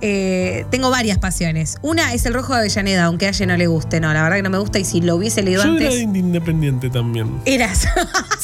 [0.00, 1.76] Eh, tengo varias pasiones.
[1.82, 4.00] Una es el rojo de Avellaneda, aunque a ella no le guste.
[4.00, 6.00] No, la verdad que no me gusta y si lo hubiese leído Yo era antes.
[6.02, 7.40] independiente también.
[7.44, 7.86] Eras.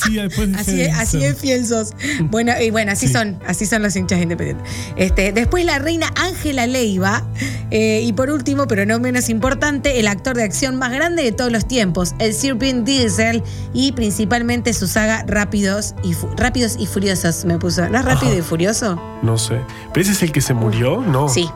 [0.04, 1.92] Sí, después dejé Así, de así de fiel sos.
[2.24, 3.12] Bueno, y bueno, así Sí.
[3.12, 4.66] son, así son los hinchas independientes.
[4.96, 7.24] Este, después la reina Ángela Leiva.
[7.70, 11.32] eh, y por último, pero no menos importante, el actor de acción más grande de
[11.32, 13.42] todos los tiempos, el Sir Vin Diesel,
[13.72, 17.88] y principalmente su saga Rápidos y, Fu- Rápidos y Furiosos, me puso.
[17.88, 18.38] ¿No es Rápido Ajá.
[18.40, 19.00] y Furioso?
[19.22, 19.58] No sé.
[19.92, 21.00] ¿Pero ese es el que se murió?
[21.14, 21.28] No.
[21.28, 21.48] Sí,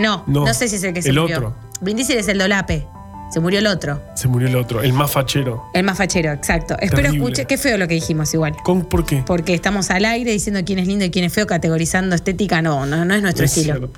[0.00, 1.36] no, no, No, sé si es el que se el murió.
[1.36, 1.54] otro.
[1.82, 2.86] Vin Diesel es el dolape.
[3.30, 4.00] Se murió el otro.
[4.14, 5.64] Se murió el otro, el más fachero.
[5.72, 6.76] El más fachero, exacto.
[6.80, 7.44] Espero escuche.
[7.46, 8.54] Qué feo lo que dijimos igual.
[8.62, 9.22] ¿Con, ¿Por qué?
[9.26, 12.60] Porque estamos al aire diciendo quién es lindo y quién es feo, categorizando estética.
[12.62, 13.88] No, no, no es nuestro Es estilo.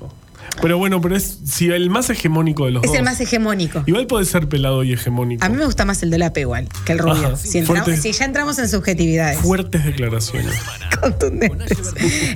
[0.61, 2.97] Pero bueno, pero es si el más hegemónico de los Es dos.
[2.97, 3.83] el más hegemónico.
[3.85, 5.45] Igual puede ser pelado y hegemónico.
[5.45, 7.27] A mí me gusta más el dolape igual que el rubio.
[7.27, 8.01] Ajá, si, entramos- fuerte.
[8.01, 9.39] si ya entramos en subjetividades.
[9.39, 10.53] Fuertes declaraciones.
[11.01, 11.77] contundentes.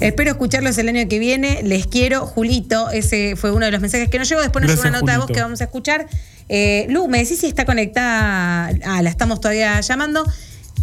[0.02, 1.62] Espero escucharlos el año que viene.
[1.64, 2.26] Les quiero.
[2.26, 4.42] Julito, ese fue uno de los mensajes que nos llegó.
[4.42, 6.08] Después nos llegó una nota de voz que vamos a escuchar.
[6.50, 8.70] Eh, Lu, me decís si está conectada.
[8.86, 10.26] Ah, la estamos todavía llamando.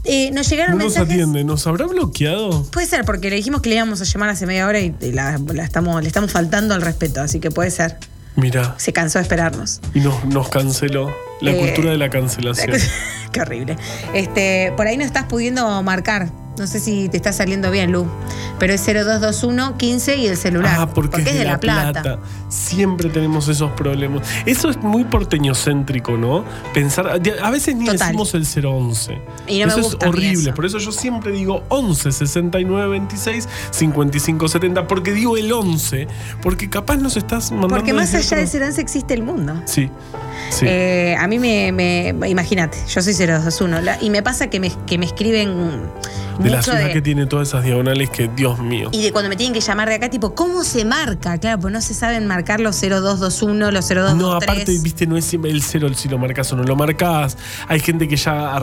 [0.08, 1.12] Eh, nos llegaron No nos mensajes.
[1.14, 1.44] atiende.
[1.44, 2.62] ¿Nos habrá bloqueado?
[2.70, 5.12] Puede ser, porque le dijimos que le íbamos a llamar hace media hora y y
[5.12, 7.96] la, la estamos, le estamos faltando al respeto, así que puede ser.
[8.36, 8.74] Mira.
[8.78, 9.80] Se cansó de esperarnos.
[9.94, 11.10] Y nos, nos canceló.
[11.40, 12.76] La Eh, cultura de la cancelación.
[13.32, 13.76] Qué horrible.
[14.14, 16.30] Este, por ahí no estás pudiendo marcar.
[16.58, 18.06] No sé si te está saliendo bien, Lu.
[18.58, 20.76] Pero es 0221 15 y el celular.
[20.78, 22.18] Ah, porque, es de La Plata.
[22.48, 24.26] Siempre tenemos esos problemas.
[24.46, 26.44] Eso es muy porteñocéntrico, ¿no?
[26.72, 27.20] Pensar.
[27.42, 27.98] A veces ni Total.
[27.98, 29.20] decimos el 011.
[29.46, 30.42] Y no me eso gusta es horrible.
[30.42, 30.54] eso.
[30.54, 34.86] Por eso yo siempre digo 11 69 26 55 70.
[34.88, 36.08] Porque digo el 11.
[36.42, 37.76] Porque capaz nos estás mandando.
[37.76, 39.60] Porque más allá del 011 existe el mundo.
[39.66, 39.90] Sí.
[40.50, 40.66] Sí.
[40.68, 44.70] Eh, a mí me, me- imagínate, yo soy 021 la- y me pasa que me,
[44.86, 45.82] que me escriben
[46.38, 48.90] de la ciudad de, que tiene todas esas diagonales que, Dios mío.
[48.92, 51.38] y de cuando me tienen que llamar de acá, tipo, ¿cómo se marca?
[51.38, 54.16] Claro, pues no se saben marcar los 0221, los 0223.
[54.16, 57.38] No, aparte, viste, no es siempre el cero si lo marcas o no lo marcas.
[57.68, 58.60] Hay gente que ya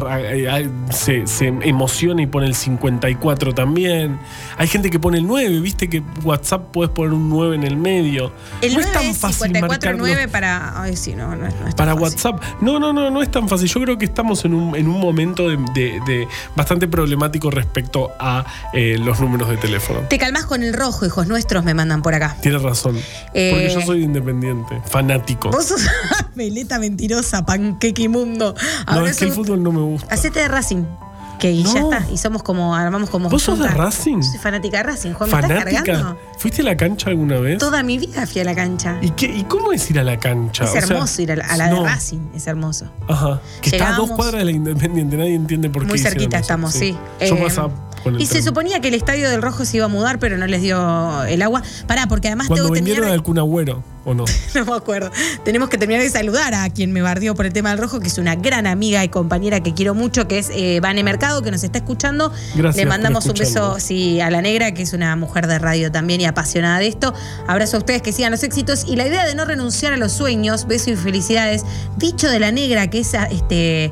[0.92, 4.20] se, se emociona y pone el 54 también.
[4.58, 7.76] Hay gente que pone el 9, viste que WhatsApp puedes poner un 9 en el
[7.78, 8.32] medio.
[8.62, 10.82] El no 9 es tan es fácil 549 marcarlo para.
[10.82, 12.04] Ay, sí, no, no, es- no es para fácil.
[12.04, 12.42] WhatsApp.
[12.62, 13.68] No, no, no, no es tan fácil.
[13.68, 18.12] Yo creo que estamos en un, en un momento de, de- de bastante problemático respecto
[18.20, 20.00] a eh, los números de teléfono.
[20.10, 22.36] Te calmas con el rojo, hijos nuestros me mandan por acá.
[22.42, 22.98] Tienes razón.
[23.34, 25.50] Eh, Porque yo soy independiente, fanático.
[25.52, 25.82] Vos sos
[26.36, 28.54] veleta mentirosa, panqueque inmundo.
[28.88, 30.14] No, Ahora es que el fútbol no me gusta.
[30.14, 30.84] Hacete de Racing.
[31.44, 32.06] Que y ya está.
[32.10, 33.28] Y somos como, armamos como.
[33.30, 33.68] ¿Vos sos de.
[33.68, 34.22] Racing?
[34.22, 35.30] Soy fanática de Racing, Juan.
[35.30, 35.84] ¿Me estás ¿Fanática?
[35.84, 36.18] cargando?
[36.38, 37.58] ¿Fuiste a la cancha alguna vez?
[37.58, 38.98] Toda mi vida fui a la cancha.
[39.02, 40.64] ¿Y, qué, ¿Y cómo es ir a la cancha?
[40.64, 41.82] Es O sea, hermoso ir a la, a la no.
[41.84, 42.86] de Racing, es hermoso.
[43.10, 43.42] Ajá.
[43.62, 45.90] Que está a dos cuadras de la Independiente, nadie entiende por qué.
[45.90, 46.96] Muy cerquita estamos, sí.
[47.20, 47.74] Yo Eh, pasaba
[48.04, 50.38] con el Y se suponía que el estadio del Rojo se iba a mudar, pero
[50.38, 51.64] no les dio el agua.
[51.88, 53.20] Pará, porque además Cuando tengo que vendieron terminar.
[53.20, 54.26] al Kun Agüero, ¿o no?
[54.56, 55.12] No me acuerdo.
[55.44, 58.08] Tenemos que terminar de saludar a quien me bardió por el tema del rojo, que
[58.08, 61.52] es una gran amiga y compañera que quiero mucho, que es eh, Vane Mercado, que
[61.52, 62.32] nos está escuchando.
[62.56, 65.60] Gracias Le por mandamos un beso sí, a la negra, que es una mujer de
[65.60, 67.14] radio también y apasionada de esto.
[67.48, 68.86] Abrazo a ustedes que sigan los éxitos.
[68.88, 71.64] Y la idea de no renunciar a los sueños, beso y felicidades.
[71.98, 73.92] Dicho de la negra, que es este,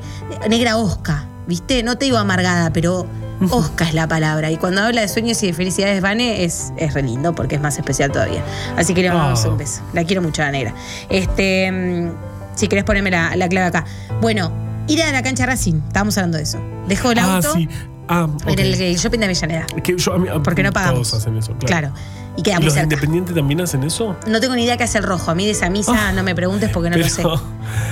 [0.49, 1.83] negra Osca, ¿viste?
[1.83, 3.07] No te digo amargada, pero.
[3.49, 4.51] Osca es la palabra.
[4.51, 7.61] Y cuando habla de sueños y de felicidades, Vane, es, es re lindo porque es
[7.61, 8.43] más especial todavía.
[8.77, 9.49] Así que le mandamos Ah.
[9.49, 9.81] un beso.
[9.93, 10.73] La quiero mucho la negra.
[11.09, 12.11] Este, mm,
[12.55, 13.85] si querés ponerme la, la clave acá.
[14.21, 14.51] Bueno,
[14.87, 16.59] ir a la cancha Racing, estábamos hablando de eso.
[16.87, 17.67] Dejó el ah, auto sí.
[18.07, 18.59] Ah, en ok.
[18.59, 19.65] el, el shopping de Avellaneda.
[19.83, 21.09] Que yo- a mí- a- Porque no pagamos.
[21.09, 21.89] Todos hacen eso, claro.
[21.91, 21.93] Claro.
[22.37, 22.83] Y queda ¿Y muy los cerca.
[22.85, 24.15] independientes también hacen eso?
[24.27, 25.31] No tengo ni idea qué hace el rojo.
[25.31, 27.23] A mí de esa misa no me preguntes porque no lo sé.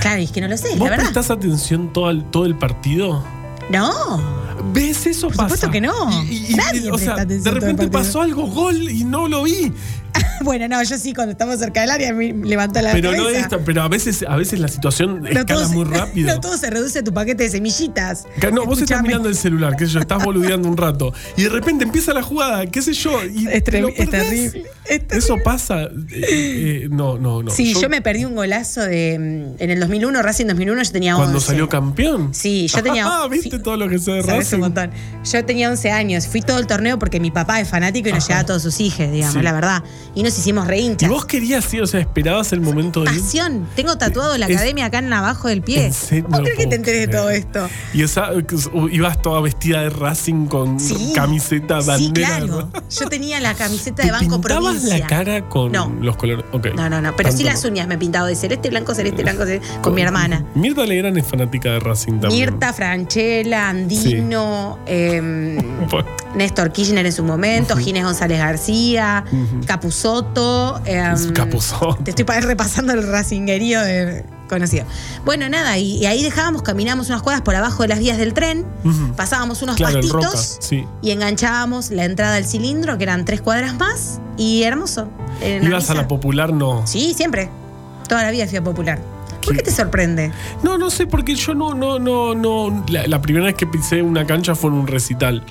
[0.00, 1.04] Claro, es que no lo sé, ¿Vos la verdad.
[1.12, 3.22] prestás atención todo el, todo el partido?
[3.70, 4.20] No.
[4.72, 5.48] ¿Ves eso Por pasa?
[5.56, 6.24] supuesto que no.
[6.24, 9.42] Y, y- Nadie o sea, presta atención de repente pasó algo, gol, y no lo
[9.44, 9.72] vi.
[10.42, 13.22] bueno, no, yo sí, cuando estamos cerca del área, me levanta la Pero cabeza.
[13.24, 16.34] no esta, pero a veces, a veces la situación escala todo muy rápido.
[16.34, 18.24] No todo se reduce a tu paquete de semillitas.
[18.40, 21.12] Que No, vos estás mirando el celular, qué sé yo, estás boludeando un rato.
[21.36, 23.24] Y de repente empieza la jugada, qué sé yo.
[23.24, 24.64] Y Es, te lo es terrible.
[25.10, 25.82] Eso pasa.
[25.84, 27.50] eh, eh, no, no, no.
[27.52, 29.16] Sí, yo, me perdí un golazo de.
[29.56, 31.22] mm, En el 2001, Racing 2001, yo tenía 11.
[31.24, 32.34] Cuando salió campeón.
[32.34, 33.06] Sí, yo tenía.
[33.10, 34.90] Ah, viste todo lo que sé de Sabés Un montón.
[35.24, 38.26] Yo tenía 11 años, fui todo el torneo porque mi papá es fanático y nos
[38.26, 39.42] llevaba a todos sus hijos, digamos, Sí.
[39.42, 39.82] la verdad.
[40.14, 41.08] Y nos hicimos re ¿Y hinchas.
[41.10, 41.82] vos querías ir?
[41.82, 43.20] O sea, esperabas el momento de ir.
[43.20, 43.66] Pasión.
[43.76, 45.88] Tengo tatuado la Es- academia acá en abajo del pie.
[45.88, 47.68] ¿Vos No crees que te enterés de todo esto?
[47.94, 48.30] Y esa,
[48.90, 51.12] ibas toda vestida de Racing con Sí.
[51.14, 52.28] camiseta, Sí, bandera.
[52.38, 52.70] claro.
[52.90, 54.98] Yo tenía la camiseta ¿Te de Banco pintabas Provincia.
[54.98, 55.92] la cara con No.
[56.00, 56.44] los colores?
[56.52, 56.68] Ok.
[56.74, 57.14] No, no, no.
[57.16, 57.70] Pero sí Tanto las no.
[57.70, 60.44] uñas me he pintado de celeste, blanco, celeste, blanco, celeste, con mi hermana.
[60.54, 62.50] Mirta Legrand es fanática de Racing también.
[62.50, 64.29] Mirta, Franchella, Andino,
[64.86, 65.56] em,
[66.34, 67.82] Néstor Kirchner en su momento, Ujú.
[67.84, 69.64] Ginés González García, Ujú.
[69.66, 70.80] Capusoto.
[70.84, 71.16] em.
[72.04, 74.84] Te estoy pa- repasando el racinguerío de conocido.
[75.24, 78.34] Bueno, nada, y, y ahí dejábamos, caminamos unas cuadras por abajo de las vías del
[78.34, 78.66] tren,
[79.16, 80.84] pasábamos unos Claro, pastitos Roca, sí.
[81.02, 85.08] y enganchábamos la entrada del cilindro, que eran tres cuadras más, y hermoso.
[85.40, 86.52] En ¿Ibas a la popular?
[86.52, 86.84] No.
[86.86, 87.48] Sí, siempre.
[88.08, 88.98] Toda la vida fui a popular.
[89.44, 90.32] ¿Por qué te sorprende?
[90.62, 92.84] No, no sé, porque yo no, no, no, no.
[92.88, 95.44] La, la primera vez que pisé una cancha fue en un recital.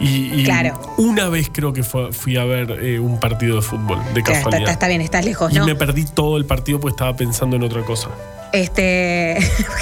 [0.00, 0.78] Y, y Claro.
[0.98, 4.22] una vez creo que fue- fui a ver eh, un partido de fútbol, de Claro,
[4.22, 4.60] está, casualidad.
[4.60, 5.64] está- está bien, estás lejos, y ¿no?
[5.66, 8.08] me perdí todo el partido porque estaba pensando en otra cosa.
[8.52, 9.38] Este.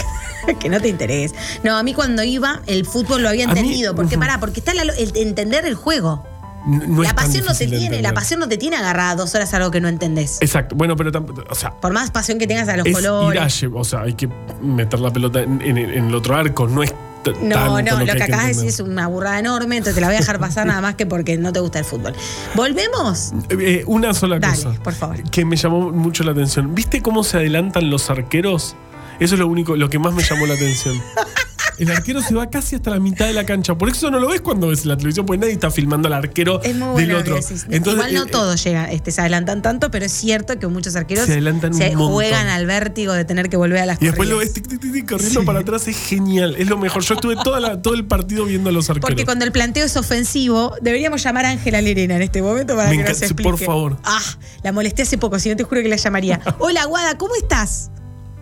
[0.60, 1.34] que no te interesa.
[1.62, 3.94] No, a mí cuando iba, el fútbol lo había A mí- entendido.
[3.94, 4.20] Porque ujú.
[4.20, 6.26] pará, porque está la- el entender el juego.
[6.66, 9.58] No la pasión no te tiene, la pasión no te tiene agarrada dos horas a
[9.58, 10.38] algo que no entendés.
[10.40, 10.74] Exacto.
[10.76, 11.10] Bueno, pero.
[11.50, 13.36] O sea, Por más pasión que tengas a los es colores.
[13.36, 14.28] ir a lle- O sea, hay que
[14.62, 16.66] meter la pelota en, en- en el otro arco.
[16.66, 16.94] No es
[17.42, 20.16] No, no, lo que, acabas de decir es una burrada enorme, entonces te la voy
[20.16, 22.12] a dejar pasar nada más que porque no te gusta el fútbol.
[22.54, 23.32] ¿Volvemos?
[23.48, 24.72] Eh, una sola Dale, cosa.
[24.82, 25.22] por favor.
[25.30, 26.74] Que me llamó mucho la atención.
[26.74, 28.76] ¿Viste cómo se adelantan los arqueros?
[29.20, 30.96] Eso es lo único, lo que más me llamó la atención.
[31.78, 33.76] El arquero se va casi hasta la mitad de la cancha.
[33.76, 36.62] Por eso no lo ves cuando ves la televisión, porque nadie está filmando al arquero
[36.62, 37.36] Es muy del otro.
[37.36, 40.94] Entonces, Igual no eh, todos llegan, este, se adelantan tanto, pero es cierto que muchos
[40.96, 44.28] arqueros Se adelantan se juegan al vértigo de tener que volver a las Y después
[44.28, 46.54] lo ves tic, tic, tic, tic, corriendo para atrás, es genial.
[46.58, 47.02] Es lo mejor.
[47.02, 49.08] Yo estuve toda la- todo el partido viendo a los arqueros.
[49.10, 52.88] Porque cuando el planteo es ofensivo, deberíamos llamar a Ángela Lerena en este momento para
[52.90, 53.50] Me que nos encanta- explique.
[53.50, 53.98] por favor.
[54.04, 54.20] Ah,
[54.62, 56.40] la molesté hace poco, si no te juro que la llamaría.
[56.60, 57.90] Hola, Guada, ¿cómo estás?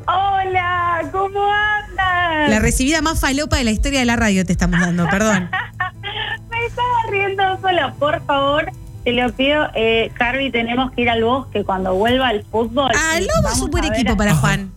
[0.07, 2.51] Hola, ¿cómo andas?
[2.51, 5.51] La recibida más falopa de la historia de la radio te estamos dando, perdón.
[6.51, 8.71] Me estaba riendo sola, por favor.
[9.05, 10.13] Te lo pido, eh,
[10.53, 12.93] tenemos que ir al bosque cuando vuelva el fútbol.
[12.95, 14.71] Ah, lobo es un buen equipo para Juan.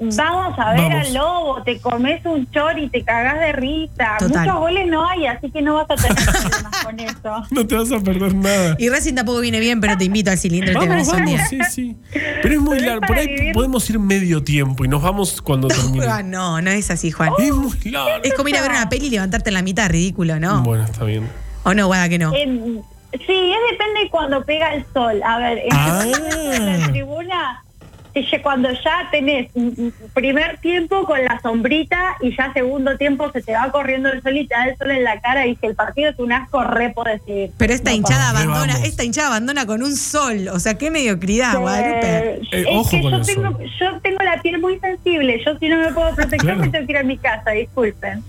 [0.00, 1.06] Vamos a ver Vamos.
[1.08, 4.16] al lobo, te comes un chor y te cagás de risa.
[4.18, 4.46] Total.
[4.46, 7.42] Muchos goles no hay, así que no vas a tener problemas con eso.
[7.50, 8.76] No te vas a perder nada.
[8.78, 11.46] Y Racing tampoco viene bien, pero te invito al cilindro y te Vamos, vamos, día.
[11.46, 11.96] sí, sí.
[12.42, 13.06] Pero es muy Pero largo.
[13.06, 13.52] Por ahí vivir.
[13.52, 16.06] podemos ir medio tiempo y nos vamos cuando termine.
[16.06, 17.32] Ah, no, no es así, Juan.
[17.38, 18.24] Es muy largo.
[18.24, 20.62] Es como ir a ver una peli y levantarte en la mitad, ridículo, ¿no?
[20.62, 21.28] Bueno, está bien.
[21.64, 22.32] ¿O no, Guada, que no?
[22.34, 22.46] Eh,
[23.26, 25.20] sí, es depende de cuando pega el sol.
[25.22, 26.04] A ver, en Ah.
[26.78, 27.62] la tribuna,
[28.42, 29.50] cuando ya tenés
[30.14, 34.36] primer tiempo con la sombrita y ya segundo tiempo se te va corriendo el sol
[34.36, 36.62] y te da el sol en la cara y que el partido es un asco,
[36.64, 37.50] re podés ir.
[37.56, 38.56] Pero esta No hinchada vamos.
[38.56, 40.48] abandona, esta hinchada abandona con un sol.
[40.52, 41.58] O sea, qué mediocridad.
[41.58, 42.40] Guadalupe.
[42.52, 43.66] Eh, es que yo tengo, sol.
[43.80, 45.40] yo tengo la piel muy sensible.
[45.44, 46.60] Yo si no me puedo proteger Claro.
[46.60, 48.22] me tengo que ir a mi casa, disculpen.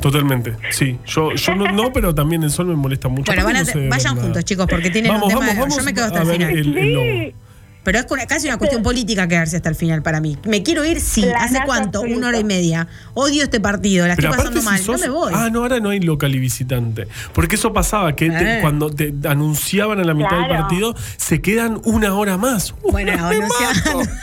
[0.00, 0.98] Totalmente, sí.
[1.06, 3.26] Yo, yo no, no, pero también el sol me molesta mucho.
[3.32, 4.24] Bueno, van a- No sé ver vayan nada.
[4.26, 5.40] juntos, chicos, porque tienen Vamos, un tema.
[5.40, 6.50] vamos, de- vamos yo me quedo hasta el final.
[6.50, 7.49] el- el lobo.
[7.82, 10.36] Pero es una- casi una cuestión política quedarse hasta el final para mí.
[10.44, 11.24] Me quiero ir, sí.
[11.36, 12.02] ¿Hace cuánto?
[12.02, 12.88] Una hora y media.
[13.14, 14.78] Odio este partido, la estoy pasando mal.
[14.78, 15.32] si sos- No me voy.
[15.34, 17.08] Ah, no, ahora no hay local y visitante.
[17.32, 18.60] Porque eso pasaba, que te- Eh.
[18.60, 20.62] cuando te anunciaban a la mitad del Claro.
[20.62, 22.74] partido, se quedan una hora más.
[22.90, 24.08] Bueno, anunciaban.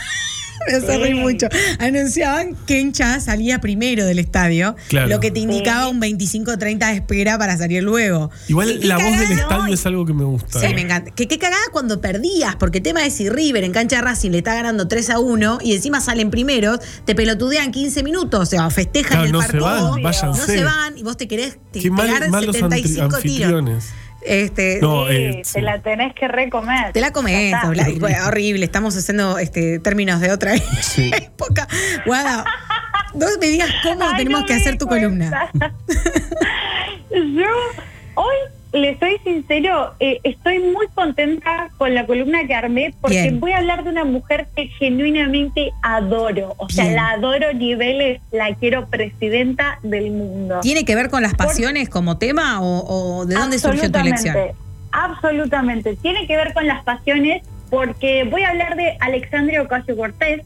[0.67, 1.47] Me hace reír mucho.
[1.79, 5.07] Anunciaban que Encha salía primero del estadio, Claro.
[5.07, 8.31] lo que te indicaba un 25-30 de espera para salir luego.
[8.47, 10.59] Igual la voz del estadio es algo que me gusta.
[10.59, 10.73] Sí, ¿eh?
[10.73, 11.11] me encanta.
[11.11, 14.31] Que qué cagada cuando perdías, porque el tema es si River en cancha de Racing
[14.31, 18.45] le está ganando 3 a 1 y encima salen primeros, te pelotudean 15 minutos, o
[18.45, 19.91] sea, festejan Claro, el no se partido.
[19.91, 23.21] van, no se van y vos te querés te Qué mal, pegar malos 75 antri-
[23.21, 23.83] tiros.
[24.21, 26.91] Este, No, Sí, eh, te la tenés que recomer.
[26.93, 27.11] te la
[27.99, 31.11] bueno, horrible, estamos haciendo este, términos de otra Sí.
[31.17, 31.67] época.
[32.05, 32.43] Guada,
[33.13, 35.05] no me digas cómo Ay, tenemos no que hacer tu cuenta.
[35.07, 35.51] columna.
[37.11, 37.45] Yo
[38.15, 38.35] hoy
[38.73, 43.39] le soy sincero, eh, estoy muy contenta con la columna que armé porque Bien.
[43.39, 46.53] voy a hablar de una mujer que genuinamente adoro.
[46.57, 50.59] O sea, la adoro niveles, la quiero presidenta del mundo.
[50.61, 54.35] ¿Tiene que ver con las pasiones como tema o, o de dónde surgió tu elección?
[54.91, 55.95] Absolutamente.
[55.95, 60.41] Tiene que ver con las pasiones porque voy a hablar de Alexandria Ocasio Cortés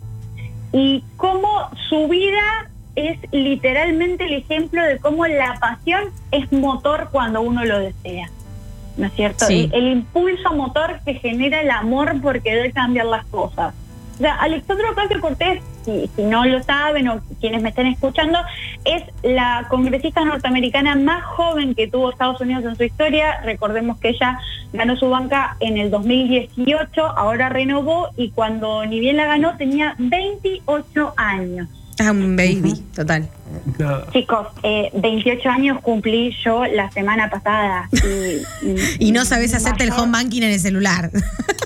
[0.73, 7.41] y cómo su vida es literalmente el ejemplo de cómo la pasión es motor cuando
[7.41, 8.29] uno lo desea.
[8.97, 9.45] ¿No es cierto?
[9.45, 9.69] Sí.
[9.73, 13.73] El, el impulso motor que genera el amor por querer cambiar las cosas.
[14.15, 18.37] O sea, Alexandria Ocasio Cortés, si, si no lo saben o quienes me estén escuchando,
[18.85, 23.41] es la congresista norteamericana más joven que tuvo Estados Unidos en su historia.
[23.41, 24.37] Recordemos que ella
[24.73, 29.95] ganó su banca en el 2018, ahora renovó y cuando ni bien la ganó tenía
[29.97, 31.67] 28 años.
[32.01, 33.27] Ah, un baby, total.
[34.11, 37.89] Chicos, eh, 28 años cumplí yo la semana pasada.
[37.91, 41.11] Y, Y no sabes hacerte el home banking en el celular.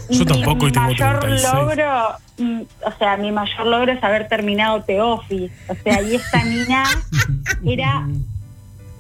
[0.10, 1.54] Yo tampoco mi y tengo mayor 36.
[1.54, 2.08] logro,
[2.38, 5.54] mm, o sea, mi mayor logro es haber terminado The Office.
[5.68, 6.84] O sea, y esta mina
[7.66, 8.08] era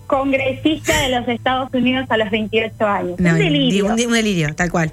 [0.07, 3.19] congresista de los Estados Unidos a los 28 años.
[3.19, 3.85] No, un delirio.
[3.87, 4.91] Un, un delirio, tal cual.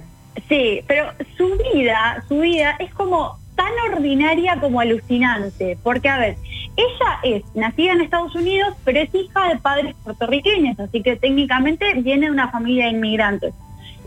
[0.49, 6.37] Sí, pero su vida, su vida es como tan ordinaria como alucinante, porque a ver,
[6.77, 11.95] ella es nacida en Estados Unidos, pero es hija de padres puertorriqueños, así que técnicamente
[11.95, 13.55] viene de una familia de inmigrantes.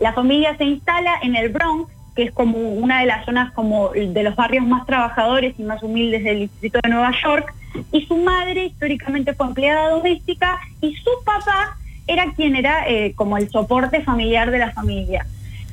[0.00, 3.90] La familia se instala en el Bronx, que es como una de las zonas como
[3.90, 7.54] de los barrios más trabajadores y más humildes del distrito de Nueva York,
[7.92, 13.36] y su madre históricamente fue empleada doméstica y su papá era quien era eh, como
[13.36, 15.26] el soporte familiar de la familia.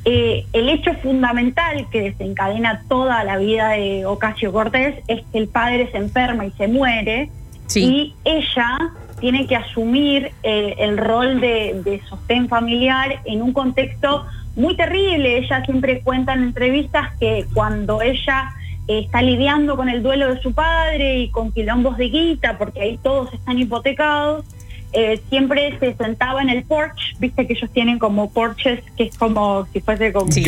[0.05, 5.47] Eh, el hecho fundamental que desencadena toda la vida de Ocasio Cortés es que el
[5.47, 7.29] padre se enferma y se muere
[7.73, 8.77] y ella
[9.21, 14.25] tiene que asumir eh, el rol de, de sostén familiar en un contexto
[14.55, 15.37] muy terrible.
[15.37, 18.51] Ella siempre cuenta en entrevistas que cuando ella
[18.87, 22.81] eh, está lidiando con el duelo de su padre y con quilombos de guita, porque
[22.81, 24.45] ahí todos están hipotecados,
[24.93, 29.17] eh, siempre se sentaba en el porch, viste que ellos tienen como porches, que es
[29.17, 30.45] como si fuese como, Sí.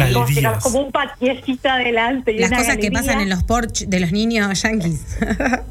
[0.64, 2.32] como, un patiecito adelante.
[2.32, 5.18] y Las una cosas que pasan en los porch de los niños yankees.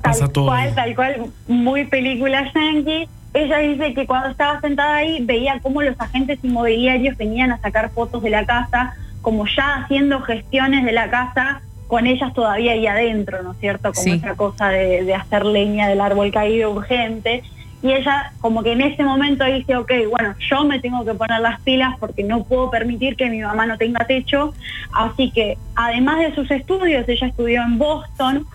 [0.02, 0.46] Pasa todo.
[0.46, 3.08] Cual, tal cual, muy película yankee.
[3.32, 7.90] Ella dice que cuando estaba sentada ahí veía cómo los agentes inmobiliarios venían a sacar
[7.90, 12.86] fotos de la casa, como ya haciendo gestiones de la casa con ellas todavía ahí
[12.86, 13.92] adentro, ¿no es cierto?
[13.92, 14.10] Como Sí.
[14.12, 17.42] esa cosa de, de hacer leña del árbol caído urgente.
[17.84, 21.38] Y ella como que en ese momento dice, ok, bueno, yo me tengo que poner
[21.40, 24.54] las pilas porque no puedo permitir que mi mamá no tenga techo.
[24.90, 28.46] Así que además de sus estudios, ella estudió en Boston,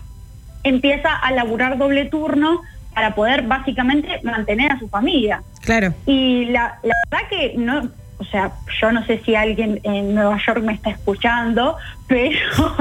[0.64, 2.60] empieza a laburar doble turno
[2.92, 5.44] para poder básicamente mantener a su familia.
[5.60, 5.94] Claro.
[6.06, 7.88] Y la, la verdad que no,
[8.20, 11.76] o sea, yo no sé si alguien en Nueva York me está escuchando,
[12.06, 12.38] pero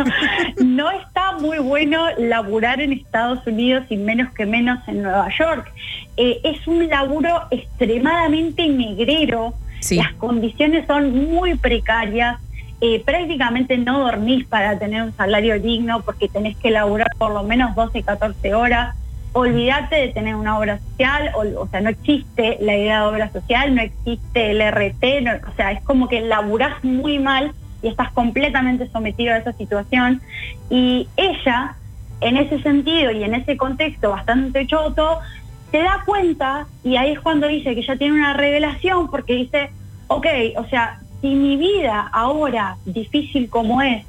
[0.66, 5.72] no está muy bueno laburar en Estados Unidos y menos que menos en Nueva York.
[6.18, 9.54] Eh, es un laburo extremadamente negrero,
[9.92, 12.38] las condiciones son muy precarias,
[12.82, 17.44] eh, prácticamente no dormís para tener un salario digno porque tenés que laburar por lo
[17.44, 18.96] menos 12, 14 horas.
[19.32, 23.76] Olvídate de tener una obra social, o, sea, no existe la idea de obra social,
[23.76, 28.12] no existe el RT, no- o sea, es como que laburás muy mal y estás
[28.12, 30.22] completamente sometido a esa situación.
[30.70, 31.78] Y ella,
[32.22, 35.20] en ese sentido y en ese contexto bastante choto,
[35.72, 39.70] se da cuenta, y ahí es cuando dice que ella tiene una revelación, porque dice,
[40.08, 40.26] ok,
[40.58, 44.06] o sea, si mi vida ahora, difícil como es,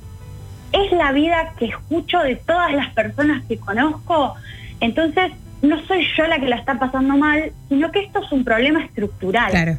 [0.72, 4.34] es la vida que escucho de todas las personas que conozco,
[4.80, 5.32] entonces
[5.62, 8.84] no soy yo la que la está pasando mal, sino que esto es un problema
[8.84, 9.50] estructural.
[9.50, 9.78] Claro.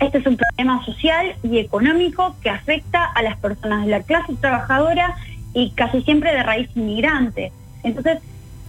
[0.00, 4.34] Este es un problema social y económico que afecta a las personas de la clase
[4.34, 5.14] trabajadora
[5.54, 7.52] y casi siempre de raíz inmigrante.
[7.84, 8.18] Entonces,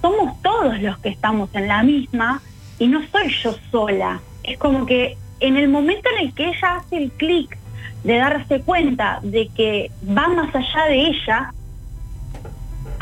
[0.02, 2.41] somos todos los que estamos en la misma
[2.78, 4.22] y no soy yo sola.
[4.44, 7.57] Es como que en el momento en el que ella hace el clic
[8.03, 11.53] de darse cuenta de que va más allá de ella,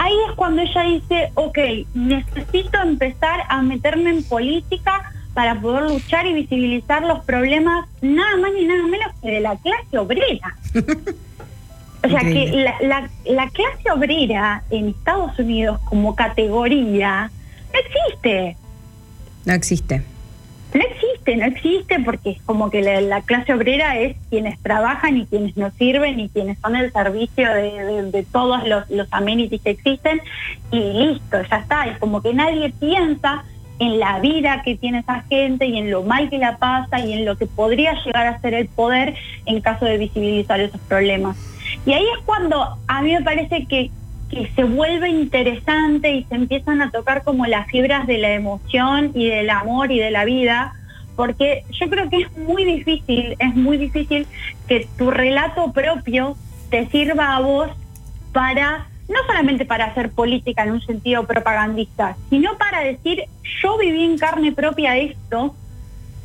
[0.02, 1.58] ahí es cuando ella dice, ok,
[1.94, 8.52] necesito empezar a meterme en política para poder luchar y visibilizar los problemas nada más
[8.54, 10.58] ni nada menos que de la clase obrera.
[12.04, 17.30] o sea que la, la clase obrera en Estados Unidos como categoría
[17.72, 18.58] no existe.
[19.46, 20.04] No existe.
[20.74, 25.26] No existe, no existe porque es como que la, clase obrera es quienes trabajan y
[25.26, 30.22] quienes nos sirven y quienes son el servicio de, todos los, los amenities que existen
[30.72, 31.86] y listo, ya está.
[31.88, 33.44] Es como que nadie piensa
[33.82, 37.14] en la vida que tiene esa gente y en lo mal que la pasa y
[37.14, 39.16] en lo que podría llegar a ser el poder
[39.48, 41.36] en caso de visibilizar esos problemas.
[41.86, 43.90] Y ahí es cuando a mí me parece que,
[44.32, 49.12] que se vuelve interesante y se empiezan a tocar como las fibras de la emoción
[49.14, 50.74] y del amor y de la vida,
[51.18, 54.26] porque yo creo que es muy difícil, es muy difícil
[54.68, 56.38] que tu relato propio
[56.70, 57.70] te sirva a vos
[58.32, 63.26] para, no solamente para hacer política en un sentido propagandista, sino para decir,
[63.62, 65.54] yo viví en carne propia esto,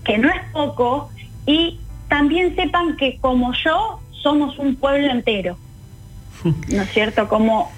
[0.05, 1.11] que no es poco,
[1.45, 5.57] y también sepan que como yo somos un pueblo entero.
[6.69, 7.29] ¿No es cierto?
[7.29, 7.73] Como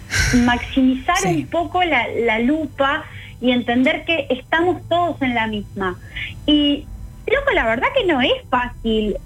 [0.45, 3.05] maximizar un poco la, lupa
[3.40, 5.99] y entender que estamos todos en la misma.
[6.47, 6.86] Y
[7.24, 9.16] creo que la verdad que no es fácil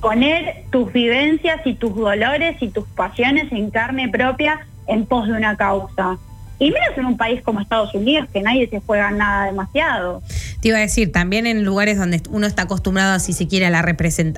[0.00, 5.34] poner tus vivencias y tus dolores y tus pasiones en carne propia en pos de
[5.34, 6.18] una causa.
[6.58, 10.22] Y menos en un país como Estados Unidos, que nadie se juega nada demasiado.
[10.60, 13.70] Te iba a decir, también en lugares donde uno está acostumbrado, si se quiere, a
[13.70, 13.80] la,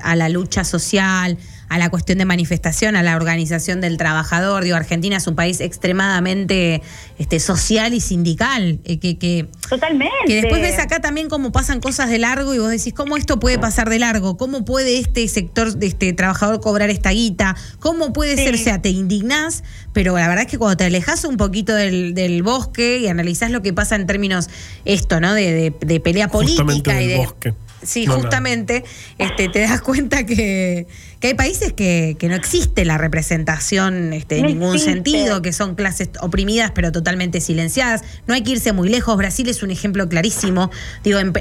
[0.03, 1.37] a la lucha social,
[1.69, 4.63] a la cuestión de manifestación, a la organización del trabajador.
[4.63, 6.81] Digo, Argentina es un país extremadamente
[7.17, 8.79] este, social y sindical.
[8.83, 10.13] Eh, que, que, Totalmente.
[10.27, 13.39] Que después ves acá también cómo pasan cosas de largo y vos decís, ¿cómo esto
[13.39, 14.37] puede pasar de largo?
[14.37, 17.55] ¿Cómo puede este sector, de este trabajador cobrar esta guita?
[17.79, 18.55] ¿Cómo puede ser?
[18.55, 19.63] O sea, te indignás,
[19.93, 23.51] pero la verdad es que cuando te alejas un poquito del, del bosque y analizás
[23.51, 24.49] lo que pasa en términos
[24.85, 25.33] esto, ¿no?
[25.33, 27.17] De, de, pelea política y de.
[27.17, 27.53] Bosque.
[27.85, 28.83] Sí, justamente
[29.17, 30.87] este, te das cuenta que,
[31.27, 36.71] hay países que, no existe la representación este, en ningún sentido, que son clases oprimidas
[36.71, 38.03] pero totalmente silenciadas.
[38.27, 39.15] No hay que irse muy lejos.
[39.17, 40.71] Brasil es un ejemplo clarísimo.
[41.03, 41.33] Digo, en,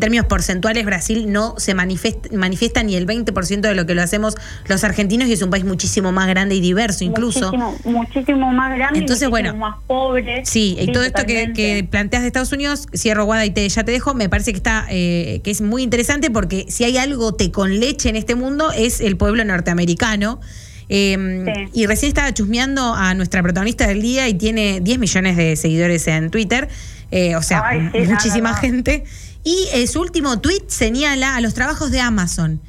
[0.00, 4.34] términos porcentuales, Brasil no se manifiesta, ni el 20% de lo que lo hacemos
[4.66, 7.52] los argentinos y es un país muchísimo más grande y diverso incluso.
[7.84, 10.44] Muchísimo, más grande Entonces, bueno, más pobre.
[10.44, 13.92] Sí, y todo esto que, planteas de Estados Unidos, cierro Guada y te, ya te
[13.92, 17.50] dejo, me parece que está eh, que es muy interesante porque si hay algo te
[17.50, 20.40] con leche en este mundo es el pueblo norteamericano.
[20.88, 25.56] Em, y recién estaba chusmeando a nuestra protagonista del día y tiene 10 millones de
[25.56, 26.68] seguidores en Twitter,
[27.10, 27.64] eh, o sea,
[28.06, 29.04] muchísima gente.
[29.44, 32.60] Y eh, su último tweet señala a los trabajos de Amazon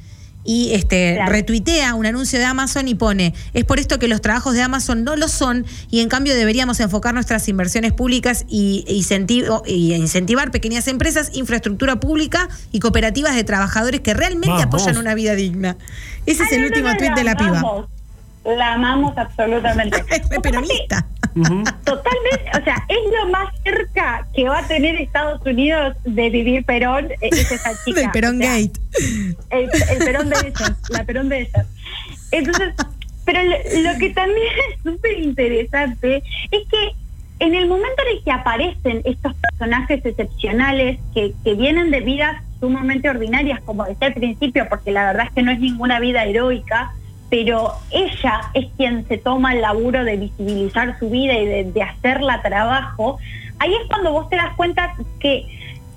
[0.46, 4.54] y este retuitea un anuncio de Amazon y pone, es por esto que los trabajos
[4.54, 9.94] de Amazon no lo son y en cambio deberíamos enfocar nuestras inversiones públicas y, y
[9.94, 15.76] incentivar pequeñas empresas, infraestructura pública y cooperativas de trabajadores que realmente apoyan una vida digna.
[16.26, 17.88] Ese es el último tuit de la piba
[18.54, 20.04] la amamos absolutamente.
[20.10, 21.06] es peronista.
[21.84, 26.64] Totalmente, o sea, es lo más cerca que va a tener Estados Unidos de vivir
[26.64, 28.00] Perón, eh, es esa chica.
[28.00, 28.72] Del Perón Gate.
[29.50, 29.68] El,
[29.98, 31.66] Perón de ellos, la Perón de ellos.
[32.30, 32.74] Entonces,
[33.26, 36.92] pero lo, que también es súper interesante es que
[37.40, 42.42] en el momento en el que aparecen estos personajes excepcionales que, que vienen de vidas
[42.60, 46.24] sumamente ordinarias, como decía al principio, porque la verdad es que no es ninguna vida
[46.24, 46.94] heroica,
[47.30, 52.42] pero ella es quien se toma el laburo de visibilizar su vida y de, hacerla
[52.42, 53.18] trabajo,
[53.58, 55.46] ahí es cuando vos te das cuenta que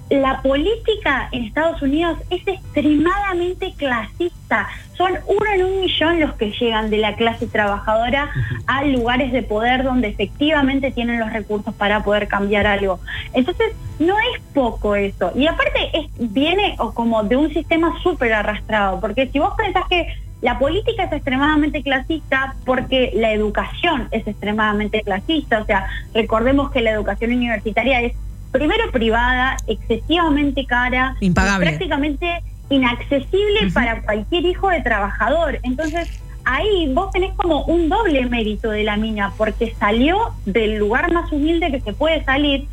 [0.10, 4.68] la política en Estados Unidos es extremadamente clasista.
[4.97, 8.31] Son uno en un millón los que llegan de la clase trabajadora
[8.65, 12.99] a lugares de poder donde efectivamente tienen los recursos para poder cambiar algo.
[13.34, 13.68] Entonces,
[13.99, 15.31] no es poco eso.
[15.35, 20.07] Y aparte, es, viene como de un sistema súper arrastrado, porque si vos pensás que
[20.41, 25.61] la política es extremadamente clasista porque la educación es extremadamente clasista.
[25.61, 28.14] O sea, recordemos que la educación universitaria es
[28.52, 35.60] primero privada, excesivamente cara, impagable, prácticamente inaccesible para cualquier hijo de trabajador.
[35.64, 41.11] Entonces, ahí vos tenés como un doble mérito de la mina, porque salió del lugar
[41.11, 42.68] más humilde que se puede salir,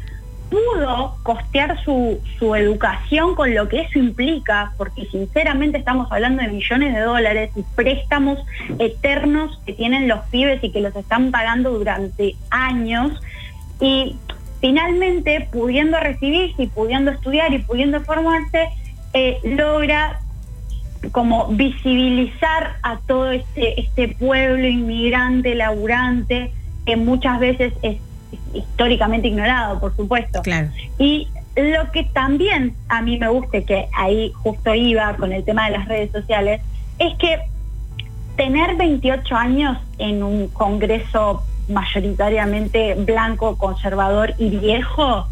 [0.51, 6.49] pudo costear su, su educación con lo que eso implica, porque sinceramente estamos hablando de
[6.49, 8.39] millones de dólares y préstamos
[8.79, 13.21] eternos que tienen los pibes y que los están pagando durante años.
[13.81, 14.17] Y
[14.61, 18.69] finalmente, pudiendo recibirse y pudiendo estudiar y pudiendo formarse,
[19.15, 20.21] eh, logra
[21.13, 26.53] como visibilizar a todo este, este pueblo inmigrante, laburante,
[26.85, 27.99] que muchas veces es
[28.55, 30.43] históricamente ignorado, por supuesto.
[30.43, 30.69] Claro.
[30.99, 35.67] Y lo que también a mí me gusta, que ahí justo iba con el tema
[35.67, 36.61] de las redes sociales,
[36.99, 37.39] es que
[38.37, 45.27] tener 28 años en un congreso mayoritariamente blanco, conservador y viejo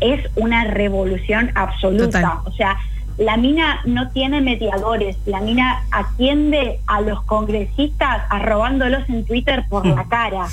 [0.00, 2.42] es una revolución absoluta.
[2.44, 2.76] O sea,
[3.16, 9.86] la mina no tiene mediadores, la mina atiende a los congresistas arrobándolos en Twitter por
[9.86, 10.48] la cara.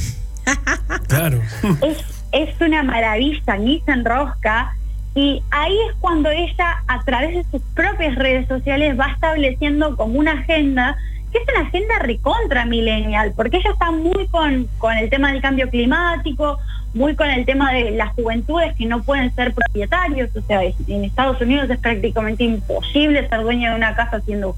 [1.08, 1.42] Claro.
[1.82, 4.74] Es, es una maravilla, ni se enrosca.
[5.14, 10.18] Y ahí es cuando ella, a través de sus propias redes sociales, va estableciendo como
[10.18, 10.96] una agenda,
[11.32, 15.42] que es una agenda recontra millennial, porque ella está muy con, con el tema del
[15.42, 16.60] cambio climático,
[16.94, 21.04] muy con el tema de las juventudes que no pueden ser propietarios, o sea, en
[21.04, 24.56] Estados Unidos es prácticamente imposible ser dueño de una casa siendo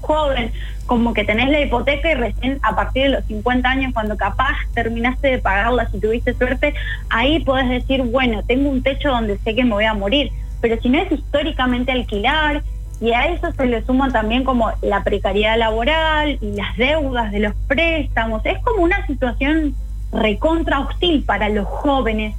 [0.00, 0.52] joven,
[0.86, 4.56] como que tenés la hipoteca y recién a partir de los 50 años, cuando capaz
[4.74, 6.74] terminaste de pagarla, si tuviste suerte,
[7.10, 10.30] ahí podés decir, bueno, tengo un techo donde sé que me voy a morir,
[10.60, 12.62] pero si no es históricamente alquilar,
[13.00, 17.40] y a eso se le suma también como la precariedad laboral y las deudas de
[17.40, 19.74] los préstamos, es como una situación
[20.12, 22.34] recontra hostil para los jóvenes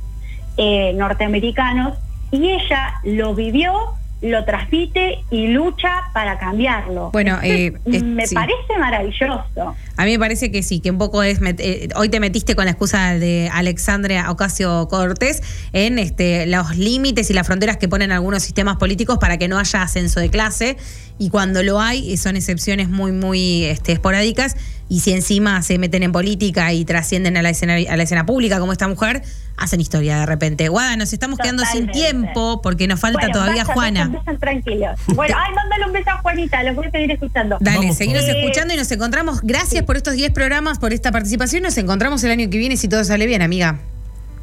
[0.58, 1.98] eh, norteamericanos
[2.32, 7.10] y ella lo vivió, lo transmite y lucha para cambiarlo.
[7.12, 9.76] Bueno, eh, me parece maravilloso.
[9.96, 11.40] A mí me parece que sí, que un poco es.
[11.42, 15.42] Eh, hoy te metiste con la excusa de Alexandria Ocasio Cortés
[15.72, 19.58] en este, los límites y las fronteras que ponen algunos sistemas políticos para que no
[19.58, 20.78] haya ascenso de clase.
[21.18, 24.56] Y cuando lo hay, son excepciones muy, muy este, esporádicas
[24.90, 28.26] y si encima se meten en política y trascienden a la escena, a la escena
[28.26, 29.22] pública como esta mujer,
[29.56, 30.68] hacen historia de repente.
[30.68, 34.12] Guada, nos estamos quedando sin tiempo porque nos falta todavía Juana.
[34.40, 35.00] tranquilos.
[35.08, 37.58] Bueno, ay, mándale un beso a Juanita, los voy a seguir escuchando.
[37.60, 39.42] Dale, seguimos escuchando y nos encontramos.
[39.44, 41.64] Gracias por estos 10 programas, por esta participación.
[41.64, 43.80] Nos encontramos el año que viene si todo sale bien, amiga.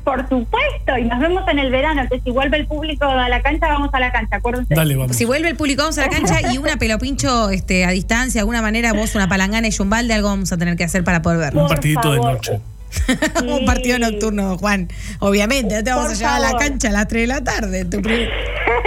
[0.06, 3.42] Por supuesto, y nos vemos en el verano, que si vuelve el público a la
[3.42, 4.72] cancha, vamos a la cancha, acuérdense.
[4.72, 5.16] Dale, vamos.
[5.16, 8.42] Si vuelve el público, vamos a la cancha y una pelopincho este, a distancia, de
[8.42, 11.22] alguna manera, vos una palangana y un balde, algo vamos a tener que hacer para
[11.22, 11.62] poder verlo.
[11.62, 12.60] Un partidito de noche.
[13.48, 14.86] un partido nocturno, Juan.
[15.18, 17.86] Obviamente, no te vamos a llevar a la cancha a las 3 de la tarde.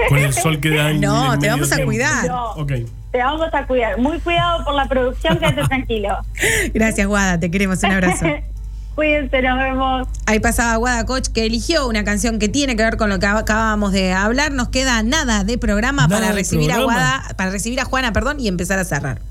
[0.07, 2.29] Con el sol que da No, te vamos a cuidar.
[3.11, 3.97] Te vamos a cuidar.
[3.97, 6.17] Muy cuidado por la producción, quédate tranquilo.
[6.73, 7.37] Gracias, Guada.
[7.37, 7.83] Te queremos.
[7.83, 8.25] Un abrazo.
[8.99, 10.07] Cuídense, nos vemos.
[10.25, 13.27] Ahí pasaba Guada Coach que eligió una canción que tiene que ver con lo que
[13.27, 14.51] acabamos de hablar.
[14.51, 18.49] Nos queda nada de programa para recibir a Guada, para recibir a Juana, perdón, y
[18.49, 19.21] empezar a cerrar.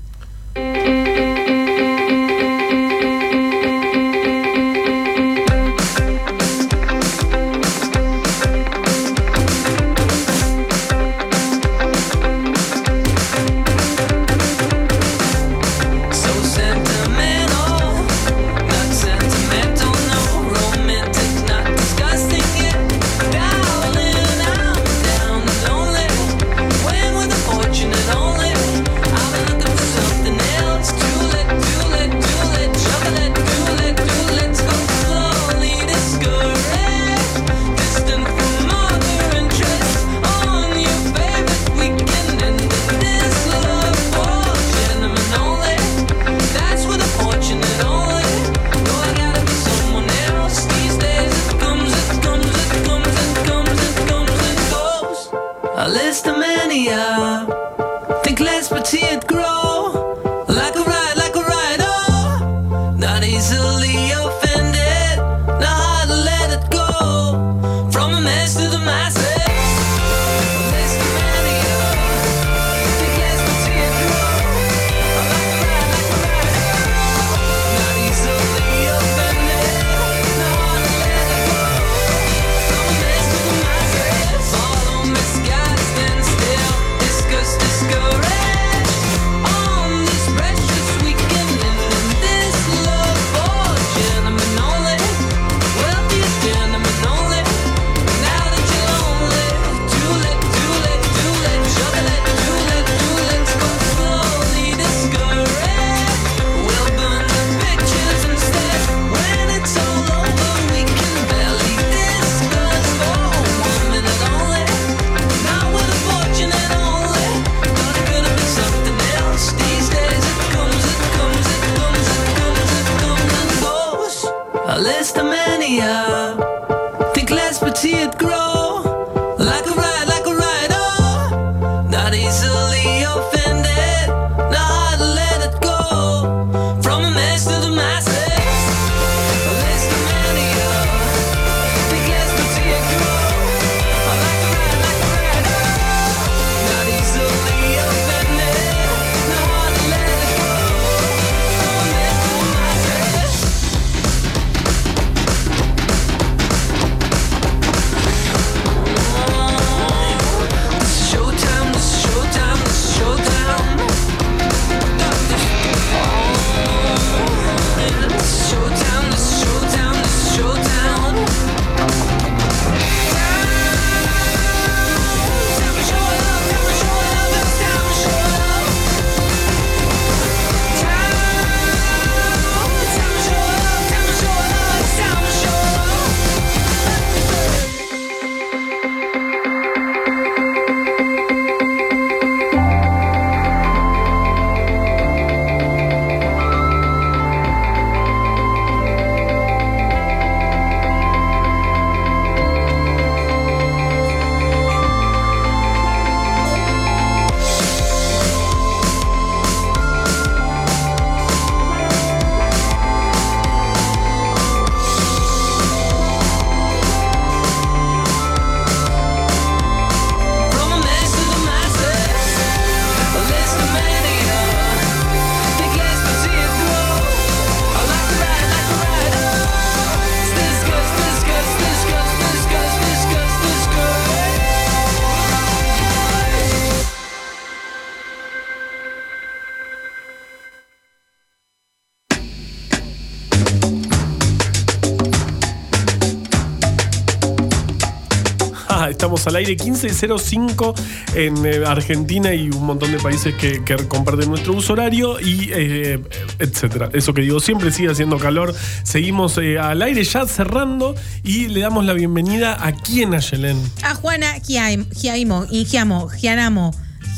[249.27, 250.73] Al aire 15.05
[251.15, 255.99] en eh, Argentina y un montón de países que, comparten nuestro uso horario y eh,
[256.39, 256.89] etcétera.
[256.93, 258.53] Eso que digo, siempre sigue haciendo calor.
[258.83, 263.61] Seguimos eh, al aire ya cerrando y le damos la bienvenida a quién, a Yelén.
[263.83, 266.71] A Juana Giaimo, Giamo, Gianamo.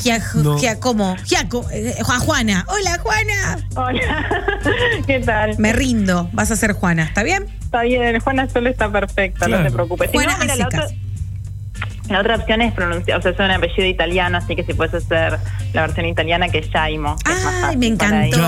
[0.04, 1.64] Giacomo, Giaco,
[2.10, 2.66] a Juana.
[2.70, 3.60] Hola, Juana.
[3.76, 4.48] Hola,
[5.06, 5.60] ¿qué tal?
[5.60, 7.46] Me rindo, vas a ser Juana, ¿está bien?
[7.62, 10.10] Está bien, Juana solo está perfecta, no te preocupes.
[10.10, 10.88] Juana la otra
[12.20, 15.40] opción es pronunciar, o sea, es un apellido italiano, así que si puedes hacer
[15.74, 17.16] la versión italiana que es Jaimo.
[17.26, 18.40] Ay, me encantó.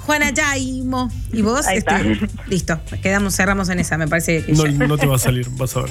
[0.00, 1.10] Juana Jaimo.
[1.32, 1.66] ¿Y vos?
[1.66, 2.00] Ahí está.
[2.46, 5.76] listo, quedamos, cerramos en esa, me parece que no, no te va a salir, vas
[5.76, 5.90] a ver.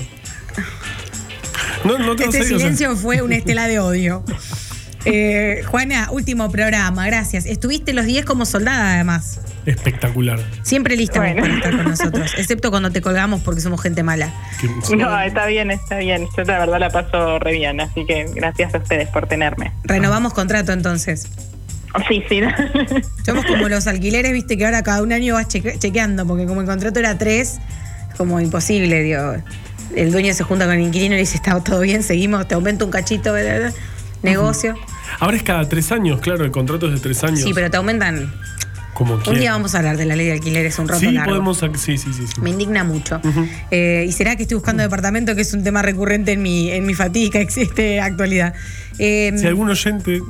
[1.83, 4.23] No, no te este silencio fue una estela de odio.
[5.05, 7.45] Eh, Juana, último programa, gracias.
[7.45, 9.39] Estuviste los 10 como soldada, además.
[9.65, 10.39] Espectacular.
[10.63, 14.33] Siempre lista para estar con nosotros, excepto cuando te colgamos porque somos gente mala.
[14.97, 16.27] No, está bien, está bien.
[16.35, 19.71] Yo la verdad la paso re bien, así que gracias a ustedes por tenerme.
[19.83, 21.27] Renovamos contrato entonces.
[22.07, 22.41] Sí, sí.
[23.25, 26.67] Somos como los alquileres, viste, que ahora cada un año vas chequeando, porque como el
[26.67, 27.57] contrato era tres,
[28.17, 29.35] como imposible, digo.
[29.95, 32.53] El dueño se junta con el inquilino y le dice, está todo bien, seguimos, te
[32.53, 33.73] aumento un cachito, ¿verdad?
[34.23, 34.75] Negocio.
[35.19, 37.41] Ahora es cada tres años, claro, el contrato es de tres años.
[37.41, 38.31] Sí, pero te aumentan.
[38.99, 41.57] Como un día vamos a hablar de la ley de alquileres un rato sí, Podemos,
[41.77, 43.21] sí, sí, sí, Me indigna mucho.
[43.71, 46.85] Eh, y será que estoy buscando departamento, que es un tema recurrente en mi, en
[46.85, 48.53] mi fatiga, existe actualidad.
[48.97, 50.21] Eh, si algún oyente.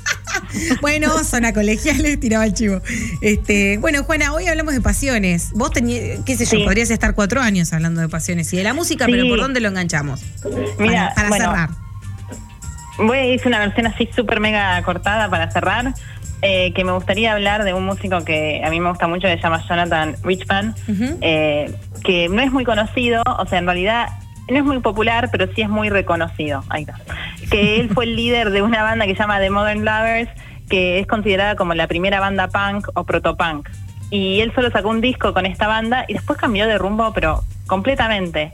[0.80, 2.80] bueno, zona colegiales, tiraba el chivo.
[3.22, 5.50] Este, bueno, Juana, hoy hablamos de pasiones.
[5.54, 8.72] Vos tenías, qué sé yo, podrías estar cuatro años hablando de pasiones y de la
[8.72, 10.20] música, pero ¿por dónde lo enganchamos?
[10.78, 11.89] Mira, para, cerrar
[13.06, 15.94] voy a ir una versión así súper mega cortada para cerrar.
[16.42, 19.36] Eh, que me gustaría hablar de un músico que a mí me gusta mucho, que
[19.36, 20.74] se llama Jonathan Richman,
[21.20, 21.70] eh,
[22.02, 24.08] que no es muy conocido, o sea, en realidad
[24.48, 26.64] no es muy popular, pero sí es muy reconocido.
[26.70, 26.98] Ahí está.
[27.50, 30.30] Que él fue el líder de una banda que se llama The Modern Lovers,
[30.70, 33.68] que es considerada como la primera banda punk o protopunk.
[34.10, 37.42] Y él solo sacó un disco con esta banda y después cambió de rumbo, pero
[37.66, 38.52] completamente.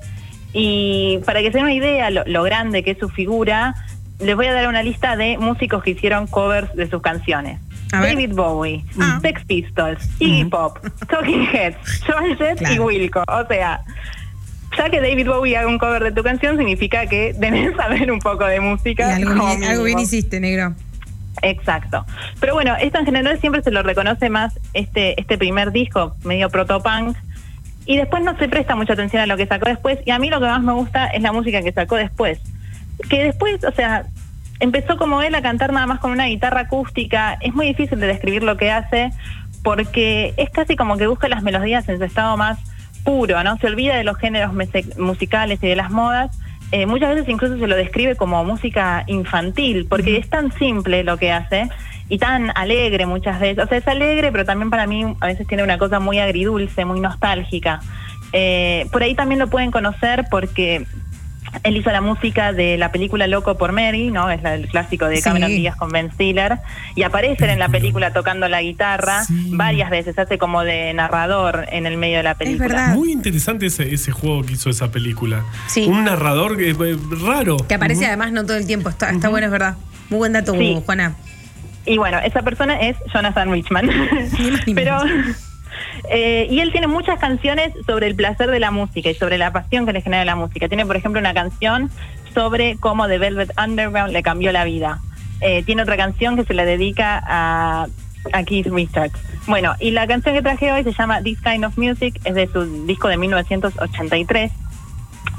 [0.53, 3.75] Y para que se den una idea lo grande que es su figura,
[4.19, 7.61] les voy a dar una lista de músicos que hicieron covers de sus canciones.
[7.91, 9.19] David Bowie, ah.
[9.23, 10.79] Sex Pistols, Iggy Pop,
[11.09, 11.77] Talking Heads,
[12.07, 13.23] Joan Jett y Wilco.
[13.29, 13.81] O sea,
[14.77, 18.19] ya que David Bowie haga un cover de tu canción significa que debes saber un
[18.19, 19.15] poco de música.
[19.15, 20.75] algo, bien, hiciste, negro.
[21.43, 22.05] Exacto.
[22.41, 26.49] Pero bueno, esto en general siempre se lo reconoce más este, este primer disco, medio
[26.51, 27.17] protopunk.
[27.85, 30.01] Y después no se presta mucha atención a lo que sacó después.
[30.05, 32.41] Y a mí lo que más me gusta es la música que sacó después
[33.09, 34.07] que después, o sea,
[34.61, 37.37] empezó como él a cantar nada más con una guitarra acústica.
[37.41, 39.11] Es muy difícil de describir lo que hace
[39.63, 42.59] porque es casi como que busca las melodías en su estado más
[43.05, 43.57] puro, ¿no?
[43.59, 44.53] Se olvida de los géneros
[44.97, 46.39] musicales y de las modas.
[46.73, 51.17] Eh, muchas veces incluso se lo describe como música infantil, porque es tan simple lo
[51.17, 51.69] que hace
[52.09, 53.65] y tan alegre muchas veces.
[53.65, 56.85] O sea, es alegre, pero también para mí a veces tiene una cosa muy agridulce,
[56.85, 57.81] muy nostálgica.
[58.33, 60.85] Eh, por ahí también lo pueden conocer porque
[61.63, 64.31] él hizo la música de la película Loco por Mary, ¿no?
[64.31, 66.59] Es el clásico de Cameron Díaz con Ben Stiller.
[66.95, 71.87] Y aparece en la película tocando la guitarra varias veces, hace como de narrador en
[71.87, 72.89] el medio de la película.
[72.89, 75.45] Muy interesante ese, ese juego que hizo esa película.
[75.87, 77.57] Un narrador que, eh, raro.
[77.57, 79.77] Que aparece además no todo el tiempo, está, está bueno, es verdad.
[80.09, 80.55] Muy buen dato,
[80.85, 81.17] Juana.
[81.85, 83.89] Y bueno, esa persona es Jonathan Richman.
[84.75, 84.99] Pero
[86.11, 89.53] eh, y él tiene muchas canciones sobre el placer de la música y sobre la
[89.53, 90.69] pasión que le genera la música.
[90.69, 91.91] Tiene, por ejemplo, una canción
[92.35, 95.01] sobre cómo The Velvet Underground le cambió la vida.
[95.41, 97.87] Eh, tiene otra canción que se le dedica a,
[98.33, 99.19] a Keith Richards.
[99.47, 102.47] Bueno, y la canción que traje hoy se llama This Kind of Music, es de
[102.49, 104.53] su disco de 1983.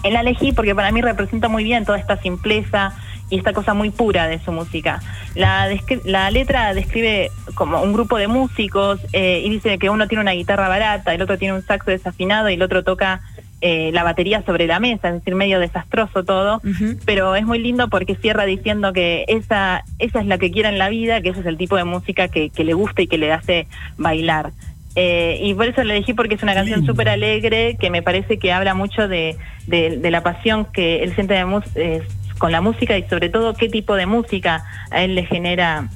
[0.03, 2.93] Él la elegí porque para mí representa muy bien toda esta simpleza,
[3.29, 5.01] y esta cosa muy pura de su música.
[5.35, 5.67] La,
[6.05, 10.31] la letra describe como un grupo de músicos eh, y dice que uno tiene una
[10.31, 13.21] guitarra barata, el otro tiene un saxo desafinado y el otro toca
[13.59, 16.61] eh, la batería sobre la mesa, es decir, medio desastroso todo,
[17.05, 20.77] pero es muy lindo porque cierra diciendo que esa, esa es la que quiere en
[20.77, 23.33] la vida, que ese es el tipo de música que, le gusta y que le
[23.33, 23.65] hace
[23.97, 24.51] bailar.
[24.95, 28.37] Eh, y por eso la elegí porque es una canción súper alegre que me parece
[28.37, 32.03] que habla mucho de, de, la pasión que él siente de,
[32.37, 35.89] con la música y sobre todo qué tipo de música a él le genera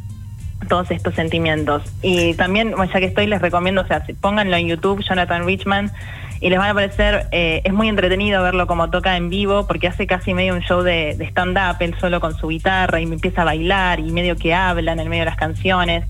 [0.68, 1.84] todos estos sentimientos.
[2.01, 5.91] Y también, ya que estoy, les recomiendo, o sea, pónganlo en YouTube, Jonathan Richman,
[6.39, 9.88] y les van a parecer, eh, es muy entretenido verlo como toca en vivo, porque
[9.88, 13.43] hace casi medio un show de, stand-up, él solo con su guitarra, y me empieza
[13.43, 16.05] a bailar, y medio que habla en el medio de las canciones.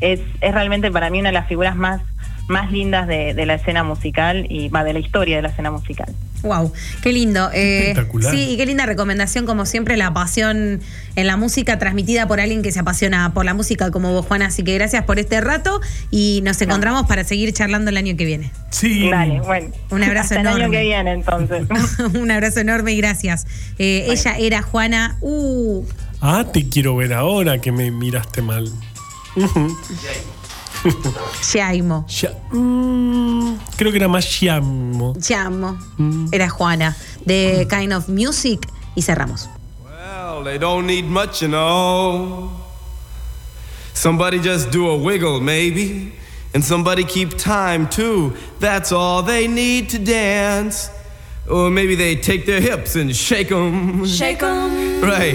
[0.00, 2.00] Es, es realmente para mí una de las figuras más,
[2.48, 5.70] más lindas de, de la escena musical y va de la historia de la escena
[5.70, 6.14] musical.
[6.44, 6.72] Wow,
[7.02, 7.50] qué lindo.
[7.54, 7.94] Eh,
[8.30, 10.80] sí, y qué linda recomendación, como siempre, la pasión
[11.16, 14.46] en la música transmitida por alguien que se apasiona por la música como vos, Juana.
[14.46, 15.80] Así que gracias por este rato
[16.10, 18.52] y nos encontramos para seguir charlando el año que viene.
[18.70, 19.08] Sí.
[19.10, 19.68] Dale, bueno.
[19.90, 20.56] Un abrazo enorme.
[20.56, 21.66] El año que viene, entonces.
[22.14, 23.46] Un abrazo enorme y gracias.
[23.78, 25.16] Eh, ella era Juana.
[25.22, 25.84] Uh.
[26.20, 28.70] Ah, te quiero ver ahora que me miraste mal.
[31.40, 32.04] Xiaimo.
[32.52, 35.14] Mm, creo que era más Xiamo.
[35.18, 35.78] Xiamo.
[35.98, 36.28] Mm.
[36.32, 36.96] Era Juana.
[37.24, 38.66] De Kind of Music.
[38.94, 39.48] Y cerramos.
[39.82, 42.50] Well, they don't need much, you know.
[43.94, 46.12] Somebody just do a wiggle, maybe.
[46.52, 48.34] And somebody keep time, too.
[48.60, 50.90] That's all they need to dance.
[51.50, 54.06] Or maybe they take their hips and shake them.
[54.06, 55.00] Shake them.
[55.02, 55.34] Right.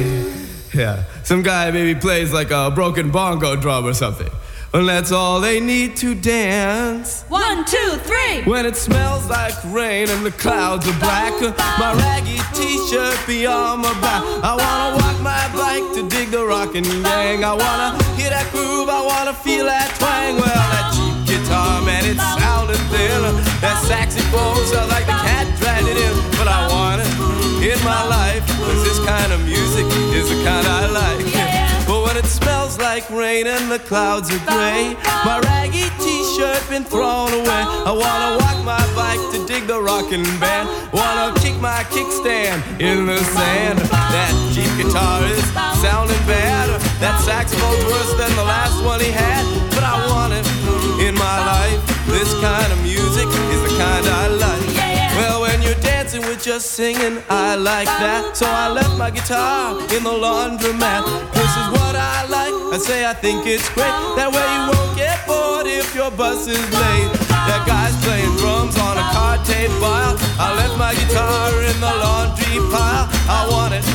[0.74, 1.04] Yeah.
[1.24, 4.30] Some guy maybe plays like a broken bongo drum or something.
[4.72, 7.24] And that's all they need to dance.
[7.28, 8.44] One, two, three.
[8.44, 11.34] When it smells like rain and the clouds are black,
[11.80, 14.22] my raggy t-shirt be on my back.
[14.46, 17.44] I wanna walk my bike to dig the rockin' gang.
[17.44, 20.38] I wanna hear that groove, I wanna feel that twang.
[20.38, 23.26] Well, that cheap guitar, man, it's sounding thin.
[23.66, 26.14] That saxophone sounds like the cat dragged it in.
[26.38, 30.68] But I want it in my life, cause this kind of music is the kind
[30.68, 31.39] I like.
[32.30, 34.96] Smells like rain and the clouds are gray,
[35.26, 37.64] my raggy t-shirt been thrown away.
[37.90, 40.70] I wanna walk my bike to dig the rockin' band.
[40.94, 43.80] Wanna kick my kickstand in the sand.
[44.14, 45.44] That cheap guitar is
[45.82, 46.70] sounding bad.
[47.02, 49.44] That saxophone's worse than the last one he had.
[49.74, 50.46] But I want it
[51.02, 51.82] in my life.
[52.08, 54.70] This kind of music is the kind I like.
[55.18, 58.36] Well, when you're dancing with just singing, I like that.
[58.36, 61.06] So I left my guitar in the laundromat.
[61.34, 62.54] This is what I like.
[62.74, 63.94] I say I think it's great.
[64.18, 67.14] That way you won't get bored if your bus is late.
[67.30, 70.18] That guy's playing drums on a card tape file.
[70.42, 73.06] I left my guitar in the laundry pile.
[73.30, 73.86] I want it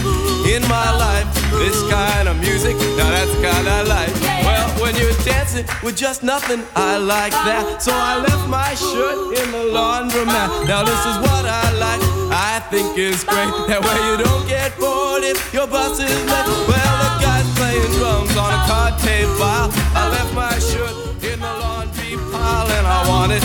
[0.54, 1.26] in my life.
[1.58, 4.14] This kind of music, now that's kind I like.
[4.46, 7.82] Well, when you're dancing with just nothing, I like that.
[7.82, 10.68] So I left my shirt in the laundromat.
[10.68, 12.03] Now this is what I like.
[12.34, 13.46] I think it's great.
[13.70, 16.50] That way you don't get bored if your bus is late.
[16.66, 19.70] Well, the guy's playing drums on a card tape file.
[19.94, 20.90] I left my shirt
[21.22, 23.44] in the laundry pile and I want it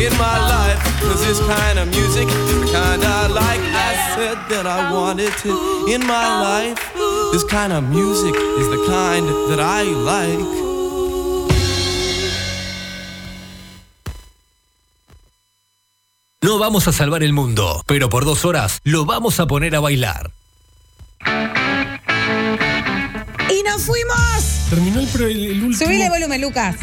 [0.00, 0.80] in my life.
[1.04, 3.60] Cause this kind of music is the kind I like.
[3.60, 6.80] I said that I wanted it in my life.
[7.36, 10.71] This kind of music is the kind that I like.
[16.52, 19.80] No vamos a salvar el mundo, pero por dos horas lo vamos a poner a
[19.80, 20.32] bailar.
[23.48, 24.66] ¡Y nos fuimos!
[24.68, 25.72] Terminó el, el, último.
[25.72, 26.76] Subile el volumen, Lucas.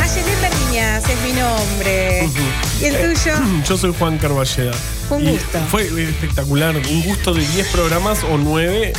[0.00, 0.06] A
[0.66, 1.04] Niñas.
[2.80, 3.34] ¿Y el tuyo?
[3.68, 4.74] Yo soy Juan Carballeda.
[5.10, 5.60] Un Y gusto.
[5.70, 6.74] Fue espectacular.
[6.76, 8.94] Un gusto de 10 programas o 9.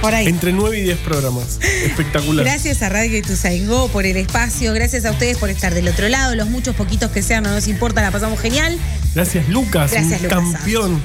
[0.00, 0.26] Por ahí.
[0.26, 1.58] Entre 9 y 10 programas.
[1.84, 2.44] Espectacular.
[2.44, 6.34] Gracias a Radio Ituzaingó por el espacio, gracias a ustedes por estar del otro lado,
[6.34, 8.78] los muchos poquitos que sean, no nos importa, la pasamos genial.
[9.14, 11.02] Gracias, Lucas, Gracias, Lucas campeón.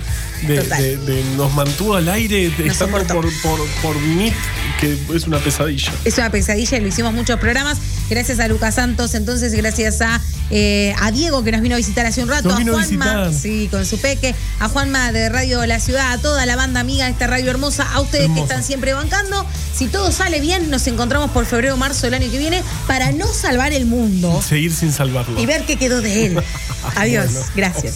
[0.47, 0.81] De, Total.
[0.81, 4.33] de- de- nos mantuvo al aire Nos estando por, por, por Meet,
[4.79, 5.91] que es una pesadilla.
[6.03, 7.77] Es una pesadilla y lo hicimos muchos programas.
[8.09, 10.19] Gracias a Lucas Santos, entonces gracias a,
[10.49, 13.67] eh, a Diego que nos vino a visitar hace un rato, Nos a Juanma, sí,
[13.69, 17.11] con su peque, a Juanma de Radio La Ciudad, a toda la banda amiga de
[17.11, 19.45] esta radio hermosa, a ustedes que están siempre bancando.
[19.73, 23.11] Si todo sale bien, nos encontramos por febrero o marzo del año que viene para
[23.11, 25.39] no salvar el mundo Seguir sin salvarlo.
[25.39, 26.43] y ver qué quedó de él.
[26.95, 27.45] Adiós, Bueno.
[27.55, 27.95] gracias.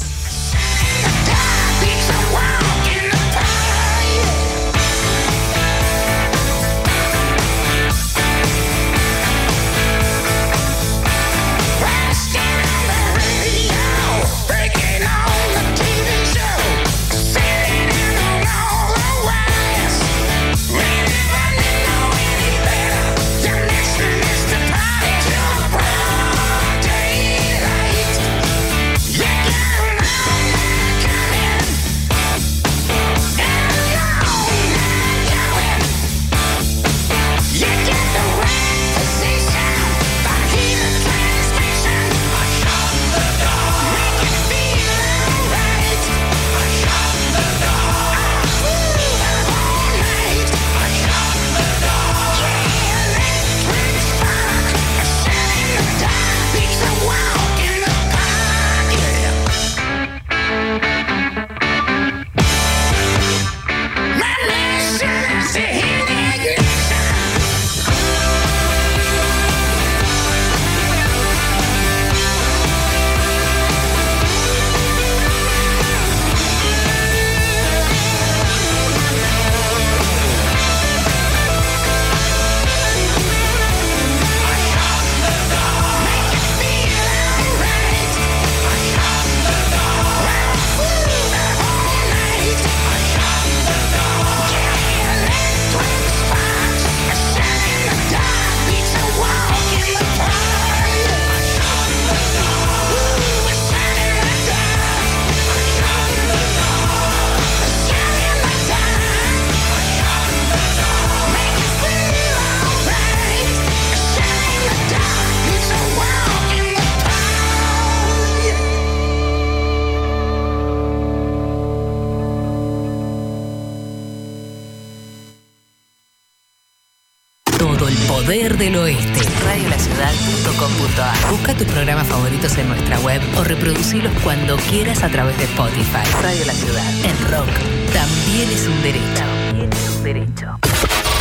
[134.26, 136.04] Cuando quieras a través de Spotify.
[136.24, 137.06] Radio La Ciudad.
[137.06, 137.48] En rock
[137.94, 139.24] también es un derecho.
[139.24, 140.60] También es un derecho.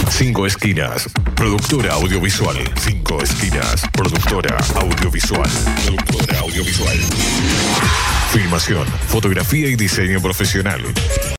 [0.08, 2.56] Cinco Esquinas, productora audiovisual.
[2.80, 5.50] Cinco Esquinas, productora audiovisual.
[5.84, 6.96] Productora audiovisual.
[8.32, 10.82] Filmación, fotografía y diseño profesional.